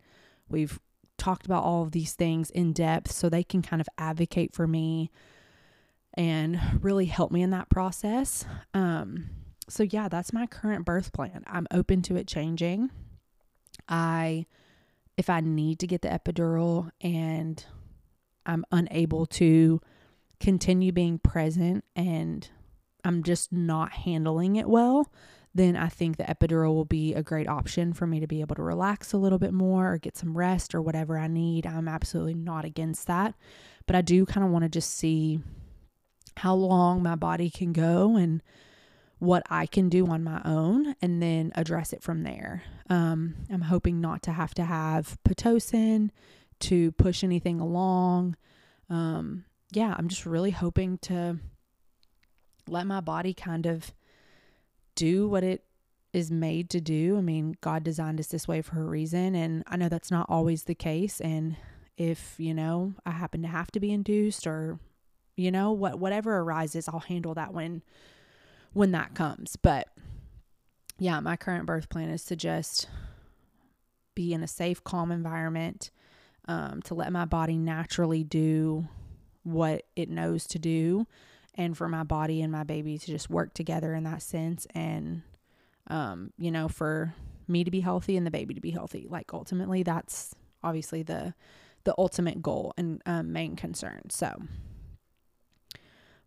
We've 0.50 0.80
talked 1.18 1.46
about 1.46 1.64
all 1.64 1.84
of 1.84 1.92
these 1.92 2.14
things 2.14 2.50
in 2.50 2.74
depth 2.74 3.12
so 3.12 3.30
they 3.30 3.44
can 3.44 3.62
kind 3.62 3.82
of 3.82 3.90
advocate 3.98 4.54
for 4.54 4.66
me 4.66 5.12
and 6.16 6.60
really 6.82 7.06
help 7.06 7.32
me 7.32 7.42
in 7.42 7.52
that 7.52 7.70
process. 7.70 8.46
Um, 8.74 9.30
so, 9.68 9.84
yeah, 9.84 10.08
that's 10.10 10.34
my 10.34 10.48
current 10.48 10.86
birth 10.86 11.14
plan. 11.14 11.44
I'm 11.48 11.68
open 11.72 12.02
to 12.04 12.16
it 12.16 12.28
changing. 12.28 12.90
I, 13.88 14.46
if 15.18 15.30
I 15.30 15.42
need 15.42 15.80
to 15.80 15.88
get 15.88 16.02
the 16.02 16.10
epidural 16.10 16.90
and 17.02 17.64
I'm 18.46 18.66
unable 18.72 19.26
to 19.28 19.80
continue 20.40 20.92
being 20.92 21.20
present 21.20 21.84
and 21.96 22.50
I'm 23.04 23.24
just 23.24 23.52
not 23.52 23.92
handling 23.92 24.56
it 24.56 24.68
well, 24.68 25.12
then 25.54 25.76
I 25.76 25.88
think 25.88 26.18
the 26.18 26.24
epidural 26.24 26.74
will 26.74 26.86
be 26.86 27.14
a 27.14 27.24
great 27.24 27.48
option 27.48 27.94
for 27.94 28.06
me 28.06 28.20
to 28.20 28.28
be 28.28 28.42
able 28.42 28.56
to 28.56 28.62
relax 28.62 29.14
a 29.14 29.18
little 29.18 29.40
bit 29.40 29.54
more 29.54 29.94
or 29.94 29.98
get 29.98 30.18
some 30.18 30.38
rest 30.38 30.76
or 30.76 30.82
whatever 30.82 31.18
I 31.18 31.28
need. 31.28 31.66
I'm 31.66 31.88
absolutely 31.88 32.36
not 32.36 32.66
against 32.66 33.08
that. 33.08 33.36
But 33.88 33.96
I 33.96 34.02
do 34.02 34.26
kind 34.26 34.46
of 34.46 34.52
want 34.52 34.64
to 34.64 34.70
just 34.70 34.96
see 34.96 35.42
how 36.40 36.56
long 36.56 37.04
my 37.04 37.16
body 37.16 37.50
can 37.50 37.74
go 37.74 38.16
and 38.16 38.42
what 39.20 39.44
I 39.50 39.66
can 39.66 39.90
do 39.90 40.08
on 40.08 40.24
my 40.24 40.42
own 40.46 40.96
and 41.02 41.22
then 41.22 41.52
address 41.56 41.92
it 41.92 42.02
from 42.02 42.24
there. 42.24 42.64
Um, 42.90 43.36
I'm 43.52 43.62
hoping 43.62 44.00
not 44.00 44.24
to 44.24 44.32
have 44.32 44.54
to 44.56 44.64
have 44.64 45.18
Pitocin 45.28 46.10
to 46.62 46.94
push 46.94 47.24
anything 47.24 47.60
along. 47.60 48.38
Um, 48.90 49.44
yeah, 49.72 49.94
I'm 49.98 50.08
just 50.08 50.26
really 50.26 50.52
hoping 50.52 50.98
to 51.00 51.40
let 52.68 52.88
my 52.88 53.02
body 53.02 53.34
kind 53.34 53.66
of 53.66 53.94
do 54.96 55.28
what 55.28 55.44
it 55.44 55.66
is 56.14 56.32
made 56.32 56.70
to 56.70 56.82
do. 56.82 57.18
I 57.18 57.22
mean, 57.22 57.56
God 57.62 57.84
designed 57.84 58.20
us 58.20 58.28
this 58.28 58.48
way 58.48 58.62
for 58.62 58.82
a 58.82 58.86
reason, 58.86 59.36
and 59.36 59.64
I 59.68 59.76
know 59.76 59.90
that's 59.90 60.12
not 60.12 60.28
always 60.30 60.64
the 60.64 60.76
case. 60.76 61.20
And 61.20 61.58
if, 61.98 62.36
you 62.38 62.54
know, 62.54 62.94
I 63.06 63.12
happen 63.12 63.42
to 63.42 63.48
have 63.48 63.72
to 63.72 63.80
be 63.80 63.92
induced 63.92 64.48
or, 64.48 64.80
you 65.40 65.52
know, 65.52 65.72
what 65.72 66.00
whatever 66.00 66.38
arises, 66.38 66.88
I'll 66.88 67.00
handle 67.00 67.34
that 67.36 67.54
when 67.54 67.82
when 68.74 68.92
that 68.92 69.16
comes. 69.16 69.56
But 69.56 69.88
yeah, 70.98 71.20
my 71.22 71.38
current 71.38 71.66
birth 71.66 71.90
plan 71.90 72.10
is 72.10 72.26
to 72.26 72.36
just 72.36 72.88
be 74.16 74.34
in 74.34 74.44
a 74.44 74.48
safe, 74.48 74.84
calm 74.84 75.12
environment, 75.12 75.92
um, 76.46 76.82
to 76.84 76.94
let 76.94 77.12
my 77.14 77.26
body 77.26 77.58
naturally 77.58 78.24
do 78.24 78.88
what 79.44 79.84
it 79.96 80.10
knows 80.10 80.46
to 80.48 80.60
do, 80.60 81.08
and 81.56 81.78
for 81.78 81.88
my 81.88 82.04
body 82.04 82.42
and 82.42 82.52
my 82.52 82.64
baby 82.64 82.98
to 82.98 83.06
just 83.06 83.30
work 83.30 83.54
together 83.54 83.94
in 83.94 84.04
that 84.04 84.22
sense. 84.22 84.68
And, 84.76 85.22
um, 85.88 86.34
you 86.38 86.52
know, 86.52 86.68
for 86.68 87.16
me 87.48 87.64
to 87.64 87.72
be 87.72 87.80
healthy 87.80 88.18
and 88.18 88.28
the 88.28 88.32
baby 88.32 88.54
to 88.54 88.62
be 88.62 88.72
healthy. 88.72 89.08
Like 89.10 89.34
ultimately, 89.34 89.84
that's 89.84 90.36
obviously 90.64 91.02
the 91.02 91.34
the 91.86 91.96
ultimate 91.98 92.42
goal 92.42 92.74
and 92.78 93.02
um, 93.06 93.32
main 93.32 93.56
concern. 93.56 94.02
So, 94.10 94.36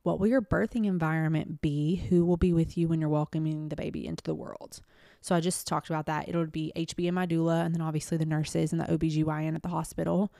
what 0.03 0.19
will 0.19 0.27
your 0.27 0.43
birthing 0.43 0.87
environment 0.87 1.61
be? 1.61 1.97
Who 2.09 2.25
will 2.25 2.37
be 2.37 2.53
with 2.53 2.77
you 2.77 2.89
when 2.89 3.01
you're 3.01 3.09
welcoming 3.09 3.69
the 3.69 3.77
baby 3.77 4.07
into 4.07 4.25
the 4.25 4.35
world? 4.35 4.81
So 5.21 5.35
I 5.35 5.41
just 5.41 5.67
talked 5.67 5.89
about 5.89 6.07
that. 6.07 6.29
It'll 6.29 6.47
be 6.47 6.73
HB 6.75 7.07
and 7.07 7.15
my 7.15 7.27
doula, 7.27 7.65
and 7.65 7.75
then 7.75 7.81
obviously 7.81 8.19
the 8.19 8.27
nurses 8.27 8.73
and 8.73 8.81
the 8.81 8.87
OBGYN 8.87 9.55
at 9.55 9.63
the 9.63 9.69
hospital. 9.69 10.33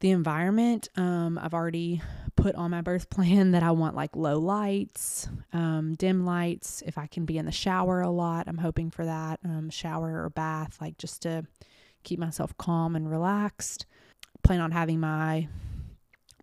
The 0.00 0.10
environment, 0.10 0.90
um, 0.96 1.38
I've 1.42 1.54
already 1.54 2.02
put 2.36 2.54
on 2.54 2.70
my 2.70 2.82
birth 2.82 3.08
plan 3.08 3.52
that 3.52 3.62
I 3.62 3.70
want 3.70 3.96
like 3.96 4.14
low 4.14 4.38
lights, 4.38 5.26
um, 5.54 5.94
dim 5.94 6.26
lights. 6.26 6.82
If 6.84 6.98
I 6.98 7.06
can 7.06 7.24
be 7.24 7.38
in 7.38 7.46
the 7.46 7.52
shower 7.52 8.02
a 8.02 8.10
lot, 8.10 8.46
I'm 8.46 8.58
hoping 8.58 8.90
for 8.90 9.06
that. 9.06 9.40
Um, 9.42 9.70
shower 9.70 10.22
or 10.22 10.28
bath, 10.28 10.76
like 10.82 10.98
just 10.98 11.22
to 11.22 11.46
keep 12.02 12.18
myself 12.18 12.54
calm 12.58 12.94
and 12.94 13.10
relaxed. 13.10 13.86
Plan 14.42 14.60
on 14.60 14.70
having 14.70 15.00
my 15.00 15.48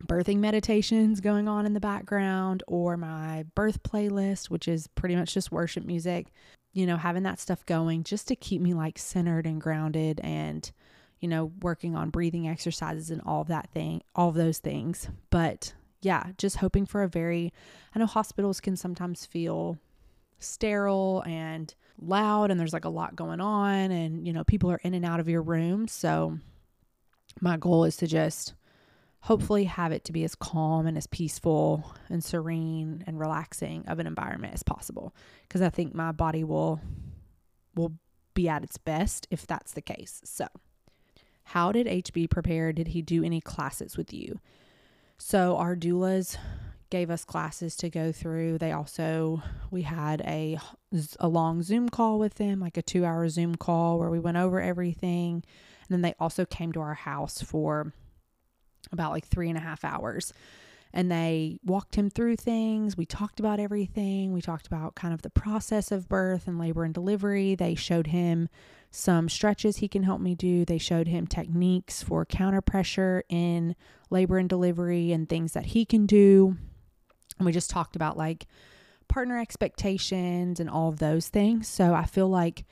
birthing 0.06 0.38
meditations 0.38 1.22
going 1.22 1.48
on 1.48 1.66
in 1.66 1.74
the 1.74 1.80
background 1.80 2.64
or 2.68 2.98
my 2.98 3.46
birth 3.56 3.84
playlist, 3.84 4.50
which 4.50 4.68
is 4.68 4.88
pretty 4.88 5.16
much 5.16 5.34
just 5.34 5.52
worship 5.52 5.86
music, 5.86 6.28
you 6.74 6.86
know, 6.86 6.98
having 6.98 7.24
that 7.24 7.40
stuff 7.40 7.66
going 7.66 8.04
just 8.04 8.28
to 8.28 8.36
keep 8.36 8.62
me 8.62 8.74
like 8.74 8.98
centered 8.98 9.46
and 9.46 9.62
grounded 9.62 10.20
and, 10.24 10.72
you 11.20 11.28
know, 11.28 11.52
working 11.62 11.96
on 11.96 12.10
breathing 12.10 12.48
exercises 12.48 13.10
and 13.10 13.22
all 13.26 13.42
of 13.42 13.48
that 13.48 13.70
thing, 13.72 14.02
all 14.16 14.30
of 14.30 14.36
those 14.36 14.60
things. 14.60 15.08
But 15.30 15.74
yeah, 16.02 16.32
just 16.38 16.58
hoping 16.58 16.86
for 16.86 17.04
a 17.04 17.08
very, 17.08 17.54
I 17.96 18.00
know 18.00 18.06
hospitals 18.06 18.60
can 18.60 18.76
sometimes 18.76 19.26
feel 19.26 19.78
sterile 20.40 21.24
and 21.26 21.74
loud 22.02 22.52
and 22.52 22.60
there's 22.60 22.74
like 22.74 22.86
a 22.86 22.90
lot 22.90 23.16
going 23.16 23.40
on 23.40 23.92
and, 23.92 24.28
you 24.28 24.34
know, 24.34 24.44
people 24.44 24.70
are 24.72 24.82
in 24.84 24.94
and 24.94 25.06
out 25.06 25.20
of 25.20 25.30
your 25.30 25.42
room. 25.42 25.88
So, 25.88 26.40
my 27.42 27.58
goal 27.58 27.84
is 27.84 27.98
to 27.98 28.08
just 28.08 28.54
hopefully 29.24 29.64
have 29.64 29.94
it 29.94 30.04
to 30.04 30.12
be 30.12 30.26
as 30.26 30.36
calm 30.36 30.86
and 30.86 30.98
as 30.98 31.08
peaceful 31.08 31.96
and 32.10 32.22
serene 32.22 33.02
and 33.08 33.18
relaxing 33.18 33.86
of 33.88 33.98
an 34.00 34.06
environment 34.06 34.54
as 34.54 34.64
possible 34.64 35.16
because 35.44 35.62
I 35.62 35.70
think 35.70 35.96
my 35.96 36.12
body 36.12 36.44
will 36.44 36.82
will 37.74 37.94
be 38.34 38.50
at 38.50 38.64
its 38.64 38.78
best 38.78 39.26
if 39.32 39.48
that's 39.48 39.72
the 39.72 39.82
case. 39.82 40.22
So, 40.26 40.48
how 41.46 41.72
did 41.72 41.88
HB 41.88 42.30
prepare? 42.30 42.74
Did 42.74 42.90
he 42.90 43.02
do 43.02 43.24
any 43.24 43.40
classes 43.40 43.96
with 43.96 44.14
you? 44.14 44.40
So, 45.18 45.56
our 45.56 45.76
doulas 45.76 46.36
gave 46.90 47.10
us 47.10 47.24
classes 47.24 47.78
to 47.78 47.90
go 47.90 48.12
through. 48.12 48.58
They 48.58 48.74
also 48.74 49.42
we 49.72 49.84
had 49.84 50.22
a 50.22 50.60
a 51.20 51.30
long 51.30 51.64
Zoom 51.64 51.88
call 51.88 52.20
with 52.20 52.36
them, 52.36 52.60
like 52.60 52.76
a 52.76 52.84
2-hour 52.84 53.30
Zoom 53.30 53.56
call 53.56 54.00
where 54.00 54.10
we 54.10 54.20
went 54.20 54.38
over 54.38 54.60
everything. 54.60 55.46
And 55.88 55.90
then 55.90 56.02
they 56.02 56.14
also 56.20 56.44
came 56.46 56.74
to 56.74 56.82
our 56.82 56.94
house 56.94 57.42
for 57.42 57.94
about 58.92 59.12
like 59.12 59.26
three 59.26 59.50
and 59.50 59.58
a 59.58 59.62
half 59.62 59.84
hours. 59.84 60.34
And 60.96 61.12
they 61.12 61.58
walked 61.66 61.96
him 61.96 62.12
through 62.12 62.36
things. 62.36 62.96
We 62.96 63.08
talked 63.08 63.40
about 63.40 63.60
everything. 63.60 64.32
We 64.32 64.42
talked 64.42 64.68
about 64.68 64.94
kind 64.94 65.14
of 65.14 65.24
the 65.24 65.32
process 65.32 65.92
of 65.92 66.08
birth 66.08 66.48
and 66.48 66.60
labor 66.60 66.84
and 66.84 66.94
delivery. 66.94 67.56
They 67.56 67.74
showed 67.74 68.08
him 68.08 68.48
some 68.92 69.28
stretches 69.28 69.78
he 69.78 69.88
can 69.88 70.04
help 70.04 70.22
me 70.22 70.36
do. 70.36 70.66
They 70.66 70.78
showed 70.78 71.08
him 71.08 71.26
techniques 71.26 72.04
for 72.04 72.26
counter 72.26 72.62
pressure 72.62 73.24
in 73.28 73.76
labor 74.12 74.38
and 74.38 74.48
delivery 74.48 75.12
and 75.12 75.28
things 75.28 75.54
that 75.54 75.66
he 75.66 75.84
can 75.84 76.06
do. 76.06 76.58
And 77.40 77.46
we 77.48 77.52
just 77.52 77.72
talked 77.72 77.96
about 77.96 78.16
like 78.16 78.46
partner 79.08 79.40
expectations 79.40 80.60
and 80.60 80.70
all 80.70 80.90
of 80.90 81.00
those 81.00 81.28
things. 81.28 81.68
So 81.68 81.96
I 81.96 82.06
feel 82.06 82.30
like 82.30 82.66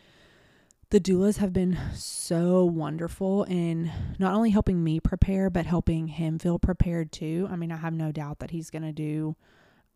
the 0.91 0.99
doulas 0.99 1.37
have 1.37 1.53
been 1.53 1.77
so 1.93 2.65
wonderful 2.65 3.45
in 3.45 3.89
not 4.19 4.33
only 4.33 4.49
helping 4.49 4.83
me 4.83 4.99
prepare, 4.99 5.49
but 5.49 5.65
helping 5.65 6.09
him 6.09 6.37
feel 6.37 6.59
prepared 6.59 7.13
too. 7.13 7.47
I 7.49 7.55
mean, 7.55 7.71
I 7.71 7.77
have 7.77 7.93
no 7.93 8.11
doubt 8.11 8.39
that 8.39 8.51
he's 8.51 8.69
going 8.69 8.83
to 8.83 8.91
do 8.91 9.37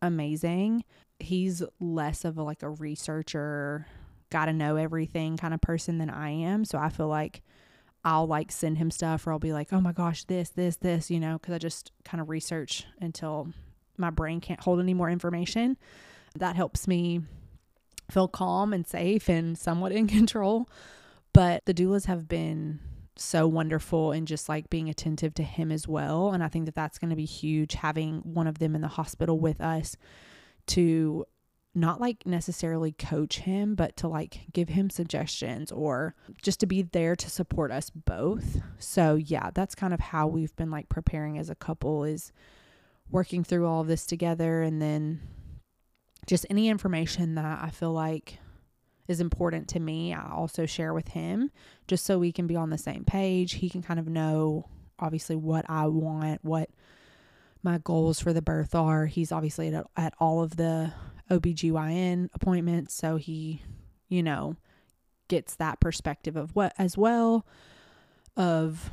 amazing. 0.00 0.84
He's 1.20 1.62
less 1.78 2.24
of 2.24 2.38
a 2.38 2.42
like 2.42 2.62
a 2.62 2.70
researcher, 2.70 3.86
got 4.30 4.46
to 4.46 4.54
know 4.54 4.76
everything 4.76 5.36
kind 5.36 5.52
of 5.52 5.60
person 5.60 5.98
than 5.98 6.08
I 6.08 6.30
am. 6.30 6.64
So 6.64 6.78
I 6.78 6.88
feel 6.88 7.08
like 7.08 7.42
I'll 8.02 8.26
like 8.26 8.50
send 8.50 8.78
him 8.78 8.90
stuff 8.90 9.26
or 9.26 9.32
I'll 9.32 9.38
be 9.38 9.52
like, 9.52 9.74
oh 9.74 9.82
my 9.82 9.92
gosh, 9.92 10.24
this, 10.24 10.48
this, 10.48 10.76
this, 10.76 11.10
you 11.10 11.20
know, 11.20 11.38
because 11.38 11.52
I 11.52 11.58
just 11.58 11.92
kind 12.04 12.22
of 12.22 12.30
research 12.30 12.86
until 13.02 13.52
my 13.98 14.08
brain 14.08 14.40
can't 14.40 14.60
hold 14.60 14.80
any 14.80 14.94
more 14.94 15.10
information. 15.10 15.76
That 16.36 16.56
helps 16.56 16.88
me 16.88 17.20
feel 18.10 18.28
calm 18.28 18.72
and 18.72 18.86
safe 18.86 19.28
and 19.28 19.56
somewhat 19.56 19.92
in 19.92 20.06
control. 20.18 20.68
But 21.32 21.66
the 21.66 21.74
doulas 21.74 22.06
have 22.06 22.28
been 22.28 22.80
so 23.16 23.46
wonderful 23.46 24.12
and 24.12 24.26
just 24.26 24.48
like 24.48 24.70
being 24.70 24.88
attentive 24.88 25.34
to 25.34 25.42
him 25.42 25.72
as 25.72 25.88
well. 25.88 26.30
And 26.32 26.42
I 26.42 26.48
think 26.48 26.66
that 26.66 26.74
that's 26.74 26.98
going 26.98 27.10
to 27.10 27.16
be 27.16 27.24
huge 27.24 27.74
having 27.74 28.20
one 28.22 28.46
of 28.46 28.58
them 28.58 28.74
in 28.74 28.80
the 28.80 28.88
hospital 28.88 29.38
with 29.38 29.60
us 29.60 29.96
to 30.68 31.24
not 31.74 32.00
like 32.00 32.26
necessarily 32.26 32.92
coach 32.92 33.40
him, 33.40 33.74
but 33.74 33.96
to 33.98 34.08
like 34.08 34.40
give 34.52 34.70
him 34.70 34.88
suggestions 34.88 35.70
or 35.70 36.14
just 36.40 36.58
to 36.60 36.66
be 36.66 36.82
there 36.82 37.14
to 37.14 37.30
support 37.30 37.70
us 37.70 37.90
both. 37.90 38.60
So, 38.78 39.16
yeah, 39.16 39.50
that's 39.52 39.74
kind 39.74 39.92
of 39.92 40.00
how 40.00 40.26
we've 40.26 40.56
been 40.56 40.70
like 40.70 40.88
preparing 40.88 41.38
as 41.38 41.50
a 41.50 41.54
couple 41.54 42.04
is 42.04 42.32
working 43.10 43.44
through 43.44 43.66
all 43.66 43.82
of 43.82 43.88
this 43.88 44.06
together 44.06 44.62
and 44.62 44.80
then 44.80 45.20
just 46.26 46.46
any 46.50 46.68
information 46.68 47.36
that 47.36 47.60
I 47.62 47.70
feel 47.70 47.92
like 47.92 48.38
is 49.08 49.20
important 49.20 49.68
to 49.68 49.80
me, 49.80 50.12
I 50.12 50.30
also 50.32 50.66
share 50.66 50.92
with 50.92 51.08
him 51.08 51.50
just 51.86 52.04
so 52.04 52.18
we 52.18 52.32
can 52.32 52.46
be 52.46 52.56
on 52.56 52.70
the 52.70 52.78
same 52.78 53.04
page. 53.04 53.54
He 53.54 53.70
can 53.70 53.82
kind 53.82 54.00
of 54.00 54.08
know 54.08 54.68
obviously 54.98 55.36
what 55.36 55.64
I 55.68 55.86
want, 55.86 56.44
what 56.44 56.70
my 57.62 57.78
goals 57.78 58.20
for 58.20 58.32
the 58.32 58.42
birth 58.42 58.74
are. 58.74 59.06
He's 59.06 59.32
obviously 59.32 59.74
at, 59.74 59.86
at 59.96 60.14
all 60.18 60.42
of 60.42 60.56
the 60.56 60.92
OBGYN 61.30 62.30
appointments, 62.34 62.94
so 62.94 63.16
he, 63.16 63.62
you 64.08 64.22
know, 64.22 64.56
gets 65.28 65.56
that 65.56 65.80
perspective 65.80 66.36
of 66.36 66.54
what 66.54 66.72
as 66.78 66.96
well 66.96 67.44
of 68.36 68.90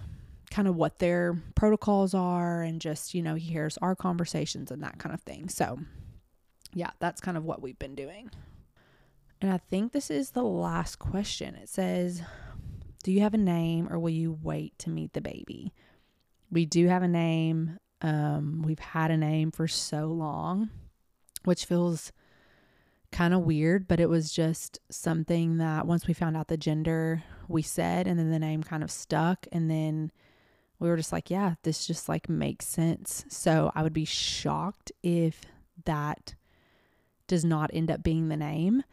kind 0.49 0.67
of 0.67 0.75
what 0.75 0.99
their 0.99 1.41
protocols 1.55 2.13
are 2.13 2.61
and 2.61 2.79
just, 2.79 3.13
you 3.13 3.21
know, 3.21 3.35
he 3.35 3.51
hears 3.51 3.77
our 3.79 3.95
conversations 3.95 4.71
and 4.71 4.83
that 4.83 4.99
kind 4.99 5.13
of 5.13 5.21
thing. 5.21 5.49
So, 5.49 5.79
yeah, 6.73 6.91
that's 6.99 7.21
kind 7.21 7.37
of 7.37 7.45
what 7.45 7.61
we've 7.61 7.79
been 7.79 7.95
doing. 7.95 8.29
And 9.41 9.51
I 9.51 9.57
think 9.57 9.91
this 9.91 10.09
is 10.09 10.31
the 10.31 10.43
last 10.43 10.99
question. 10.99 11.55
It 11.55 11.69
says, 11.69 12.21
Do 13.03 13.11
you 13.11 13.21
have 13.21 13.33
a 13.33 13.37
name 13.37 13.87
or 13.91 13.99
will 13.99 14.09
you 14.09 14.37
wait 14.41 14.77
to 14.79 14.89
meet 14.89 15.13
the 15.13 15.21
baby? 15.21 15.73
We 16.49 16.65
do 16.65 16.87
have 16.87 17.03
a 17.03 17.07
name. 17.07 17.77
Um, 18.01 18.63
we've 18.65 18.79
had 18.79 19.11
a 19.11 19.17
name 19.17 19.51
for 19.51 19.67
so 19.67 20.07
long, 20.07 20.69
which 21.43 21.65
feels 21.65 22.11
kind 23.11 23.33
of 23.33 23.41
weird, 23.41 23.87
but 23.87 23.99
it 23.99 24.09
was 24.09 24.31
just 24.31 24.79
something 24.89 25.57
that 25.57 25.85
once 25.85 26.07
we 26.07 26.13
found 26.13 26.35
out 26.35 26.47
the 26.47 26.57
gender, 26.57 27.23
we 27.47 27.61
said, 27.61 28.07
and 28.07 28.17
then 28.17 28.31
the 28.31 28.39
name 28.39 28.63
kind 28.63 28.83
of 28.83 28.91
stuck. 28.91 29.45
And 29.51 29.69
then 29.69 30.11
we 30.79 30.89
were 30.89 30.97
just 30.97 31.11
like, 31.11 31.29
yeah, 31.29 31.55
this 31.63 31.85
just 31.85 32.09
like 32.09 32.27
makes 32.27 32.65
sense. 32.65 33.25
So 33.29 33.71
I 33.75 33.83
would 33.83 33.93
be 33.93 34.05
shocked 34.05 34.91
if 35.01 35.41
that 35.85 36.35
does 37.27 37.45
not 37.45 37.71
end 37.73 37.89
up 37.89 38.03
being 38.03 38.29
the 38.29 38.37
name. 38.37 38.83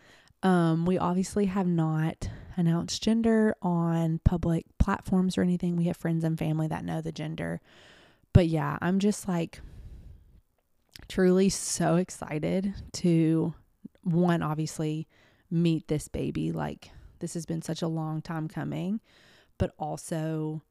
Um, 0.42 0.86
we 0.86 0.96
obviously 0.98 1.46
have 1.46 1.66
not 1.66 2.28
announced 2.56 3.02
gender 3.02 3.54
on 3.62 4.20
public 4.24 4.64
platforms 4.78 5.36
or 5.36 5.42
anything. 5.42 5.76
We 5.76 5.84
have 5.84 5.96
friends 5.96 6.24
and 6.24 6.38
family 6.38 6.68
that 6.68 6.84
know 6.84 7.00
the 7.00 7.12
gender. 7.12 7.60
But 8.32 8.46
yeah, 8.46 8.78
I'm 8.80 8.98
just 8.98 9.28
like 9.28 9.60
truly 11.08 11.48
so 11.48 11.96
excited 11.96 12.74
to 12.92 13.54
one, 14.02 14.42
obviously, 14.42 15.08
meet 15.50 15.88
this 15.88 16.08
baby. 16.08 16.52
Like, 16.52 16.90
this 17.18 17.34
has 17.34 17.44
been 17.44 17.62
such 17.62 17.82
a 17.82 17.88
long 17.88 18.22
time 18.22 18.48
coming, 18.48 19.00
but 19.58 19.74
also 19.78 20.62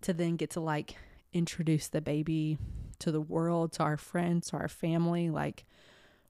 to 0.00 0.12
then 0.12 0.36
get 0.36 0.50
to 0.50 0.60
like 0.60 0.96
introduce 1.32 1.88
the 1.88 2.00
baby 2.00 2.58
to 2.98 3.12
the 3.12 3.20
world, 3.20 3.72
to 3.74 3.82
our 3.82 3.96
friends, 3.96 4.48
to 4.48 4.56
our 4.56 4.68
family, 4.68 5.30
like 5.30 5.64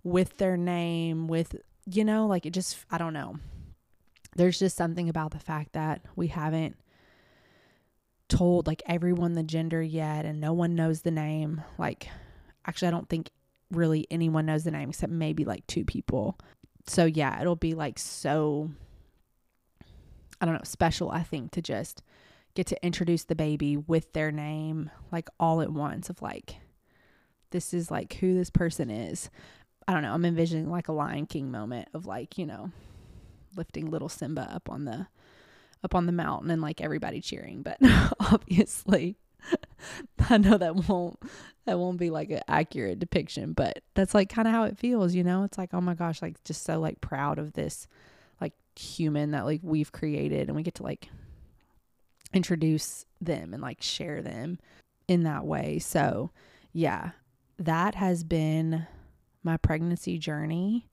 with 0.06 0.36
their 0.36 0.56
name, 0.56 1.26
with, 1.26 1.56
you 1.84 2.04
know, 2.04 2.28
like 2.28 2.46
it 2.46 2.52
just, 2.52 2.78
I 2.88 2.96
don't 2.96 3.12
know. 3.12 3.38
There's 4.36 4.56
just 4.56 4.76
something 4.76 5.08
about 5.08 5.32
the 5.32 5.40
fact 5.40 5.72
that 5.72 6.00
we 6.14 6.28
haven't 6.28 6.76
told 8.28 8.68
like 8.68 8.82
everyone 8.86 9.32
the 9.32 9.42
gender 9.42 9.82
yet 9.82 10.24
and 10.24 10.40
no 10.40 10.52
one 10.52 10.76
knows 10.76 11.02
the 11.02 11.10
name. 11.10 11.60
Like, 11.76 12.08
actually, 12.66 12.86
I 12.88 12.92
don't 12.92 13.08
think 13.08 13.30
really 13.72 14.06
anyone 14.08 14.46
knows 14.46 14.62
the 14.62 14.70
name 14.70 14.90
except 14.90 15.12
maybe 15.12 15.44
like 15.44 15.66
two 15.66 15.84
people. 15.84 16.38
So, 16.86 17.04
yeah, 17.04 17.40
it'll 17.40 17.56
be 17.56 17.74
like 17.74 17.98
so, 17.98 18.70
I 20.40 20.44
don't 20.44 20.54
know, 20.54 20.60
special, 20.62 21.10
I 21.10 21.24
think, 21.24 21.50
to 21.52 21.62
just 21.62 22.02
get 22.54 22.68
to 22.68 22.86
introduce 22.86 23.24
the 23.24 23.34
baby 23.34 23.76
with 23.76 24.12
their 24.12 24.30
name 24.30 24.88
like 25.10 25.28
all 25.40 25.60
at 25.60 25.72
once 25.72 26.08
of 26.08 26.22
like 26.22 26.56
this 27.50 27.74
is 27.74 27.90
like 27.90 28.14
who 28.14 28.34
this 28.34 28.50
person 28.50 28.88
is. 28.88 29.30
I 29.88 29.92
don't 29.92 30.02
know. 30.02 30.12
I'm 30.12 30.24
envisioning 30.24 30.70
like 30.70 30.88
a 30.88 30.92
Lion 30.92 31.26
King 31.26 31.50
moment 31.50 31.88
of 31.94 32.06
like, 32.06 32.38
you 32.38 32.46
know, 32.46 32.70
lifting 33.56 33.90
little 33.90 34.08
Simba 34.08 34.50
up 34.52 34.68
on 34.68 34.84
the 34.84 35.06
up 35.84 35.94
on 35.94 36.06
the 36.06 36.12
mountain 36.12 36.50
and 36.50 36.62
like 36.62 36.80
everybody 36.80 37.20
cheering, 37.20 37.62
but 37.62 37.78
obviously 38.20 39.16
I 40.30 40.38
know 40.38 40.58
that 40.58 40.88
won't 40.88 41.18
that 41.64 41.78
won't 41.78 41.98
be 41.98 42.10
like 42.10 42.30
an 42.30 42.42
accurate 42.48 42.98
depiction, 42.98 43.52
but 43.52 43.82
that's 43.94 44.14
like 44.14 44.28
kind 44.28 44.46
of 44.46 44.54
how 44.54 44.64
it 44.64 44.78
feels, 44.78 45.14
you 45.14 45.24
know? 45.24 45.42
It's 45.42 45.58
like, 45.58 45.70
oh 45.72 45.80
my 45.80 45.94
gosh, 45.94 46.22
like 46.22 46.42
just 46.44 46.62
so 46.62 46.78
like 46.78 47.00
proud 47.00 47.38
of 47.38 47.54
this 47.54 47.88
like 48.40 48.52
human 48.78 49.32
that 49.32 49.44
like 49.44 49.60
we've 49.62 49.92
created 49.92 50.48
and 50.48 50.56
we 50.56 50.62
get 50.62 50.76
to 50.76 50.82
like 50.82 51.08
introduce 52.32 53.04
them 53.20 53.52
and 53.52 53.62
like 53.62 53.82
share 53.82 54.22
them 54.22 54.58
in 55.08 55.24
that 55.24 55.44
way. 55.44 55.78
So, 55.78 56.30
yeah, 56.72 57.10
that 57.58 57.96
has 57.96 58.22
been 58.22 58.86
my 59.46 59.56
pregnancy 59.56 60.18
journey. 60.18 60.88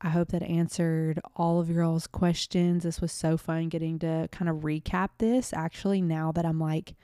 I 0.00 0.08
hope 0.08 0.30
that 0.30 0.42
answered 0.42 1.20
all 1.36 1.60
of 1.60 1.70
your 1.70 1.84
all's 1.84 2.08
questions. 2.08 2.82
This 2.82 3.00
was 3.00 3.12
so 3.12 3.36
fun 3.36 3.68
getting 3.68 4.00
to 4.00 4.28
kind 4.32 4.48
of 4.48 4.56
recap 4.58 5.10
this. 5.18 5.52
Actually, 5.52 6.02
now 6.02 6.32
that 6.32 6.44
I'm 6.44 6.58
like 6.58 6.96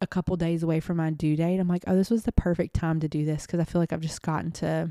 a 0.00 0.06
couple 0.06 0.34
days 0.36 0.62
away 0.62 0.80
from 0.80 0.96
my 0.96 1.10
due 1.10 1.36
date, 1.36 1.58
I'm 1.58 1.68
like, 1.68 1.84
oh, 1.86 1.94
this 1.94 2.08
was 2.08 2.24
the 2.24 2.32
perfect 2.32 2.74
time 2.74 3.00
to 3.00 3.08
do 3.08 3.26
this 3.26 3.44
because 3.44 3.60
I 3.60 3.64
feel 3.64 3.82
like 3.82 3.92
I've 3.92 4.00
just 4.00 4.22
gotten 4.22 4.52
to 4.52 4.90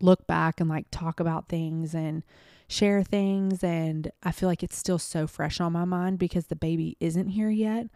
look 0.00 0.26
back 0.26 0.60
and 0.60 0.68
like 0.68 0.86
talk 0.90 1.20
about 1.20 1.48
things 1.48 1.94
and 1.94 2.22
share 2.68 3.02
things. 3.02 3.64
And 3.64 4.10
I 4.22 4.32
feel 4.32 4.48
like 4.50 4.62
it's 4.62 4.76
still 4.76 4.98
so 4.98 5.26
fresh 5.26 5.58
on 5.58 5.72
my 5.72 5.86
mind 5.86 6.18
because 6.18 6.48
the 6.48 6.56
baby 6.56 6.98
isn't 7.00 7.28
here 7.28 7.50
yet. 7.50 7.86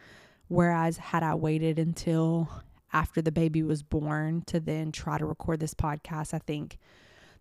Whereas, 0.49 0.97
had 0.97 1.23
I 1.23 1.35
waited 1.35 1.79
until 1.79 2.49
after 2.97 3.21
the 3.21 3.31
baby 3.31 3.63
was 3.63 3.83
born 3.83 4.43
to 4.47 4.59
then 4.59 4.91
try 4.91 5.19
to 5.19 5.27
record 5.27 5.61
this 5.61 5.75
podcast, 5.75 6.33
I 6.33 6.39
think 6.39 6.79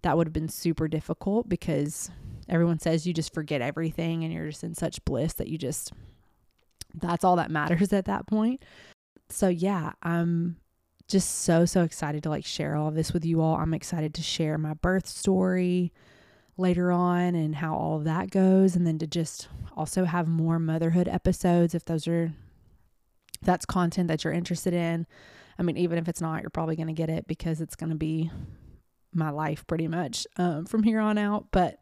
that 0.02 0.18
would 0.18 0.28
have 0.28 0.34
been 0.34 0.50
super 0.50 0.90
difficult 0.90 1.48
because 1.48 2.12
everyone 2.50 2.78
says 2.78 3.08
you 3.08 3.14
just 3.14 3.34
forget 3.34 3.62
everything 3.62 4.26
and 4.26 4.34
you're 4.34 4.50
just 4.50 4.66
in 4.66 4.76
such 4.76 5.04
bliss 5.06 5.32
that 5.34 5.48
you 5.48 5.58
just 5.58 5.94
that's 6.94 7.24
all 7.24 7.38
that 7.38 7.50
matters 7.50 7.94
at 7.94 8.04
that 8.06 8.28
point. 8.28 8.66
So, 9.30 9.48
yeah, 9.48 9.94
I'm 10.04 10.58
just 11.08 11.44
so, 11.44 11.66
so 11.66 11.84
excited 11.84 12.24
to 12.24 12.30
like 12.30 12.46
share 12.46 12.76
all 12.76 12.90
of 12.90 12.96
this 12.96 13.14
with 13.14 13.24
you 13.24 13.42
all. 13.42 13.56
I'm 13.56 13.74
excited 13.74 14.14
to 14.16 14.22
share 14.22 14.58
my 14.58 14.74
birth 14.74 15.08
story 15.08 15.94
later 16.58 16.92
on 16.92 17.34
and 17.34 17.56
how 17.56 17.76
all 17.76 17.96
of 17.96 18.04
that 18.04 18.30
goes. 18.30 18.76
And 18.76 18.86
then 18.86 19.00
to 19.00 19.08
just 19.08 19.48
also 19.76 20.04
have 20.04 20.28
more 20.28 20.60
motherhood 20.60 21.08
episodes 21.08 21.74
if 21.74 21.86
those 21.86 22.10
are, 22.10 22.34
that's 23.42 23.66
content 23.66 24.10
that 24.10 24.26
you're 24.26 24.34
interested 24.34 24.74
in. 24.74 25.08
I 25.58 25.64
mean, 25.64 25.78
even 25.78 25.98
if 25.98 26.08
it's 26.08 26.22
not, 26.22 26.42
you're 26.42 26.50
probably 26.50 26.76
going 26.76 26.88
to 26.88 26.94
get 26.94 27.10
it 27.10 27.28
because 27.28 27.62
it's 27.62 27.76
going 27.76 27.90
to 27.90 27.96
be 27.96 28.30
my 29.14 29.30
life 29.30 29.66
pretty 29.68 29.88
much 29.88 30.28
um, 30.38 30.66
from 30.66 30.84
here 30.84 31.00
on 31.00 31.18
out. 31.18 31.48
But 31.52 31.80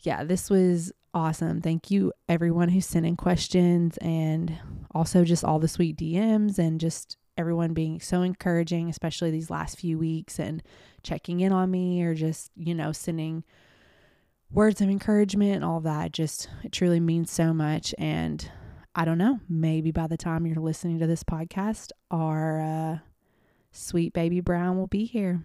yeah, 0.00 0.24
this 0.24 0.50
was 0.50 0.92
awesome. 1.14 1.60
Thank 1.60 1.90
you, 1.90 2.12
everyone 2.28 2.68
who 2.68 2.80
sent 2.80 3.06
in 3.06 3.16
questions 3.16 3.96
and 3.98 4.58
also 4.94 5.24
just 5.24 5.44
all 5.44 5.58
the 5.58 5.68
sweet 5.68 5.96
DMs 5.96 6.58
and 6.58 6.80
just 6.80 7.16
everyone 7.36 7.72
being 7.72 8.00
so 8.00 8.22
encouraging, 8.22 8.88
especially 8.88 9.30
these 9.30 9.50
last 9.50 9.78
few 9.78 9.98
weeks 9.98 10.38
and 10.38 10.62
checking 11.02 11.40
in 11.40 11.52
on 11.52 11.70
me 11.70 12.02
or 12.02 12.14
just, 12.14 12.50
you 12.56 12.74
know, 12.74 12.92
sending 12.92 13.44
words 14.50 14.80
of 14.80 14.88
encouragement 14.90 15.56
and 15.56 15.64
all 15.64 15.80
that. 15.80 16.12
Just, 16.12 16.48
it 16.62 16.72
truly 16.72 17.00
means 17.00 17.30
so 17.30 17.54
much. 17.54 17.94
And 17.96 18.50
I 18.94 19.06
don't 19.06 19.18
know, 19.18 19.40
maybe 19.48 19.90
by 19.90 20.06
the 20.06 20.18
time 20.18 20.46
you're 20.46 20.56
listening 20.56 20.98
to 20.98 21.06
this 21.06 21.24
podcast, 21.24 21.92
our 22.10 22.60
uh, 22.60 22.98
sweet 23.70 24.12
baby 24.12 24.40
Brown 24.40 24.76
will 24.76 24.86
be 24.86 25.06
here. 25.06 25.42